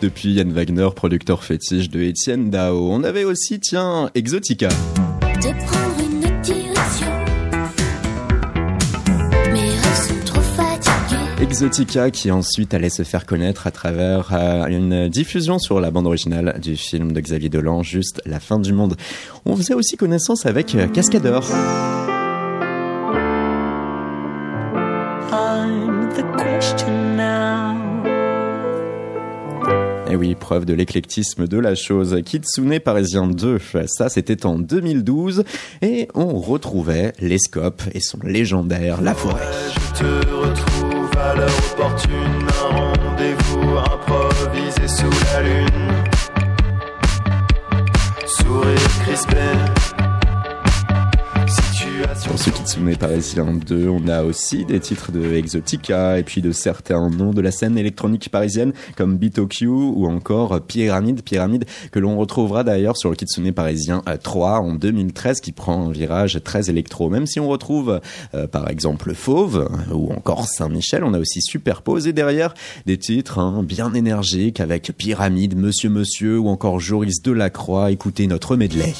Depuis 0.00 0.32
Yann 0.32 0.52
Wagner, 0.52 0.88
producteur 0.94 1.42
fétiche 1.42 1.90
de 1.90 2.00
Étienne 2.00 2.50
Dao. 2.50 2.88
On 2.92 3.02
avait 3.02 3.24
aussi, 3.24 3.58
tiens, 3.58 4.10
Exotica. 4.14 4.68
Exotica 11.40 12.10
qui 12.12 12.30
ensuite 12.30 12.74
allait 12.74 12.90
se 12.90 13.02
faire 13.02 13.26
connaître 13.26 13.66
à 13.66 13.72
travers 13.72 14.30
euh, 14.32 14.66
une 14.66 15.08
diffusion 15.08 15.58
sur 15.58 15.80
la 15.80 15.90
bande 15.90 16.06
originale 16.06 16.60
du 16.62 16.76
film 16.76 17.12
de 17.12 17.20
Xavier 17.20 17.48
Dolan, 17.48 17.82
juste 17.82 18.22
La 18.24 18.38
fin 18.38 18.60
du 18.60 18.72
monde. 18.72 18.96
On 19.44 19.56
faisait 19.56 19.74
aussi 19.74 19.96
connaissance 19.96 20.46
avec 20.46 20.76
euh, 20.76 20.86
Cascadeur. 20.86 21.44
Oui, 30.18 30.34
preuve 30.34 30.64
de 30.64 30.74
l'éclectisme 30.74 31.46
de 31.46 31.58
la 31.58 31.76
chose. 31.76 32.20
Kitsune 32.24 32.80
Parisien 32.80 33.28
2, 33.28 33.60
ça 33.86 34.08
c'était 34.08 34.44
en 34.44 34.58
2012. 34.58 35.44
Et 35.80 36.08
on 36.14 36.38
retrouvait 36.38 37.12
les 37.20 37.38
scopes 37.38 37.82
et 37.94 38.00
son 38.00 38.18
légendaire 38.24 39.00
La 39.00 39.14
Forêt. 39.14 39.46
Je 39.72 40.00
te 40.00 40.26
retrouve 40.34 41.10
à 41.18 41.36
l'heure 41.36 41.48
Kitsune 52.78 52.96
parisien 52.96 53.52
2, 53.66 53.88
on 53.88 54.06
a 54.06 54.22
aussi 54.22 54.64
des 54.64 54.78
titres 54.78 55.10
de 55.10 55.34
Exotica 55.34 56.16
et 56.18 56.22
puis 56.22 56.40
de 56.40 56.52
certains 56.52 57.10
noms 57.10 57.32
de 57.32 57.40
la 57.40 57.50
scène 57.50 57.76
électronique 57.76 58.28
parisienne 58.30 58.72
comme 58.96 59.16
BitoQ 59.16 59.66
ou 59.66 60.06
encore 60.06 60.60
Pyramide, 60.60 61.22
Pyramide 61.22 61.64
que 61.90 61.98
l'on 61.98 62.16
retrouvera 62.16 62.62
d'ailleurs 62.62 62.96
sur 62.96 63.10
le 63.10 63.16
Kitsune 63.16 63.52
parisien 63.52 64.02
3 64.22 64.60
en 64.60 64.74
2013 64.74 65.40
qui 65.40 65.50
prend 65.50 65.88
un 65.88 65.90
virage 65.90 66.40
très 66.44 66.70
électro. 66.70 67.10
Même 67.10 67.26
si 67.26 67.40
on 67.40 67.48
retrouve 67.48 68.00
euh, 68.34 68.46
par 68.46 68.68
exemple 68.68 69.12
Fauve 69.12 69.68
ou 69.92 70.12
encore 70.12 70.46
Saint-Michel, 70.46 71.02
on 71.02 71.14
a 71.14 71.18
aussi 71.18 71.42
superposé 71.42 72.12
derrière 72.12 72.54
des 72.86 72.96
titres 72.96 73.40
hein, 73.40 73.64
bien 73.64 73.92
énergiques 73.92 74.60
avec 74.60 74.92
Pyramide, 74.96 75.56
Monsieur 75.56 75.90
Monsieur 75.90 76.38
ou 76.38 76.48
encore 76.48 76.78
Joris 76.78 77.22
Delacroix. 77.22 77.90
Écoutez 77.90 78.28
notre 78.28 78.54
medley. 78.54 78.94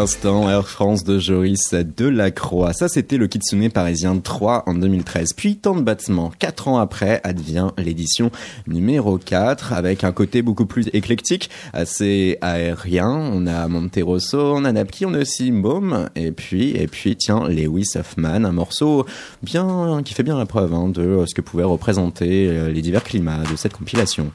Air 0.00 0.66
France 0.66 1.04
de 1.04 1.18
Joris 1.18 1.74
Delacroix. 1.74 2.72
Ça, 2.72 2.88
c'était 2.88 3.18
le 3.18 3.26
Kitsune 3.26 3.68
parisien 3.68 4.16
3 4.16 4.64
en 4.66 4.72
2013. 4.72 5.34
Puis, 5.34 5.56
tant 5.56 5.74
de 5.74 5.82
battements. 5.82 6.32
Quatre 6.38 6.68
ans 6.68 6.78
après, 6.78 7.20
advient 7.22 7.68
l'édition 7.76 8.30
numéro 8.66 9.18
4 9.18 9.74
avec 9.74 10.02
un 10.02 10.12
côté 10.12 10.40
beaucoup 10.40 10.64
plus 10.64 10.88
éclectique, 10.94 11.50
assez 11.74 12.38
aérien. 12.40 13.10
On 13.10 13.46
a 13.46 13.68
Monterosso, 13.68 14.54
on 14.54 14.64
a 14.64 14.72
Napki, 14.72 15.04
on 15.04 15.12
a 15.12 15.18
aussi. 15.18 15.52
Et 16.16 16.32
puis, 16.32 16.70
et 16.70 16.86
puis, 16.86 17.16
tiens, 17.16 17.46
Lewis 17.46 17.90
Hoffman, 17.94 18.44
un 18.44 18.52
morceau 18.52 19.04
bien, 19.42 20.00
qui 20.02 20.14
fait 20.14 20.22
bien 20.22 20.38
la 20.38 20.46
preuve 20.46 20.72
hein, 20.72 20.88
de 20.88 21.24
ce 21.26 21.34
que 21.34 21.42
pouvaient 21.42 21.64
représenter 21.64 22.48
euh, 22.48 22.70
les 22.70 22.80
divers 22.80 23.04
climats 23.04 23.42
de 23.50 23.56
cette 23.56 23.74
compilation. 23.74 24.32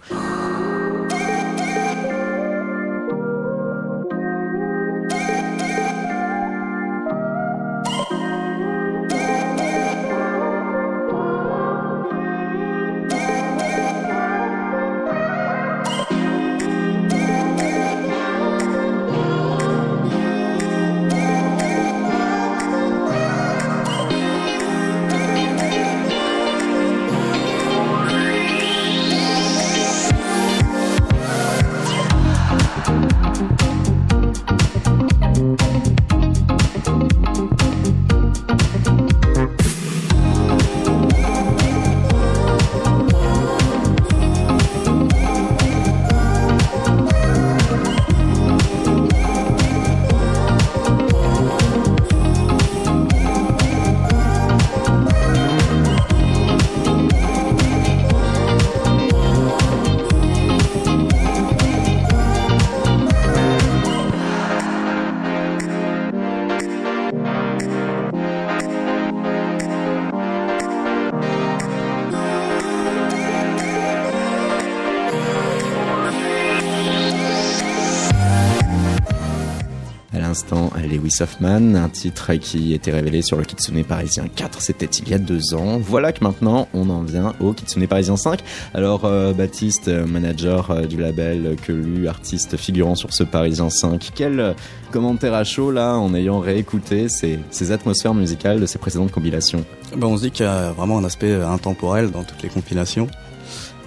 Un 81.21 81.89
titre 81.89 82.33
qui 82.33 82.73
était 82.73 82.91
révélé 82.91 83.21
sur 83.21 83.37
le 83.37 83.45
Kitsune 83.45 83.85
Parisien 83.85 84.27
4, 84.27 84.61
c'était 84.61 84.85
il 84.85 85.07
y 85.07 85.13
a 85.13 85.17
deux 85.17 85.53
ans. 85.53 85.77
Voilà 85.77 86.11
que 86.11 86.21
maintenant 86.21 86.67
on 86.73 86.89
en 86.89 87.03
vient 87.03 87.33
au 87.39 87.53
Kitsune 87.53 87.87
Parisien 87.87 88.17
5. 88.17 88.41
Alors 88.73 89.05
euh, 89.05 89.31
Baptiste, 89.31 89.87
manager 89.87 90.71
euh, 90.71 90.81
du 90.81 90.97
label, 90.97 91.55
que 91.61 91.71
lu, 91.71 92.09
artiste 92.09 92.57
figurant 92.57 92.95
sur 92.95 93.13
ce 93.13 93.23
Parisien 93.23 93.69
5, 93.69 94.11
quel 94.13 94.55
commentaire 94.91 95.33
à 95.33 95.45
chaud 95.45 95.71
là 95.71 95.93
en 95.95 96.13
ayant 96.15 96.39
réécouté 96.39 97.07
ces, 97.07 97.71
atmosphères 97.71 98.13
musicales 98.13 98.59
de 98.59 98.65
ces 98.65 98.77
précédentes 98.77 99.11
compilations? 99.11 99.63
Ben, 99.95 100.07
On 100.07 100.17
se 100.17 100.23
dit 100.23 100.31
qu'il 100.31 100.45
y 100.45 100.49
a 100.49 100.73
vraiment 100.73 100.97
un 100.97 101.05
aspect 101.05 101.33
intemporel 101.33 102.11
dans 102.11 102.23
toutes 102.23 102.43
les 102.43 102.49
compilations. 102.49 103.07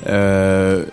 Euh, 0.07 0.85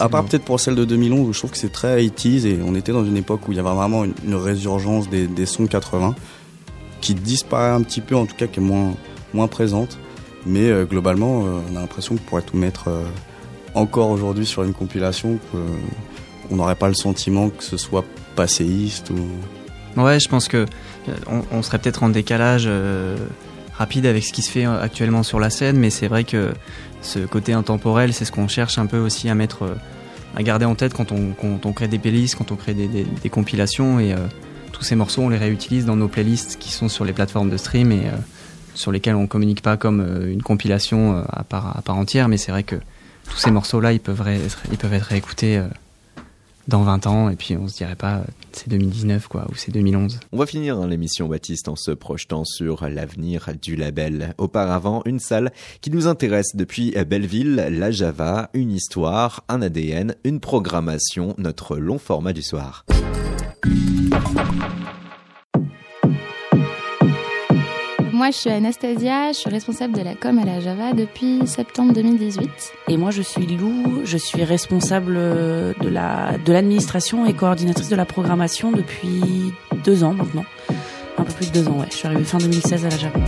à 0.00 0.08
part 0.08 0.24
peut-être 0.24 0.44
pour 0.44 0.60
celle 0.60 0.74
de 0.74 0.84
2011 0.84 1.28
où 1.28 1.32
je 1.32 1.38
trouve 1.38 1.50
que 1.50 1.58
c'est 1.58 1.72
très 1.72 2.04
80 2.06 2.46
et 2.46 2.58
on 2.64 2.74
était 2.74 2.92
dans 2.92 3.04
une 3.04 3.16
époque 3.16 3.48
où 3.48 3.52
il 3.52 3.56
y 3.56 3.60
avait 3.60 3.74
vraiment 3.74 4.04
une, 4.04 4.34
résurgence 4.34 5.08
des, 5.08 5.46
sons 5.46 5.66
80 5.66 6.14
qui 7.00 7.14
disparaît 7.14 7.70
un 7.70 7.82
petit 7.82 8.00
peu, 8.00 8.16
en 8.16 8.26
tout 8.26 8.34
cas 8.36 8.46
qui 8.46 8.60
est 8.60 8.62
moins, 8.62 8.94
moins 9.32 9.48
présente. 9.48 9.98
Mais 10.46 10.70
euh, 10.70 10.84
globalement, 10.84 11.44
euh, 11.44 11.60
on 11.70 11.76
a 11.76 11.80
l'impression 11.80 12.16
qu'on 12.16 12.22
pourrait 12.22 12.42
tout 12.42 12.56
mettre 12.56 12.88
euh, 12.88 13.04
encore 13.74 14.10
aujourd'hui 14.10 14.46
sur 14.46 14.62
une 14.62 14.74
compilation, 14.74 15.38
qu'on 15.50 16.56
n'aurait 16.56 16.74
pas 16.74 16.88
le 16.88 16.94
sentiment 16.94 17.48
que 17.48 17.64
ce 17.64 17.76
soit 17.76 18.04
passéiste 18.36 19.10
ou. 19.10 20.00
Ouais, 20.00 20.18
je 20.18 20.28
pense 20.28 20.48
que 20.48 20.66
on, 21.52 21.62
serait 21.62 21.78
peut-être 21.78 22.02
en 22.02 22.08
décalage 22.08 22.68
rapide 23.76 24.06
avec 24.06 24.24
ce 24.24 24.32
qui 24.32 24.42
se 24.42 24.50
fait 24.50 24.64
actuellement 24.64 25.22
sur 25.22 25.38
la 25.38 25.50
scène, 25.50 25.78
mais 25.78 25.90
c'est 25.90 26.08
vrai 26.08 26.24
que 26.24 26.52
ce 27.04 27.20
côté 27.20 27.52
intemporel, 27.52 28.12
c'est 28.12 28.24
ce 28.24 28.32
qu'on 28.32 28.48
cherche 28.48 28.78
un 28.78 28.86
peu 28.86 28.98
aussi 28.98 29.28
à 29.28 29.34
mettre, 29.34 29.62
euh, 29.64 29.74
à 30.36 30.42
garder 30.42 30.64
en 30.64 30.74
tête 30.74 30.94
quand 30.94 31.12
on, 31.12 31.72
crée 31.72 31.88
des 31.88 31.98
playlists, 31.98 32.36
quand 32.36 32.52
on 32.52 32.56
crée 32.56 32.74
des, 32.74 33.30
compilations 33.30 34.00
et 34.00 34.12
euh, 34.12 34.18
tous 34.72 34.82
ces 34.82 34.96
morceaux, 34.96 35.22
on 35.22 35.28
les 35.28 35.38
réutilise 35.38 35.84
dans 35.84 35.96
nos 35.96 36.08
playlists 36.08 36.58
qui 36.58 36.72
sont 36.72 36.88
sur 36.88 37.04
les 37.04 37.12
plateformes 37.12 37.50
de 37.50 37.56
stream 37.56 37.92
et 37.92 38.06
euh, 38.06 38.16
sur 38.74 38.90
lesquelles 38.90 39.14
on 39.14 39.26
communique 39.26 39.62
pas 39.62 39.76
comme 39.76 40.04
une 40.26 40.42
compilation 40.42 41.24
à 41.30 41.44
part, 41.44 41.76
à 41.78 41.82
part 41.82 41.96
entière, 41.96 42.26
mais 42.26 42.38
c'est 42.38 42.50
vrai 42.50 42.64
que 42.64 42.74
tous 43.30 43.36
ces 43.36 43.52
morceaux-là, 43.52 43.92
ils 43.92 44.00
peuvent, 44.00 44.24
ils 44.72 44.76
peuvent 44.76 44.92
être 44.92 45.06
réécoutés 45.06 45.62
dans 46.68 46.82
20 46.82 47.06
ans 47.06 47.28
et 47.28 47.36
puis 47.36 47.56
on 47.56 47.68
se 47.68 47.76
dirait 47.76 47.96
pas 47.96 48.22
c'est 48.52 48.68
2019 48.68 49.28
quoi 49.28 49.46
ou 49.50 49.54
c'est 49.54 49.72
2011. 49.72 50.20
On 50.32 50.38
va 50.38 50.46
finir 50.46 50.86
l'émission 50.86 51.28
Baptiste 51.28 51.68
en 51.68 51.76
se 51.76 51.90
projetant 51.90 52.44
sur 52.44 52.88
l'avenir 52.88 53.48
du 53.60 53.76
label. 53.76 54.34
Auparavant, 54.38 55.02
une 55.04 55.20
salle 55.20 55.52
qui 55.80 55.90
nous 55.90 56.06
intéresse 56.06 56.54
depuis 56.54 56.94
Belleville, 57.06 57.66
la 57.70 57.90
Java, 57.90 58.50
une 58.54 58.72
histoire, 58.72 59.44
un 59.48 59.62
ADN, 59.62 60.14
une 60.24 60.40
programmation, 60.40 61.34
notre 61.38 61.76
long 61.76 61.98
format 61.98 62.32
du 62.32 62.42
soir. 62.42 62.84
Moi, 68.14 68.30
je 68.30 68.36
suis 68.36 68.50
Anastasia, 68.50 69.32
je 69.32 69.38
suis 69.38 69.50
responsable 69.50 69.98
de 69.98 70.02
la 70.02 70.14
com 70.14 70.38
à 70.38 70.44
la 70.44 70.60
Java 70.60 70.92
depuis 70.92 71.44
septembre 71.48 71.92
2018. 71.94 72.48
Et 72.86 72.96
moi, 72.96 73.10
je 73.10 73.22
suis 73.22 73.44
Lou, 73.44 74.02
je 74.04 74.16
suis 74.16 74.44
responsable 74.44 75.14
de 75.14 75.88
la 75.88 76.38
de 76.38 76.52
l'administration 76.52 77.26
et 77.26 77.32
coordinatrice 77.32 77.88
de 77.88 77.96
la 77.96 78.04
programmation 78.04 78.70
depuis 78.70 79.52
deux 79.82 80.04
ans 80.04 80.12
maintenant. 80.12 80.44
Un 81.18 81.24
peu 81.24 81.32
plus 81.32 81.50
de 81.50 81.54
deux 81.54 81.68
ans, 81.68 81.80
ouais. 81.80 81.88
Je 81.90 81.96
suis 81.96 82.06
arrivée 82.06 82.22
fin 82.22 82.38
2016 82.38 82.86
à 82.86 82.88
la 82.88 82.96
Java. 82.96 83.18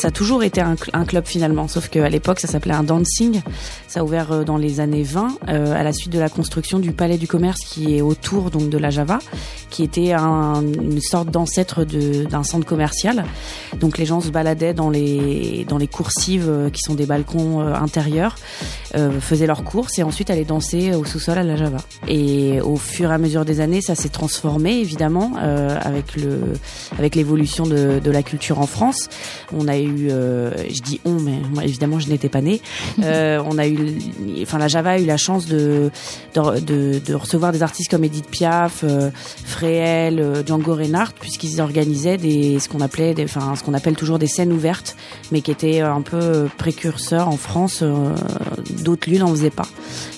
Ça 0.00 0.08
a 0.08 0.10
toujours 0.10 0.42
été 0.42 0.62
un, 0.62 0.76
club 1.04 1.26
finalement, 1.26 1.68
sauf 1.68 1.90
qu'à 1.90 2.08
l'époque 2.08 2.40
ça 2.40 2.48
s'appelait 2.48 2.72
un 2.72 2.82
dancing. 2.82 3.42
Ça 3.90 4.00
a 4.00 4.04
ouvert 4.04 4.30
euh, 4.30 4.44
dans 4.44 4.56
les 4.56 4.78
années 4.78 5.02
20 5.02 5.38
euh, 5.48 5.74
à 5.74 5.82
la 5.82 5.92
suite 5.92 6.12
de 6.12 6.20
la 6.20 6.28
construction 6.28 6.78
du 6.78 6.92
palais 6.92 7.18
du 7.18 7.26
commerce 7.26 7.58
qui 7.58 7.96
est 7.96 8.02
autour 8.02 8.52
donc 8.52 8.70
de 8.70 8.78
la 8.78 8.90
Java, 8.90 9.18
qui 9.68 9.82
était 9.82 10.12
une 10.12 11.00
sorte 11.00 11.28
d'ancêtre 11.28 11.82
d'un 11.82 12.44
centre 12.44 12.64
commercial. 12.64 13.24
Donc 13.80 13.98
les 13.98 14.06
gens 14.06 14.20
se 14.20 14.30
baladaient 14.30 14.74
dans 14.74 14.90
les 14.90 15.66
dans 15.68 15.76
les 15.76 15.88
coursives 15.88 16.48
euh, 16.48 16.70
qui 16.70 16.82
sont 16.82 16.94
des 16.94 17.04
balcons 17.04 17.58
intérieurs, 17.58 18.36
faisaient 19.20 19.48
leurs 19.48 19.64
courses 19.64 19.98
et 19.98 20.04
ensuite 20.04 20.30
allaient 20.30 20.44
danser 20.44 20.94
au 20.94 21.04
sous-sol 21.04 21.38
à 21.38 21.42
la 21.42 21.56
Java. 21.56 21.78
Et 22.06 22.60
au 22.60 22.76
fur 22.76 23.10
et 23.10 23.14
à 23.14 23.18
mesure 23.18 23.44
des 23.44 23.60
années, 23.60 23.80
ça 23.80 23.96
s'est 23.96 24.08
transformé 24.08 24.78
évidemment 24.78 25.32
avec 25.36 26.14
le 26.16 26.40
avec 26.96 27.16
l'évolution 27.16 27.66
de, 27.66 27.98
de 27.98 28.10
la 28.12 28.22
culture 28.22 28.60
en 28.60 28.66
France. 28.66 29.08
On 29.52 29.66
a 29.66 29.78
eu 29.78 30.10
je 30.10 30.82
dis 30.82 31.00
on, 31.04 31.18
mais 31.20 31.38
moi 31.52 31.64
évidemment 31.64 31.98
je 31.98 32.08
n'étais 32.08 32.28
pas 32.28 32.40
née. 32.40 32.60
On 33.50 33.58
a 33.58 33.66
eu, 33.66 33.79
enfin 34.42 34.58
la 34.58 34.68
Java 34.68 34.90
a 34.90 34.98
eu 34.98 35.06
la 35.06 35.16
chance 35.16 35.46
de 35.46 35.90
de, 36.34 37.14
recevoir 37.14 37.52
des 37.52 37.62
artistes 37.62 37.90
comme 37.90 38.04
Edith 38.04 38.28
Piaf, 38.28 38.84
euh, 38.84 39.10
euh, 39.62 40.42
Django 40.46 40.74
Reinhardt, 40.74 41.14
puisqu'ils 41.20 41.60
organisaient 41.60 42.16
des 42.16 42.58
ce 42.58 42.68
qu'on 42.68 42.80
appelait, 42.80 43.14
enfin 43.22 43.54
ce 43.56 43.62
qu'on 43.62 43.74
appelle 43.74 43.96
toujours 43.96 44.18
des 44.18 44.26
scènes 44.26 44.52
ouvertes, 44.52 44.96
mais 45.32 45.40
qui 45.40 45.50
étaient 45.50 45.80
un 45.80 46.02
peu 46.02 46.48
précurseurs 46.56 47.28
en 47.28 47.36
France. 47.36 47.82
D'autres 48.82 49.10
lieux 49.10 49.18
n'en 49.18 49.28
faisaient 49.28 49.50
pas. 49.50 49.66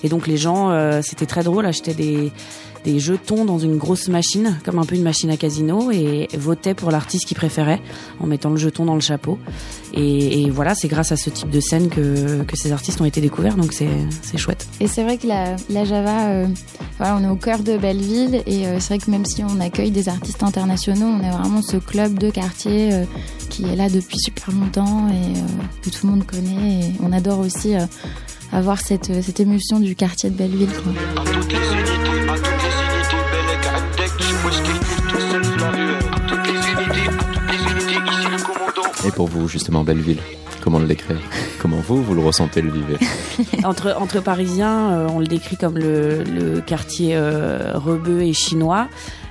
Et 0.04 0.08
donc 0.08 0.26
les 0.26 0.36
gens, 0.36 1.00
c'était 1.02 1.26
très 1.26 1.42
drôle, 1.42 1.66
achetaient 1.66 1.94
des 1.94 2.32
des 2.84 2.98
jetons 2.98 3.44
dans 3.44 3.58
une 3.58 3.76
grosse 3.76 4.08
machine, 4.08 4.58
comme 4.64 4.78
un 4.78 4.84
peu 4.84 4.96
une 4.96 5.02
machine 5.02 5.30
à 5.30 5.36
casino, 5.36 5.90
et 5.90 6.28
votaient 6.36 6.74
pour 6.74 6.90
l'artiste 6.90 7.26
qu'ils 7.26 7.36
préféraient 7.36 7.80
en 8.20 8.26
mettant 8.26 8.50
le 8.50 8.56
jeton 8.56 8.84
dans 8.84 8.94
le 8.94 9.00
chapeau. 9.00 9.38
Et, 9.94 10.50
voilà, 10.50 10.74
c'est 10.74 10.88
grâce 10.88 11.12
à 11.12 11.16
ce 11.16 11.30
type 11.30 11.50
de 11.50 11.60
scène 11.60 11.88
que, 11.88 12.42
que 12.42 12.56
ces 12.56 12.72
artistes 12.72 13.00
ont 13.00 13.04
été 13.04 13.20
découverts, 13.20 13.56
donc 13.56 13.72
c'est 13.72 14.38
chouette. 14.38 14.66
Et 14.80 14.86
c'est 14.86 15.02
vrai 15.02 15.18
que 15.18 15.26
la, 15.26 15.56
la 15.70 15.84
Java, 15.84 16.28
euh, 16.28 16.46
voilà, 16.98 17.16
on 17.16 17.24
est 17.24 17.28
au 17.28 17.36
cœur 17.36 17.60
de 17.60 17.76
Belleville, 17.76 18.42
et 18.46 18.66
euh, 18.66 18.80
c'est 18.80 18.94
vrai 18.94 18.98
que 18.98 19.10
même 19.10 19.24
si 19.24 19.44
on 19.44 19.60
accueille 19.60 19.90
des 19.90 20.08
artistes 20.08 20.42
internationaux, 20.42 21.06
on 21.06 21.22
est 21.22 21.30
vraiment 21.30 21.62
ce 21.62 21.76
club 21.76 22.18
de 22.18 22.30
quartier 22.30 22.92
euh, 22.92 23.04
qui 23.50 23.64
est 23.64 23.76
là 23.76 23.88
depuis 23.88 24.18
super 24.18 24.50
longtemps 24.50 25.08
et 25.08 25.82
que 25.82 25.90
tout 25.90 26.06
le 26.06 26.12
monde 26.12 26.26
connaît. 26.26 26.80
Et 26.80 26.92
on 27.02 27.12
adore 27.12 27.40
aussi 27.40 27.74
avoir 28.50 28.80
cette, 28.80 29.22
cette 29.22 29.40
émulsion 29.40 29.78
du 29.78 29.94
quartier 29.94 30.30
de 30.30 30.36
Belleville. 30.36 30.70
Quoi. 30.82 31.91
Pour 39.14 39.28
vous, 39.28 39.48
justement, 39.48 39.84
Belleville 39.84 40.20
Comment 40.60 40.78
le 40.78 40.86
décrire 40.86 41.18
Comment 41.60 41.78
vous, 41.78 42.02
vous 42.02 42.14
le 42.14 42.20
ressentez, 42.20 42.62
le 42.62 42.70
vivez 42.70 42.96
entre, 43.64 43.96
entre 43.98 44.20
Parisiens, 44.20 44.92
euh, 44.92 45.08
on 45.12 45.18
le 45.18 45.26
décrit 45.26 45.56
comme 45.56 45.76
le, 45.76 46.22
le 46.22 46.60
quartier 46.60 47.16
euh, 47.16 47.72
rebeu 47.74 48.22
et 48.22 48.32
chinois. 48.32 48.88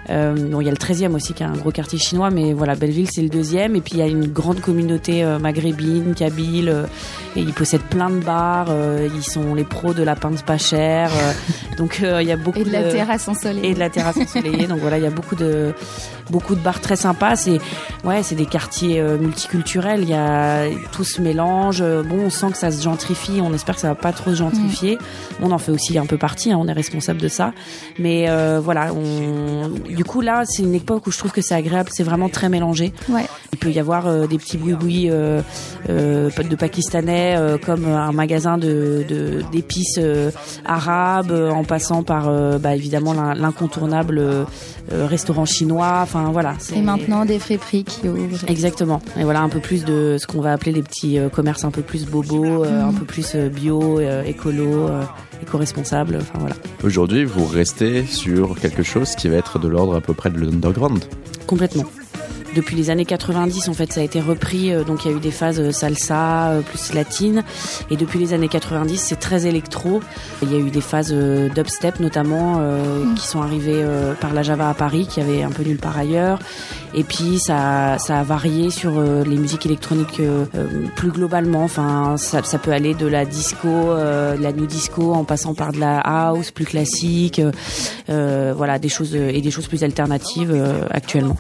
Euh, 0.10 0.36
bon, 0.36 0.62
il 0.62 0.66
y 0.66 0.68
a 0.68 0.72
le 0.72 0.78
13e 0.78 1.14
aussi 1.14 1.34
qui 1.34 1.44
est 1.44 1.46
un 1.46 1.54
gros 1.54 1.72
quartier 1.72 2.00
chinois, 2.00 2.30
mais 2.32 2.54
voilà, 2.54 2.76
Belleville 2.76 3.10
c'est 3.12 3.22
le 3.22 3.30
deuxième. 3.30 3.76
Et 3.76 3.82
puis 3.82 3.94
il 3.94 4.00
y 4.00 4.02
a 4.02 4.08
une 4.08 4.28
grande 4.28 4.60
communauté 4.60 5.24
euh, 5.24 5.40
maghrébine, 5.40 6.16
kabyle, 6.16 6.70
euh, 6.70 6.86
et 7.36 7.42
ils 7.42 7.54
possèdent 7.54 7.82
plein 7.84 8.10
de 8.10 8.20
bars. 8.20 8.68
Euh, 8.70 9.08
ils 9.14 9.24
sont 9.24 9.54
les 9.54 9.64
pros 9.64 9.94
de 9.94 10.04
la 10.04 10.16
pinte 10.16 10.44
pas 10.44 10.58
chère. 10.58 11.12
donc 11.78 12.02
il 12.02 12.28
y 12.28 12.32
a 12.32 12.38
beaucoup 12.38 12.60
et 12.60 12.64
de, 12.64 12.72
la 12.72 12.84
terrasse 12.84 13.28
ensoleillée. 13.28 13.70
Et 13.70 13.74
de 13.74 13.80
la 13.80 13.90
terrasse 13.90 14.18
ensoleillée. 14.18 14.68
donc 14.68 14.80
voilà, 14.80 14.98
il 14.98 15.04
y 15.04 15.08
a 15.08 15.12
beaucoup 15.12 15.36
de 15.36 15.74
beaucoup 16.32 16.56
de 16.56 16.62
bars 16.62 16.82
très 16.82 16.96
sympas. 16.96 17.36
C'est 17.36 17.60
ouais, 18.04 18.24
c'est 18.24 18.36
des 18.36 18.46
quartiers 18.46 19.02
multiculturels. 19.02 20.02
Il 20.02 20.10
y 20.10 20.14
a 20.14 20.66
tout 20.92 21.04
se 21.04 21.22
mélange. 21.22 21.82
Bon, 21.82 22.26
on 22.26 22.30
sent 22.30 22.52
que 22.52 22.58
ça 22.58 22.72
se 22.72 22.82
gentrifie. 22.82 23.42
On 23.42 23.54
espère 23.54 23.76
que 23.76 23.82
ça 23.82 23.90
va 23.90 23.96
pas 23.96 24.14
trop 24.14 24.32
se 24.32 24.36
gentrifier. 24.38 24.96
Mm. 24.96 25.44
On 25.44 25.52
en 25.52 25.58
fait 25.58 25.72
aussi 25.72 25.98
un 25.98 26.06
peu 26.06 26.18
partie. 26.18 26.52
Hein, 26.52 26.58
on 26.60 26.68
est 26.68 26.74
responsable 26.74 27.20
de 27.20 27.28
ça. 27.28 27.54
Mais 28.00 28.28
voilà, 28.60 28.94
on 28.94 29.70
du 29.90 30.04
coup, 30.04 30.22
là, 30.22 30.44
c'est 30.46 30.64
une 30.64 30.76
époque 30.76 31.08
où 31.08 31.12
je 31.12 31.18
trouve 31.18 31.32
que 31.32 31.42
c'est 31.42 31.56
agréable. 31.56 31.90
C'est 31.92 32.04
vraiment 32.04 32.30
très 32.30 32.50
mélangé. 32.50 32.94
Ouais. 33.10 33.26
Il 33.54 33.60
peut 33.60 33.72
y 33.72 33.80
avoir 33.80 34.08
euh, 34.08 34.28
des 34.28 34.38
petits 34.38 34.58
boui-boui 34.58 35.10
euh, 35.10 35.42
euh, 35.90 36.30
de 36.30 36.56
pakistanais, 36.56 37.36
euh, 37.38 37.58
comme 37.58 37.86
un 37.86 38.12
magasin 38.12 38.58
de 38.58 39.06
d'épices 39.52 40.00
euh, 40.00 40.32
arabes, 40.66 41.32
en 41.32 41.64
passant 41.64 42.04
par 42.04 42.32
bah, 42.60 42.76
évidemment 42.76 43.14
l'incontournable 43.34 44.22
restaurant 44.90 45.46
chinois. 45.46 46.00
Enfin 46.02 46.21
voilà. 46.32 46.56
Et 46.76 46.82
maintenant 46.82 47.26
des 47.26 47.40
friperies 47.40 47.84
qui 47.84 48.08
ouvrent. 48.08 48.46
Exactement. 48.48 49.02
Et 49.18 49.24
voilà 49.24 49.42
un 49.42 49.50
peu 49.50 49.60
plus 49.60 49.86
de 49.86 50.18
ce 50.20 50.28
qu'on 50.28 50.42
va 50.42 50.54
appeler 50.54 50.72
les 50.72 50.84
petits 50.84 51.18
commerces 51.34 51.64
un 51.64 51.72
peu 51.72 51.82
plus 51.82 52.06
bobos, 52.06 52.66
mm. 52.66 52.68
un 52.68 52.94
peu 52.94 53.06
plus 53.06 53.36
bio, 53.36 54.00
écolo 54.26 54.90
éco-responsable. 55.42 56.20
Enfin 56.22 56.40
voilà. 56.40 56.56
Aujourd'hui, 56.84 57.26
vous 57.26 57.46
restez 57.46 58.06
sur 58.06 58.60
quelque 58.60 58.84
chose 58.84 59.16
qui 59.16 59.28
va 59.30 59.38
être 59.38 59.60
de 59.60 59.68
l'ordre 59.68 59.96
à 59.96 60.02
peu 60.02 60.14
près 60.14 60.30
de 60.30 60.38
l'underground. 60.38 61.04
Complètement 61.48 61.86
depuis 62.56 62.76
les 62.76 62.90
années 62.90 63.06
90 63.06 63.70
en 63.70 63.74
fait 63.74 63.94
ça 63.94 64.02
a 64.02 64.04
été 64.04 64.20
repris 64.20 64.74
euh, 64.74 64.84
donc 64.84 65.06
il 65.06 65.12
y 65.12 65.14
a 65.14 65.18
eu 65.18 65.20
des 65.20 65.32
phases 65.32 65.60
euh, 65.60 65.72
salsa 65.72 66.50
euh, 66.50 66.62
plus 66.62 66.94
latine. 66.94 67.44
Et 67.90 67.98
depuis 67.98 68.20
les 68.20 68.34
années 68.34 68.48
90 68.48 68.98
c'est 68.98 69.20
très 69.20 69.46
électro. 69.46 70.02
Il 70.42 70.52
y 70.52 70.56
a 70.56 70.60
eu 70.60 70.70
des 70.70 70.82
phases 70.82 71.14
dubstep 71.14 72.00
notamment 72.00 72.60
mm. 72.60 73.16
qui 73.16 73.28
sont 73.28 73.42
arrivées 73.42 73.86
par 74.20 74.34
la 74.34 74.44
Java 74.44 74.70
à 74.70 74.74
Paris 74.74 75.08
qui 75.10 75.22
avait 75.22 75.44
un 75.44 75.52
peu 75.52 75.64
nulle 75.64 75.78
part 75.78 75.98
ailleurs. 75.98 76.40
Et 76.94 77.04
puis 77.04 77.40
ça 77.40 77.98
ça 78.00 78.20
a 78.20 78.24
varié 78.24 78.70
sur 78.70 79.00
les 79.02 79.38
musiques 79.38 79.66
électroniques 79.66 80.22
plus 80.96 81.12
globalement. 81.12 81.64
Enfin 81.64 82.16
ça, 82.18 82.44
ça, 82.44 82.58
peut 82.58 82.72
aller 82.72 82.94
de 82.94 83.08
la 83.08 83.26
disco 83.26 83.68
de 83.68 84.42
la 84.42 84.52
new 84.52 84.66
disco 84.66 85.14
en 85.14 85.24
passant 85.24 85.54
par 85.54 85.72
de 85.72 85.80
la 85.80 86.00
house 86.00 86.52
plus 86.52 86.66
classique 86.66 87.42
voilà 88.08 88.80
des 88.80 88.90
choses 88.90 89.16
et 89.16 89.42
des 89.42 89.52
choses 89.52 89.68
plus 89.68 89.84
alternatives 89.84 90.56
actuellement. 90.92 91.38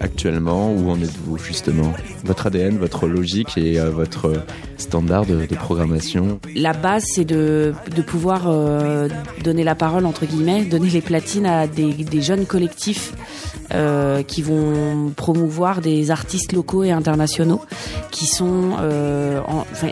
Actuellement 0.00 0.45
où 0.54 0.90
en 0.90 1.00
êtes-vous 1.00 1.38
justement? 1.38 1.92
Votre 2.24 2.46
ADN, 2.46 2.78
votre 2.78 3.06
logique 3.06 3.56
et 3.56 3.78
euh, 3.78 3.90
votre 3.90 4.32
standard 4.76 5.26
de, 5.26 5.46
programmation? 5.54 6.38
La 6.54 6.72
base, 6.72 7.04
c'est 7.06 7.24
de, 7.24 7.74
pouvoir 8.06 8.44
euh, 8.46 9.08
donner 9.42 9.64
la 9.64 9.74
parole, 9.74 10.06
entre 10.06 10.26
guillemets, 10.26 10.64
donner 10.64 10.88
les 10.90 11.00
platines 11.00 11.46
à 11.46 11.66
des, 11.66 12.22
jeunes 12.22 12.46
collectifs 12.46 13.12
euh, 13.72 14.22
qui 14.22 14.42
vont 14.42 15.12
promouvoir 15.16 15.80
des 15.80 16.10
artistes 16.10 16.52
locaux 16.52 16.84
et 16.84 16.92
internationaux 16.92 17.60
qui 18.10 18.26
sont, 18.26 18.76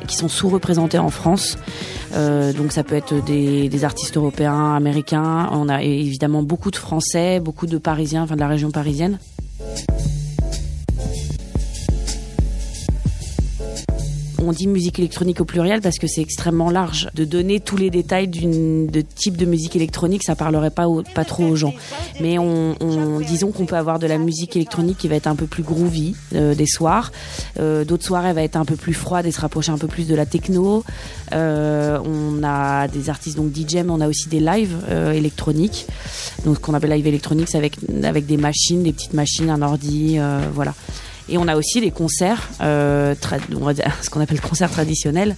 sont 0.09 0.29
sous-représentés 0.29 0.99
en 0.99 1.11
France. 1.11 1.59
donc 2.13 2.73
ça 2.73 2.85
peut 2.85 2.95
être 2.95 3.25
des, 3.25 3.69
des, 3.69 3.85
artistes 3.85 4.17
européens, 4.17 4.75
américains. 4.75 5.49
On 5.53 5.69
a 5.69 5.83
évidemment 5.83 6.43
beaucoup 6.43 6.71
de 6.71 6.77
Français, 6.77 7.41
beaucoup 7.41 7.67
de 7.67 7.79
Parisiens, 7.79 8.23
enfin 8.23 8.37
de 8.37 8.41
la 8.41 8.49
région 8.49 8.71
parisienne. 8.71 9.19
On 14.45 14.53
dit 14.53 14.67
musique 14.67 14.99
électronique 14.99 15.41
au 15.41 15.45
pluriel 15.45 15.81
parce 15.81 15.99
que 15.99 16.07
c'est 16.07 16.21
extrêmement 16.21 16.71
large. 16.71 17.09
De 17.15 17.25
donner 17.25 17.61
tous 17.61 17.77
les 17.77 17.91
détails 17.91 18.29
de 18.29 19.01
type 19.01 19.37
de 19.37 19.47
musique 19.47 19.77
électronique, 19.77 20.23
ça 20.25 20.37
parlerait 20.37 20.71
pas 20.71 20.87
pas 21.15 21.25
trop 21.25 21.45
aux 21.45 21.57
gens. 21.57 21.75
Mais 22.21 22.39
on, 22.39 22.75
disons 23.21 23.51
qu'on 23.51 23.67
peut 23.67 23.77
avoir 23.77 23.99
de 23.99 24.07
la 24.07 24.19
musique 24.19 24.57
électronique 24.57 24.99
qui 24.99 25.09
va 25.09 25.17
être 25.17 25.27
un 25.27 25.37
peu 25.37 25.47
plus 25.47 25.63
groovy 25.63 26.15
euh, 26.35 26.55
des 26.55 26.67
soirs. 26.67 27.13
Euh, 27.59 27.85
d'autres 27.85 28.05
soirs, 28.05 28.27
elle 28.27 28.35
va 28.35 28.43
être 28.43 28.57
un 28.57 28.65
peu 28.65 28.77
plus 28.77 28.95
froide 28.95 29.27
et 29.27 29.33
se 29.33 29.41
rapprocher 29.41 29.73
un 29.73 29.79
peu 29.79 29.89
plus 29.89 30.07
de 30.07 30.15
la 30.15 30.27
techno. 30.27 30.85
Euh, 31.33 31.99
on 32.05 32.43
a 32.45 32.89
des 32.89 33.11
artistes 33.11 33.37
donc 33.37 33.55
DJ, 33.55 33.77
mais 33.77 33.91
on 33.91 34.01
a 34.01 34.09
aussi 34.09 34.29
des 34.29 34.41
lives 34.41 34.77
électroniques. 35.15 35.87
Donc 36.45 36.57
ce 36.57 36.61
qu'on 36.61 36.75
appelle 36.75 36.91
live 36.91 37.07
électronique, 37.07 37.49
c'est 37.49 37.59
avec 37.59 37.77
avec 38.03 38.27
des 38.27 38.37
machines, 38.37 38.83
des 38.83 38.93
petites 38.93 39.15
machines, 39.15 39.51
un 39.51 39.63
ordi, 39.63 40.19
voilà. 40.53 40.75
Et 41.29 41.39
on 41.39 41.49
a 41.49 41.57
aussi 41.57 41.81
les 41.81 41.91
concerts, 41.91 42.49
euh, 42.61 43.15
ce 44.03 44.11
qu'on 44.11 44.21
appelle 44.21 44.41
concerts 44.41 44.71
traditionnels, 44.71 45.35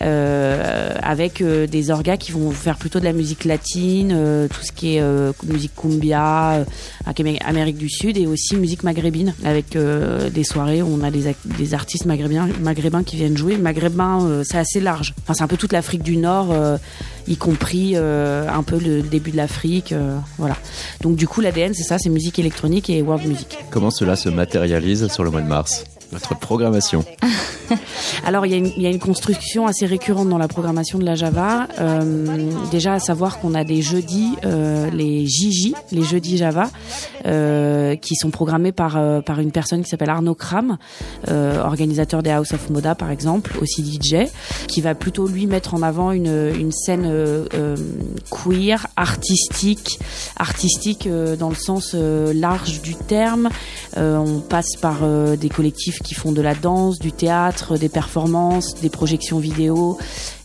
avec 0.00 1.40
euh, 1.40 1.66
des 1.66 1.90
orgas 1.90 2.16
qui 2.16 2.32
vont 2.32 2.50
faire 2.50 2.76
plutôt 2.76 3.00
de 3.00 3.04
la 3.04 3.12
musique 3.12 3.44
latine, 3.44 4.12
euh, 4.14 4.48
tout 4.48 4.62
ce 4.62 4.72
qui 4.72 4.96
est 4.96 5.00
euh, 5.00 5.32
musique 5.44 5.72
cumbia, 5.74 6.64
Amérique 7.44 7.78
du 7.78 7.88
Sud, 7.88 8.16
et 8.18 8.26
aussi 8.26 8.56
musique 8.56 8.82
maghrébine, 8.82 9.34
avec 9.44 9.76
des 9.76 10.44
soirées 10.44 10.82
où 10.82 10.88
on 10.88 11.02
a 11.02 11.10
des, 11.10 11.34
des 11.44 11.74
artistes 11.74 12.04
maghrébins, 12.04 12.48
maghrébins 12.60 13.02
qui 13.02 13.16
viennent 13.16 13.36
jouer. 13.36 13.56
Maghrébin, 13.56 14.42
c'est 14.44 14.58
assez 14.58 14.80
large. 14.80 15.14
Enfin, 15.22 15.34
c'est 15.34 15.42
un 15.42 15.48
peu 15.48 15.56
toute 15.56 15.72
l'Afrique 15.72 16.02
du 16.02 16.16
Nord 16.16 16.54
y 17.28 17.36
compris 17.36 17.96
un 17.96 18.62
peu 18.62 18.78
le 18.78 19.02
début 19.02 19.30
de 19.30 19.36
l'Afrique. 19.36 19.94
voilà. 20.38 20.56
Donc 21.00 21.16
du 21.16 21.26
coup, 21.26 21.40
l'ADN, 21.40 21.74
c'est 21.74 21.84
ça, 21.84 21.98
c'est 21.98 22.10
musique 22.10 22.38
électronique 22.38 22.90
et 22.90 23.02
world 23.02 23.26
music. 23.26 23.58
Comment 23.70 23.90
cela 23.90 24.16
se 24.16 24.28
matérialise 24.28 25.08
sur 25.08 25.24
le 25.24 25.30
mois 25.30 25.42
de 25.42 25.48
mars? 25.48 25.84
Votre 26.12 26.38
programmation 26.38 27.04
Alors, 28.24 28.46
il 28.46 28.80
y, 28.80 28.86
a 28.86 28.90
une 28.90 28.98
construction 28.98 29.66
assez 29.66 29.86
récurrente 29.86 30.28
dans 30.28 30.38
la 30.38 30.48
programmation 30.48 30.98
de 30.98 31.04
la 31.04 31.14
Java. 31.14 31.68
Euh, 31.80 32.50
déjà, 32.70 32.94
à 32.94 32.98
savoir 32.98 33.38
qu'on 33.38 33.54
a 33.54 33.64
des 33.64 33.82
jeudis, 33.82 34.34
euh, 34.44 34.90
les 34.90 35.26
JJ, 35.26 35.72
les 35.92 36.02
jeudis 36.02 36.36
Java, 36.36 36.70
euh, 37.26 37.96
qui 37.96 38.14
sont 38.16 38.30
programmés 38.30 38.72
par, 38.72 38.98
par 39.24 39.40
une 39.40 39.52
personne 39.52 39.82
qui 39.82 39.88
s'appelle 39.88 40.10
Arnaud 40.10 40.34
Kram, 40.34 40.78
organisateur 41.28 42.22
des 42.22 42.30
House 42.30 42.52
of 42.52 42.70
Moda, 42.70 42.94
par 42.94 43.10
exemple, 43.10 43.58
aussi 43.60 43.82
DJ, 43.84 44.28
qui 44.68 44.80
va 44.80 44.94
plutôt, 44.94 45.26
lui, 45.26 45.46
mettre 45.46 45.74
en 45.74 45.82
avant 45.82 46.12
une, 46.12 46.52
une 46.54 46.72
scène 46.72 47.10
queer, 48.30 48.86
artistique, 48.96 49.98
artistique 50.36 51.08
dans 51.38 51.48
le 51.48 51.54
sens 51.54 51.94
large 51.94 52.80
du 52.82 52.94
terme. 52.94 53.48
on 53.96 54.40
passe 54.40 54.76
par 54.80 54.98
des 55.36 55.48
collectifs 55.48 55.95
qui 56.02 56.14
font 56.14 56.32
de 56.32 56.42
la 56.42 56.54
danse, 56.54 56.98
du 56.98 57.12
théâtre, 57.12 57.76
des 57.78 57.88
performances, 57.88 58.74
des 58.80 58.90
projections 58.90 59.38
vidéo. 59.38 59.98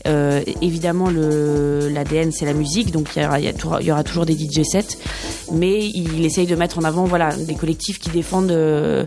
Euh, 0.08 0.42
évidemment, 0.62 1.10
l'ADN 1.10 2.32
c'est 2.32 2.46
la 2.46 2.54
musique, 2.54 2.92
donc 2.92 3.10
il 3.16 3.22
y, 3.22 3.54
il 3.82 3.86
y, 3.86 3.92
aura 3.92 4.04
toujours 4.04 4.26
des 4.26 4.34
DJ 4.34 4.64
sets, 4.64 4.98
mais 5.52 5.88
il 5.88 6.26
essaye 6.26 6.48
de 6.48 6.56
mettre 6.56 6.80
en 6.80 6.84
avant 6.84 7.06
voilà 7.06 7.36
des 7.36 7.56
collectifs 7.56 8.00
qui 8.00 8.10
défendent. 8.10 8.52
Euh, 8.52 9.06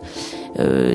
euh, 0.61 0.95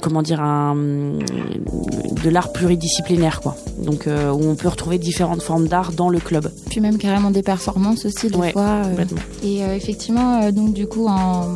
comment 0.00 0.22
dire 0.22 0.40
un 0.40 0.74
de 0.74 2.30
l'art 2.30 2.52
pluridisciplinaire 2.52 3.42
quoi 3.42 3.54
donc 3.78 4.06
euh, 4.06 4.30
où 4.30 4.48
on 4.48 4.54
peut 4.54 4.68
retrouver 4.68 4.96
différentes 4.96 5.42
formes 5.42 5.68
d'art 5.68 5.92
dans 5.92 6.08
le 6.08 6.18
club 6.18 6.50
puis 6.70 6.80
même 6.80 6.96
carrément 6.96 7.30
des 7.30 7.42
performances 7.42 8.06
aussi 8.06 8.28
des 8.28 8.52
fois 8.52 8.82
euh. 8.86 9.04
et 9.42 9.58
effectivement 9.76 10.50
donc 10.52 10.72
du 10.72 10.86
coup 10.86 11.06
en, 11.06 11.48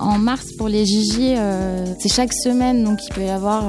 en, 0.00 0.18
mars 0.18 0.50
pour 0.58 0.66
les 0.66 0.84
Gigi 0.84 1.36
c'est 2.00 2.12
chaque 2.12 2.32
semaine 2.32 2.82
donc 2.82 2.98
il 3.08 3.14
peut 3.14 3.24
y 3.24 3.30
avoir 3.30 3.62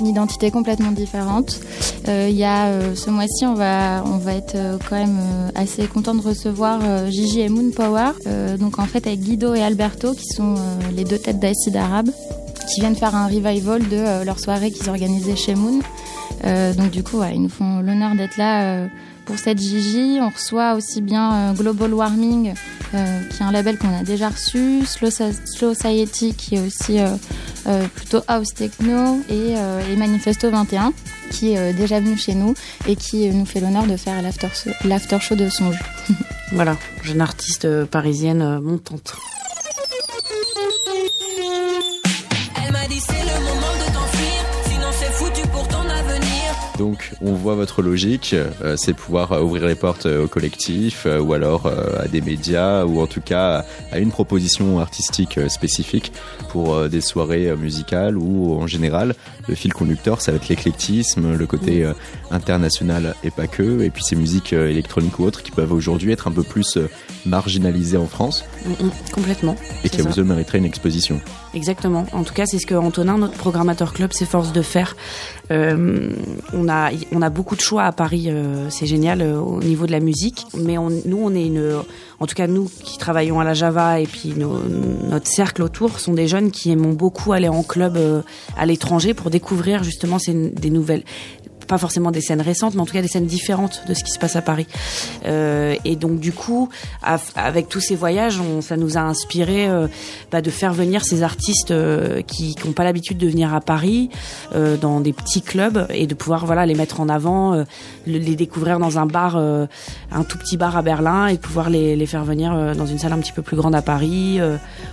une 0.00 0.06
identité 0.06 0.50
complètement 0.50 0.92
différente 0.92 1.58
il 2.06 2.36
y 2.36 2.44
a 2.44 2.65
ce 2.94 3.10
mois-ci 3.10 3.46
on 3.46 3.54
va 3.54 4.02
on 4.04 4.18
va 4.18 4.34
être 4.34 4.56
quand 4.88 4.96
même 4.96 5.18
assez 5.54 5.86
content 5.86 6.14
de 6.14 6.22
recevoir 6.22 6.80
Gigi 7.10 7.40
et 7.40 7.48
Moon 7.48 7.70
Power 7.74 8.12
donc 8.58 8.78
en 8.78 8.86
fait 8.86 9.06
avec 9.06 9.20
Guido 9.20 9.54
et 9.54 9.62
Alberto 9.62 10.14
qui 10.14 10.26
sont 10.26 10.54
les 10.94 11.04
deux 11.04 11.18
têtes 11.18 11.40
d'acide 11.40 11.76
arabe 11.76 12.10
qui 12.66 12.80
viennent 12.80 12.96
faire 12.96 13.14
un 13.14 13.26
revival 13.26 13.88
de 13.88 13.96
euh, 13.96 14.24
leur 14.24 14.38
soirée 14.38 14.70
qu'ils 14.70 14.88
organisaient 14.88 15.36
chez 15.36 15.54
Moon. 15.54 15.80
Euh, 16.44 16.74
donc 16.74 16.90
du 16.90 17.02
coup, 17.02 17.22
ils 17.32 17.40
nous 17.40 17.48
font 17.48 17.80
l'honneur 17.80 18.14
d'être 18.14 18.36
là 18.36 18.62
euh, 18.62 18.86
pour 19.26 19.38
cette 19.38 19.58
Gigi. 19.58 20.18
On 20.20 20.30
reçoit 20.30 20.74
aussi 20.74 21.02
bien 21.02 21.52
Global 21.52 21.92
Warming, 21.92 22.54
qui 22.92 22.96
est 22.96 23.42
un 23.42 23.52
label 23.52 23.76
qu'on 23.76 23.94
a 23.94 24.02
déjà 24.02 24.30
reçu, 24.30 24.86
Slow, 24.86 25.10
Society, 25.10 26.34
qui 26.34 26.54
est 26.54 26.60
aussi 26.66 26.98
plutôt 27.94 28.20
house 28.28 28.54
techno, 28.54 29.20
et, 29.28 29.54
Manifesto 29.96 30.50
21, 30.50 30.92
qui 31.30 31.52
est 31.52 31.74
déjà 31.74 32.00
venu 32.00 32.16
chez 32.16 32.34
nous 32.34 32.54
et 32.88 32.96
qui 32.96 33.28
nous 33.28 33.44
fait 33.44 33.60
l'honneur 33.60 33.86
de 33.86 33.96
faire 33.96 34.22
l'after 34.22 35.20
show 35.20 35.34
de 35.34 35.48
Songe. 35.48 35.78
voilà, 36.52 36.76
jeune 37.02 37.20
artiste 37.20 37.84
parisienne 37.84 38.60
montante. 38.60 39.16
Donc 46.78 47.12
on 47.22 47.32
voit 47.32 47.54
votre 47.54 47.82
logique, 47.82 48.34
euh, 48.34 48.76
c'est 48.76 48.94
pouvoir 48.94 49.32
euh, 49.32 49.40
ouvrir 49.40 49.66
les 49.66 49.74
portes 49.74 50.06
au 50.06 50.26
collectif 50.26 51.06
ou 51.06 51.32
alors 51.32 51.66
à 51.66 52.08
des 52.08 52.20
médias 52.20 52.84
ou 52.84 53.00
en 53.00 53.06
tout 53.06 53.20
cas 53.20 53.64
à 53.92 53.98
une 53.98 54.10
proposition 54.10 54.78
artistique 54.78 55.38
spécifique 55.48 56.12
pour 56.50 56.88
des 56.88 57.00
soirées 57.00 57.54
musicales 57.56 58.16
ou 58.16 58.54
en 58.54 58.66
général 58.66 59.14
le 59.48 59.54
fil 59.54 59.72
conducteur 59.72 60.20
ça 60.20 60.32
va 60.32 60.36
être 60.36 60.48
l'éclectisme, 60.48 61.34
le 61.34 61.46
côté 61.46 61.90
international 62.30 63.14
et 63.24 63.30
pas 63.30 63.46
que 63.46 63.82
et 63.82 63.90
puis 63.90 64.04
ces 64.04 64.16
musiques 64.16 64.52
électroniques 64.52 65.18
ou 65.18 65.24
autres 65.24 65.42
qui 65.42 65.50
peuvent 65.50 65.72
aujourd'hui 65.72 66.12
être 66.12 66.28
un 66.28 66.32
peu 66.32 66.42
plus 66.42 66.78
marginalisées 67.24 67.96
en 67.96 68.06
France. 68.06 68.44
Mm, 68.64 68.86
mm, 68.86 68.90
complètement. 69.12 69.56
Et 69.84 69.88
qui 69.88 70.00
vous 70.00 70.22
mériteraient 70.24 70.58
une 70.58 70.64
exposition. 70.64 71.20
Exactement. 71.56 72.04
En 72.12 72.22
tout 72.22 72.34
cas, 72.34 72.44
c'est 72.44 72.58
ce 72.58 72.66
que 72.66 72.74
Antonin, 72.74 73.16
notre 73.16 73.38
programmateur 73.38 73.94
club, 73.94 74.12
s'efforce 74.12 74.52
de 74.52 74.60
faire. 74.60 74.94
Euh, 75.50 76.10
on 76.52 76.68
a 76.68 76.90
on 77.12 77.22
a 77.22 77.30
beaucoup 77.30 77.56
de 77.56 77.62
choix 77.62 77.84
à 77.84 77.92
Paris, 77.92 78.26
euh, 78.28 78.68
c'est 78.68 78.84
génial 78.84 79.22
euh, 79.22 79.38
au 79.38 79.62
niveau 79.62 79.86
de 79.86 79.92
la 79.92 80.00
musique. 80.00 80.44
Mais 80.54 80.74
nous, 80.76 81.18
on 81.18 81.34
est 81.34 81.46
une, 81.46 81.76
en 82.20 82.26
tout 82.26 82.34
cas 82.34 82.46
nous 82.46 82.70
qui 82.84 82.98
travaillons 82.98 83.40
à 83.40 83.44
la 83.44 83.54
Java 83.54 84.00
et 84.00 84.06
puis 84.06 84.34
notre 84.36 85.26
cercle 85.26 85.62
autour 85.62 85.98
sont 85.98 86.12
des 86.12 86.28
jeunes 86.28 86.50
qui 86.50 86.72
aiment 86.72 86.94
beaucoup 86.94 87.32
aller 87.32 87.48
en 87.48 87.62
club 87.62 87.98
à 88.58 88.66
l'étranger 88.66 89.14
pour 89.14 89.30
découvrir 89.30 89.82
justement 89.82 90.18
ces, 90.18 90.34
des 90.34 90.68
nouvelles 90.68 91.04
pas 91.66 91.78
forcément 91.78 92.10
des 92.10 92.20
scènes 92.20 92.40
récentes, 92.40 92.74
mais 92.74 92.80
en 92.80 92.86
tout 92.86 92.92
cas 92.92 93.02
des 93.02 93.08
scènes 93.08 93.26
différentes 93.26 93.82
de 93.88 93.94
ce 93.94 94.04
qui 94.04 94.10
se 94.10 94.18
passe 94.18 94.36
à 94.36 94.42
Paris. 94.42 94.66
Euh, 95.26 95.74
et 95.84 95.96
donc 95.96 96.20
du 96.20 96.32
coup, 96.32 96.68
avec 97.02 97.68
tous 97.68 97.80
ces 97.80 97.96
voyages, 97.96 98.40
ça 98.60 98.76
nous 98.76 98.96
a 98.96 99.00
inspiré 99.00 99.68
euh, 99.68 99.88
bah, 100.30 100.40
de 100.40 100.50
faire 100.50 100.72
venir 100.72 101.04
ces 101.04 101.22
artistes 101.22 101.70
euh, 101.70 102.22
qui 102.22 102.54
n'ont 102.64 102.72
pas 102.72 102.84
l'habitude 102.84 103.18
de 103.18 103.26
venir 103.26 103.54
à 103.54 103.60
Paris 103.60 104.10
dans 104.80 105.00
des 105.00 105.12
petits 105.12 105.42
clubs 105.42 105.86
et 105.90 106.06
de 106.06 106.14
pouvoir 106.14 106.46
voilà 106.46 106.66
les 106.66 106.74
mettre 106.74 107.00
en 107.00 107.08
avant, 107.08 107.64
les 108.06 108.36
découvrir 108.36 108.78
dans 108.78 108.98
un 108.98 109.06
bar, 109.06 109.36
un 109.36 110.24
tout 110.24 110.38
petit 110.38 110.56
bar 110.56 110.76
à 110.76 110.82
Berlin 110.82 111.26
et 111.26 111.38
pouvoir 111.38 111.70
les, 111.70 112.06
faire 112.06 112.24
venir 112.24 112.74
dans 112.74 112.86
une 112.86 112.98
salle 112.98 113.12
un 113.12 113.18
petit 113.18 113.32
peu 113.32 113.42
plus 113.42 113.56
grande 113.56 113.74
à 113.74 113.82
Paris 113.82 114.38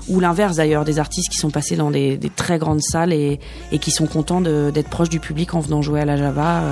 ou 0.09 0.19
l'inverse 0.19 0.57
d'ailleurs 0.57 0.85
des 0.85 0.99
artistes 0.99 1.29
qui 1.29 1.37
sont 1.37 1.49
passés 1.49 1.75
dans 1.75 1.91
des, 1.91 2.19
très 2.35 2.57
grandes 2.57 2.81
salles 2.81 3.13
et 3.13 3.39
qui 3.79 3.91
sont 3.91 4.07
contents 4.07 4.41
d'être 4.41 4.89
proches 4.89 5.09
du 5.09 5.19
public 5.19 5.53
en 5.53 5.59
venant 5.59 5.81
jouer 5.81 6.01
à 6.01 6.05
la 6.05 6.17
Java 6.17 6.62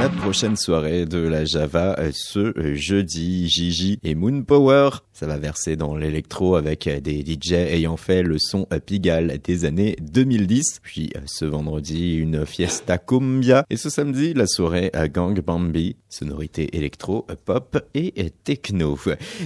la 0.00 0.08
prochaine 0.20 0.56
soirée 0.56 1.06
de 1.06 1.18
la 1.18 1.44
Java 1.44 1.96
ce 2.12 2.52
jeudi, 2.74 3.48
Gigi 3.48 3.98
et 4.02 4.14
Moon 4.14 4.42
Power 4.42 4.90
ça 5.18 5.26
va 5.26 5.36
verser 5.36 5.74
dans 5.74 5.96
l'électro 5.96 6.54
avec 6.54 6.88
des 6.88 7.24
DJ 7.26 7.54
ayant 7.54 7.96
fait 7.96 8.22
le 8.22 8.38
son 8.38 8.68
Pigalle 8.86 9.40
des 9.42 9.64
années 9.64 9.96
2010. 10.00 10.78
Puis 10.80 11.10
euh, 11.16 11.20
ce 11.26 11.44
vendredi, 11.44 12.14
une 12.14 12.46
fiesta 12.46 12.98
cumbia. 12.98 13.64
Et 13.68 13.76
ce 13.76 13.90
samedi, 13.90 14.32
la 14.32 14.46
soirée 14.46 14.90
à 14.92 15.08
Gang 15.08 15.40
Bambi. 15.40 15.96
Sonorité 16.08 16.74
électro, 16.76 17.26
pop 17.44 17.84
et 17.94 18.14
techno. 18.44 18.96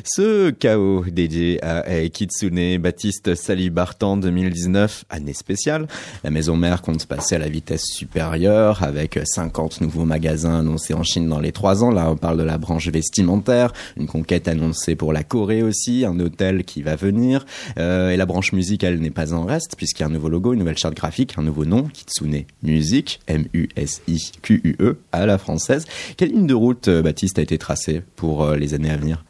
Ce 0.05 0.51
chaos 0.51 1.05
dédié 1.11 1.59
à 1.65 1.83
Kitsune 2.09 2.79
Baptiste 2.79 3.35
Salibartan 3.35 4.17
2019, 4.19 5.07
année 5.11 5.33
spéciale. 5.33 5.89
La 6.23 6.31
maison 6.31 6.55
mère 6.55 6.83
compte 6.83 7.07
passer 7.07 7.35
à 7.35 7.39
la 7.39 7.49
vitesse 7.49 7.87
supérieure 7.87 8.85
avec 8.85 9.19
50 9.25 9.81
nouveaux 9.81 10.05
magasins 10.05 10.61
annoncés 10.61 10.95
en 10.95 11.03
Chine 11.03 11.29
dans 11.29 11.41
les 11.41 11.51
trois 11.51 11.83
ans. 11.83 11.91
Là, 11.91 12.11
on 12.11 12.17
parle 12.17 12.39
de 12.39 12.45
la 12.45 12.59
branche 12.59 12.89
vestimentaire. 12.89 13.73
Une 13.97 14.07
conquête 14.07 14.47
annoncée 14.47 14.95
pour 14.95 15.13
la 15.13 15.25
Corée 15.25 15.62
aussi, 15.63 16.05
un 16.05 16.19
hôtel 16.21 16.65
qui 16.65 16.83
va 16.83 16.97
venir. 16.97 17.47
Euh, 17.79 18.11
et 18.11 18.17
la 18.17 18.27
branche 18.27 18.53
musique, 18.53 18.85
elle 18.85 19.01
n'est 19.01 19.11
pas 19.11 19.33
en 19.33 19.45
reste, 19.45 19.77
puisqu'il 19.77 20.03
y 20.03 20.05
a 20.05 20.09
un 20.09 20.13
nouveau 20.13 20.29
logo, 20.29 20.53
une 20.53 20.61
nouvelle 20.61 20.79
charte 20.79 20.95
graphique, 20.95 21.35
un 21.39 21.43
nouveau 21.43 21.65
nom, 21.65 21.85
Kitsune 21.93 22.45
Music, 22.63 23.21
M-U-S-I-Q-U-E, 23.27 24.99
à 25.13 25.27
la 25.27 25.39
française. 25.39 25.87
Quelle 26.17 26.31
ligne 26.31 26.47
de 26.47 26.55
route, 26.55 26.89
euh, 26.89 27.03
Baptiste, 27.03 27.39
a 27.39 27.43
été 27.43 27.59
tracée 27.59 28.03
pour 28.17 28.45
euh, 28.45 28.57
les 28.57 28.75
années 28.75 28.91
à 28.91 28.97
venir? 28.97 29.25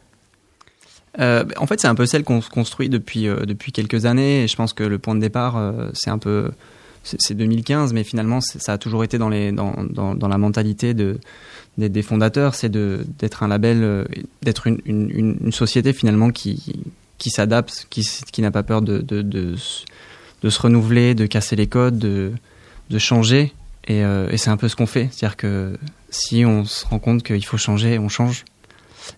En 1.19 1.67
fait, 1.67 1.79
c'est 1.79 1.87
un 1.87 1.93
peu 1.93 2.07
celle 2.07 2.23
qu'on 2.23 2.41
se 2.41 2.49
construit 2.49 2.89
depuis 2.89 3.25
depuis 3.25 3.71
quelques 3.71 4.05
années. 4.05 4.45
Et 4.45 4.47
je 4.47 4.55
pense 4.55 4.73
que 4.73 4.83
le 4.83 4.97
point 4.97 5.13
de 5.13 5.19
départ, 5.19 5.61
c'est 5.93 6.09
un 6.09 6.17
peu 6.17 6.49
c'est 7.03 7.35
2015, 7.35 7.93
mais 7.93 8.03
finalement, 8.03 8.39
ça 8.41 8.73
a 8.73 8.77
toujours 8.77 9.03
été 9.03 9.17
dans 9.17 9.29
les 9.29 9.51
dans, 9.51 9.75
dans, 9.83 10.15
dans 10.15 10.27
la 10.27 10.37
mentalité 10.37 10.93
de 10.93 11.19
des, 11.77 12.01
fondateurs, 12.01 12.55
c'est 12.55 12.69
d'être 12.69 13.43
un 13.43 13.47
label, 13.47 13.83
euh, 13.83 14.05
d'être 14.43 14.67
une, 14.67 14.79
une, 14.85 15.51
société 15.51 15.93
finalement 15.93 16.29
qui, 16.29 16.83
qui 17.17 17.29
s'adapte, 17.29 17.87
qui, 17.89 18.07
qui 18.31 18.41
n'a 18.41 18.51
pas 18.51 18.63
peur 18.63 18.81
de, 18.81 18.99
de, 18.99 19.21
de, 19.21 19.55
se 19.55 20.61
renouveler, 20.61 21.15
de 21.15 21.25
casser 21.25 21.55
les 21.55 21.67
codes, 21.67 21.97
de, 21.97 22.31
de 22.89 22.97
changer. 22.99 23.53
Et, 23.87 24.03
euh, 24.03 24.29
et 24.29 24.37
c'est 24.37 24.49
un 24.49 24.57
peu 24.57 24.67
ce 24.67 24.75
qu'on 24.75 24.85
fait. 24.85 25.09
C'est-à-dire 25.11 25.35
que 25.37 25.77
si 26.09 26.45
on 26.45 26.63
se 26.63 26.85
rend 26.85 26.99
compte 26.99 27.23
qu'il 27.23 27.43
faut 27.45 27.57
changer, 27.57 27.97
on 27.97 28.09
change. 28.09 28.45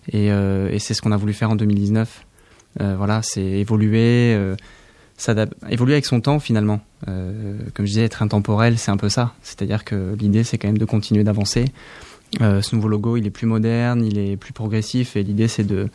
Et, 0.08 0.32
euh, 0.32 0.70
et 0.72 0.78
c'est 0.78 0.94
ce 0.94 1.02
qu'on 1.02 1.12
a 1.12 1.16
voulu 1.16 1.34
faire 1.34 1.50
en 1.50 1.56
2019. 1.56 2.24
voilà, 2.78 3.20
c'est 3.22 3.42
évoluer, 3.42 4.36
évoluer 5.68 5.92
avec 5.92 6.06
son 6.06 6.20
temps 6.20 6.40
finalement. 6.40 6.80
comme 7.04 7.84
je 7.84 7.84
disais, 7.84 8.04
être 8.04 8.22
intemporel, 8.22 8.78
c'est 8.78 8.90
un 8.90 8.96
peu 8.96 9.10
ça. 9.10 9.34
C'est-à-dire 9.42 9.84
que 9.84 10.16
l'idée, 10.18 10.42
c'est 10.42 10.56
quand 10.56 10.68
même 10.68 10.78
de 10.78 10.86
continuer 10.86 11.22
d'avancer. 11.22 11.66
Euh, 12.40 12.62
ce 12.62 12.74
nouveau 12.74 12.88
logo, 12.88 13.16
il 13.16 13.26
est 13.26 13.30
plus 13.30 13.46
moderne, 13.46 14.04
il 14.04 14.18
est 14.18 14.36
plus 14.36 14.52
progressif 14.52 15.16
et 15.16 15.22
l'idée 15.22 15.48
c'est 15.48 15.64
de 15.64 15.88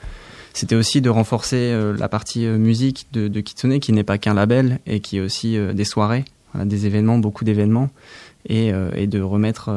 c'était 0.54 0.76
aussi 0.76 1.00
de 1.00 1.10
renforcer 1.10 1.72
euh, 1.72 1.96
la 1.98 2.10
partie 2.10 2.46
euh, 2.46 2.58
musique 2.58 3.08
de, 3.14 3.30
de, 3.30 3.40
Kitsune 3.40 3.80
qui 3.80 3.94
n'est 3.94 4.04
pas 4.04 4.18
qu'un 4.18 4.34
label 4.34 4.80
et 4.86 5.00
qui 5.00 5.18
est 5.18 5.22
aussi 5.22 5.58
des 5.74 5.86
soirées, 5.86 6.26
des 6.56 6.86
événements, 6.86 7.18
beaucoup 7.18 7.46
d'événements 7.46 7.90
et, 8.50 8.72
et, 8.96 9.08
de 9.08 9.22
remettre 9.22 9.70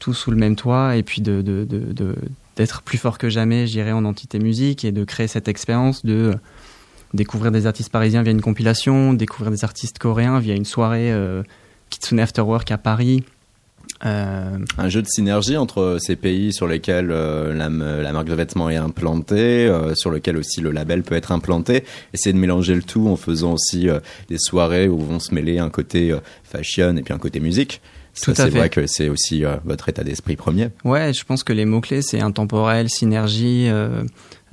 tout 0.00 0.12
sous 0.12 0.30
le 0.30 0.36
même 0.36 0.56
toit 0.56 0.96
et 0.96 1.02
puis 1.02 1.22
de, 1.22 1.40
de, 1.40 1.64
de 1.64 2.16
d'être 2.56 2.82
plus 2.82 2.98
fort 2.98 3.18
que 3.18 3.28
jamais, 3.28 3.66
j'irai 3.66 3.92
en 3.92 4.04
entité 4.04 4.38
musique 4.38 4.84
et 4.84 4.92
de 4.92 5.04
créer 5.04 5.26
cette 5.26 5.48
expérience 5.48 6.04
de 6.04 6.34
découvrir 7.14 7.50
des 7.52 7.66
artistes 7.66 7.90
parisiens 7.90 8.22
via 8.22 8.32
une 8.32 8.42
compilation, 8.42 9.12
découvrir 9.12 9.50
des 9.50 9.64
artistes 9.64 9.98
coréens 9.98 10.40
via 10.40 10.54
une 10.54 10.64
soirée 10.64 11.12
Kitsune 11.90 12.20
After 12.20 12.42
Work 12.42 12.70
à 12.70 12.78
Paris, 12.78 13.24
euh, 14.04 14.58
un 14.76 14.88
jeu 14.90 15.00
de 15.00 15.06
synergie 15.06 15.56
entre 15.56 15.96
ces 15.98 16.16
pays 16.16 16.52
sur 16.52 16.66
lesquels 16.66 17.10
euh, 17.10 17.54
la, 17.54 18.12
marque 18.12 18.26
de 18.26 18.34
vêtements 18.34 18.68
est 18.68 18.76
implantée, 18.76 19.66
euh, 19.66 19.94
sur 19.94 20.10
lequel 20.10 20.36
aussi 20.36 20.60
le 20.60 20.72
label 20.72 21.02
peut 21.02 21.14
être 21.14 21.32
implanté. 21.32 21.84
Essayer 22.12 22.32
de 22.32 22.38
mélanger 22.38 22.74
le 22.74 22.82
tout 22.82 23.08
en 23.08 23.16
faisant 23.16 23.54
aussi 23.54 23.88
des 24.28 24.38
soirées 24.38 24.88
où 24.88 24.98
vont 24.98 25.20
se 25.20 25.34
mêler 25.34 25.58
un 25.58 25.70
côté 25.70 26.14
fashion 26.42 26.96
et 26.96 27.02
puis 27.02 27.14
un 27.14 27.18
côté 27.18 27.40
musique. 27.40 27.80
c'est 28.12 28.38
vrai 28.50 28.68
que 28.68 28.86
c'est 28.86 29.08
aussi 29.08 29.44
votre 29.64 29.88
état 29.88 30.04
d'esprit 30.04 30.36
premier. 30.36 30.68
Ouais, 30.84 31.12
je 31.12 31.24
pense 31.24 31.42
que 31.42 31.52
les 31.52 31.64
mots-clés, 31.64 32.02
c'est 32.02 32.20
intemporel, 32.20 32.88
synergie, 32.90 33.68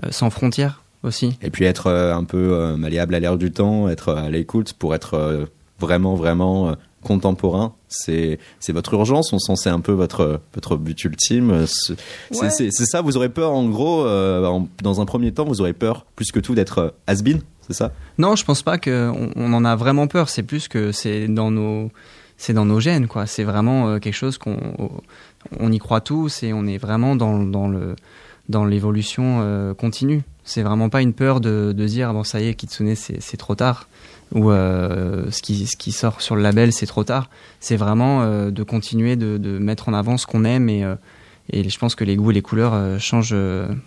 sans 0.10 0.30
frontières 0.30 0.84
aussi. 1.04 1.38
Et 1.42 1.50
puis 1.50 1.66
être 1.66 1.92
un 1.92 2.24
peu 2.24 2.76
malléable 2.78 3.16
à 3.16 3.20
l'air 3.20 3.38
du 3.38 3.52
temps, 3.52 3.90
être 3.90 4.14
à 4.14 4.30
l'écoute 4.30 4.74
pour 4.74 4.96
être 4.96 5.48
vraiment, 5.80 6.16
vraiment 6.16 6.76
contemporain. 7.04 7.74
C'est 7.88 8.40
c'est 8.60 8.74
votre 8.74 8.94
urgence. 8.94 9.34
On 9.34 9.40
sent 9.40 9.56
c'est 9.56 9.70
un 9.70 9.80
peu 9.80 9.92
votre 9.92 10.42
votre 10.54 10.78
but 10.78 11.04
ultime. 11.04 11.66
C'est 12.32 12.72
ça. 12.72 13.02
Vous 13.02 13.18
aurez 13.18 13.30
peur 13.30 13.52
en 13.52 13.68
gros 13.68 14.06
euh, 14.06 14.60
dans 14.82 15.02
un 15.02 15.06
premier 15.06 15.32
temps. 15.32 15.46
Vous 15.46 15.62
aurez 15.62 15.74
peur 15.74 16.06
plus 16.16 16.32
que 16.32 16.40
tout 16.40 16.56
d'être 16.56 16.78
euh, 16.80 16.90
has-been. 17.08 17.42
C'est 17.68 17.74
ça? 17.74 17.92
Non, 18.18 18.36
je 18.36 18.44
pense 18.46 18.64
pas 18.64 18.78
qu'on 18.78 19.32
on 19.36 19.54
en 19.54 19.66
a 19.66 19.76
vraiment 19.76 20.08
peur. 20.08 20.30
C'est 20.30 20.44
plus 20.44 20.68
que 20.68 20.92
c'est 20.92 21.28
dans 21.28 21.52
nos 21.52 21.92
c'est 22.38 22.54
dans 22.54 22.66
nos 22.66 22.80
gènes 22.80 23.08
quoi. 23.08 23.26
C'est 23.26 23.44
vraiment 23.44 23.90
euh, 23.90 24.00
quelque 24.00 24.16
chose 24.16 24.38
qu'on 24.38 24.58
on 25.60 25.72
y 25.72 25.80
croit 25.80 26.02
tous 26.02 26.44
et 26.44 26.54
on 26.54 26.66
est 26.66 26.78
vraiment 26.78 27.16
dans 27.16 27.40
dans 27.40 27.68
le 27.68 27.96
dans 28.50 28.66
l'évolution 28.66 29.76
continue. 29.78 30.24
C'est 30.44 30.64
vraiment 30.64 30.90
pas 30.90 31.02
une 31.02 31.14
peur 31.14 31.40
de, 31.40 31.72
de 31.72 31.86
dire 31.86 32.12
bon 32.12 32.24
ça 32.24 32.42
y 32.42 32.48
est 32.48 32.56
Kitsune 32.56 32.96
c'est 32.96 33.38
trop 33.38 33.56
tard 33.56 33.88
ou 34.34 34.52
euh, 34.52 35.30
ce, 35.32 35.42
qui, 35.42 35.66
ce 35.68 35.76
qui 35.76 35.92
sort 35.92 36.22
sur 36.22 36.36
le 36.36 36.42
label, 36.42 36.72
c'est 36.72 36.86
trop 36.86 37.04
tard. 37.04 37.30
C'est 37.60 37.76
vraiment 37.76 38.22
euh, 38.22 38.52
de 38.52 38.64
continuer 38.64 39.16
de, 39.16 39.38
de, 39.38 39.58
mettre 39.60 39.90
en 39.90 39.94
avant 39.94 40.18
ce 40.18 40.26
qu'on 40.26 40.46
aime 40.46 40.70
et, 40.70 40.84
euh, 40.84 40.96
et 41.52 41.68
je 41.68 41.80
pense 41.80 41.96
que 41.96 42.04
les 42.04 42.16
goûts 42.16 42.32
et 42.32 42.34
les 42.34 42.42
couleurs 42.42 43.00
changent 43.00 43.36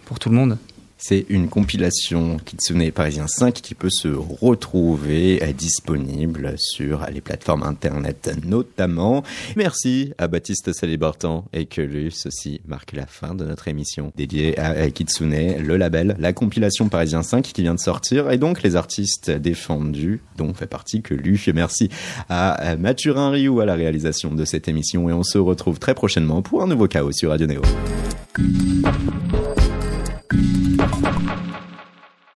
pour 0.05 0.19
tout 0.19 0.29
le 0.29 0.35
monde. 0.37 0.59
C'est 0.97 1.27
une 1.29 1.49
compilation 1.49 2.39
Kitsune 2.45 2.91
Parisien 2.93 3.27
5 3.27 3.55
qui 3.55 3.75
peut 3.75 3.91
se 3.91 4.09
retrouver 4.09 5.41
disponible 5.57 6.55
sur 6.57 7.05
les 7.13 7.21
plateformes 7.21 7.65
internet 7.65 8.31
notamment. 8.47 9.23
Merci 9.57 10.13
à 10.19 10.29
Baptiste 10.29 10.73
Salibartan 10.73 11.45
et 11.53 11.67
que 11.67 12.09
ceci 12.11 12.61
marque 12.67 12.93
la 12.93 13.07
fin 13.07 13.35
de 13.35 13.45
notre 13.45 13.69
émission 13.69 14.13
dédiée 14.17 14.59
à 14.59 14.91
Kitsune, 14.91 15.59
le 15.59 15.77
label, 15.77 16.17
la 16.19 16.33
compilation 16.33 16.89
Parisien 16.89 17.23
5 17.23 17.43
qui 17.43 17.63
vient 17.63 17.75
de 17.75 17.81
sortir 17.81 18.31
et 18.31 18.39
donc 18.39 18.63
les 18.63 18.77
artistes 18.77 19.31
défendus 19.31 20.21
dont 20.37 20.55
fait 20.55 20.67
partie 20.67 21.03
que. 21.03 21.15
Merci 21.55 21.89
à 22.29 22.77
Mathurin 22.77 23.31
Rioux 23.31 23.61
à 23.61 23.65
la 23.65 23.75
réalisation 23.75 24.35
de 24.35 24.45
cette 24.45 24.69
émission 24.69 25.09
et 25.09 25.13
on 25.13 25.23
se 25.23 25.39
retrouve 25.39 25.79
très 25.79 25.95
prochainement 25.95 26.43
pour 26.43 26.63
un 26.63 26.67
nouveau 26.67 26.87
chaos 26.87 27.13
sur 27.13 27.31
Radio 27.31 27.47
Néo. 27.47 27.63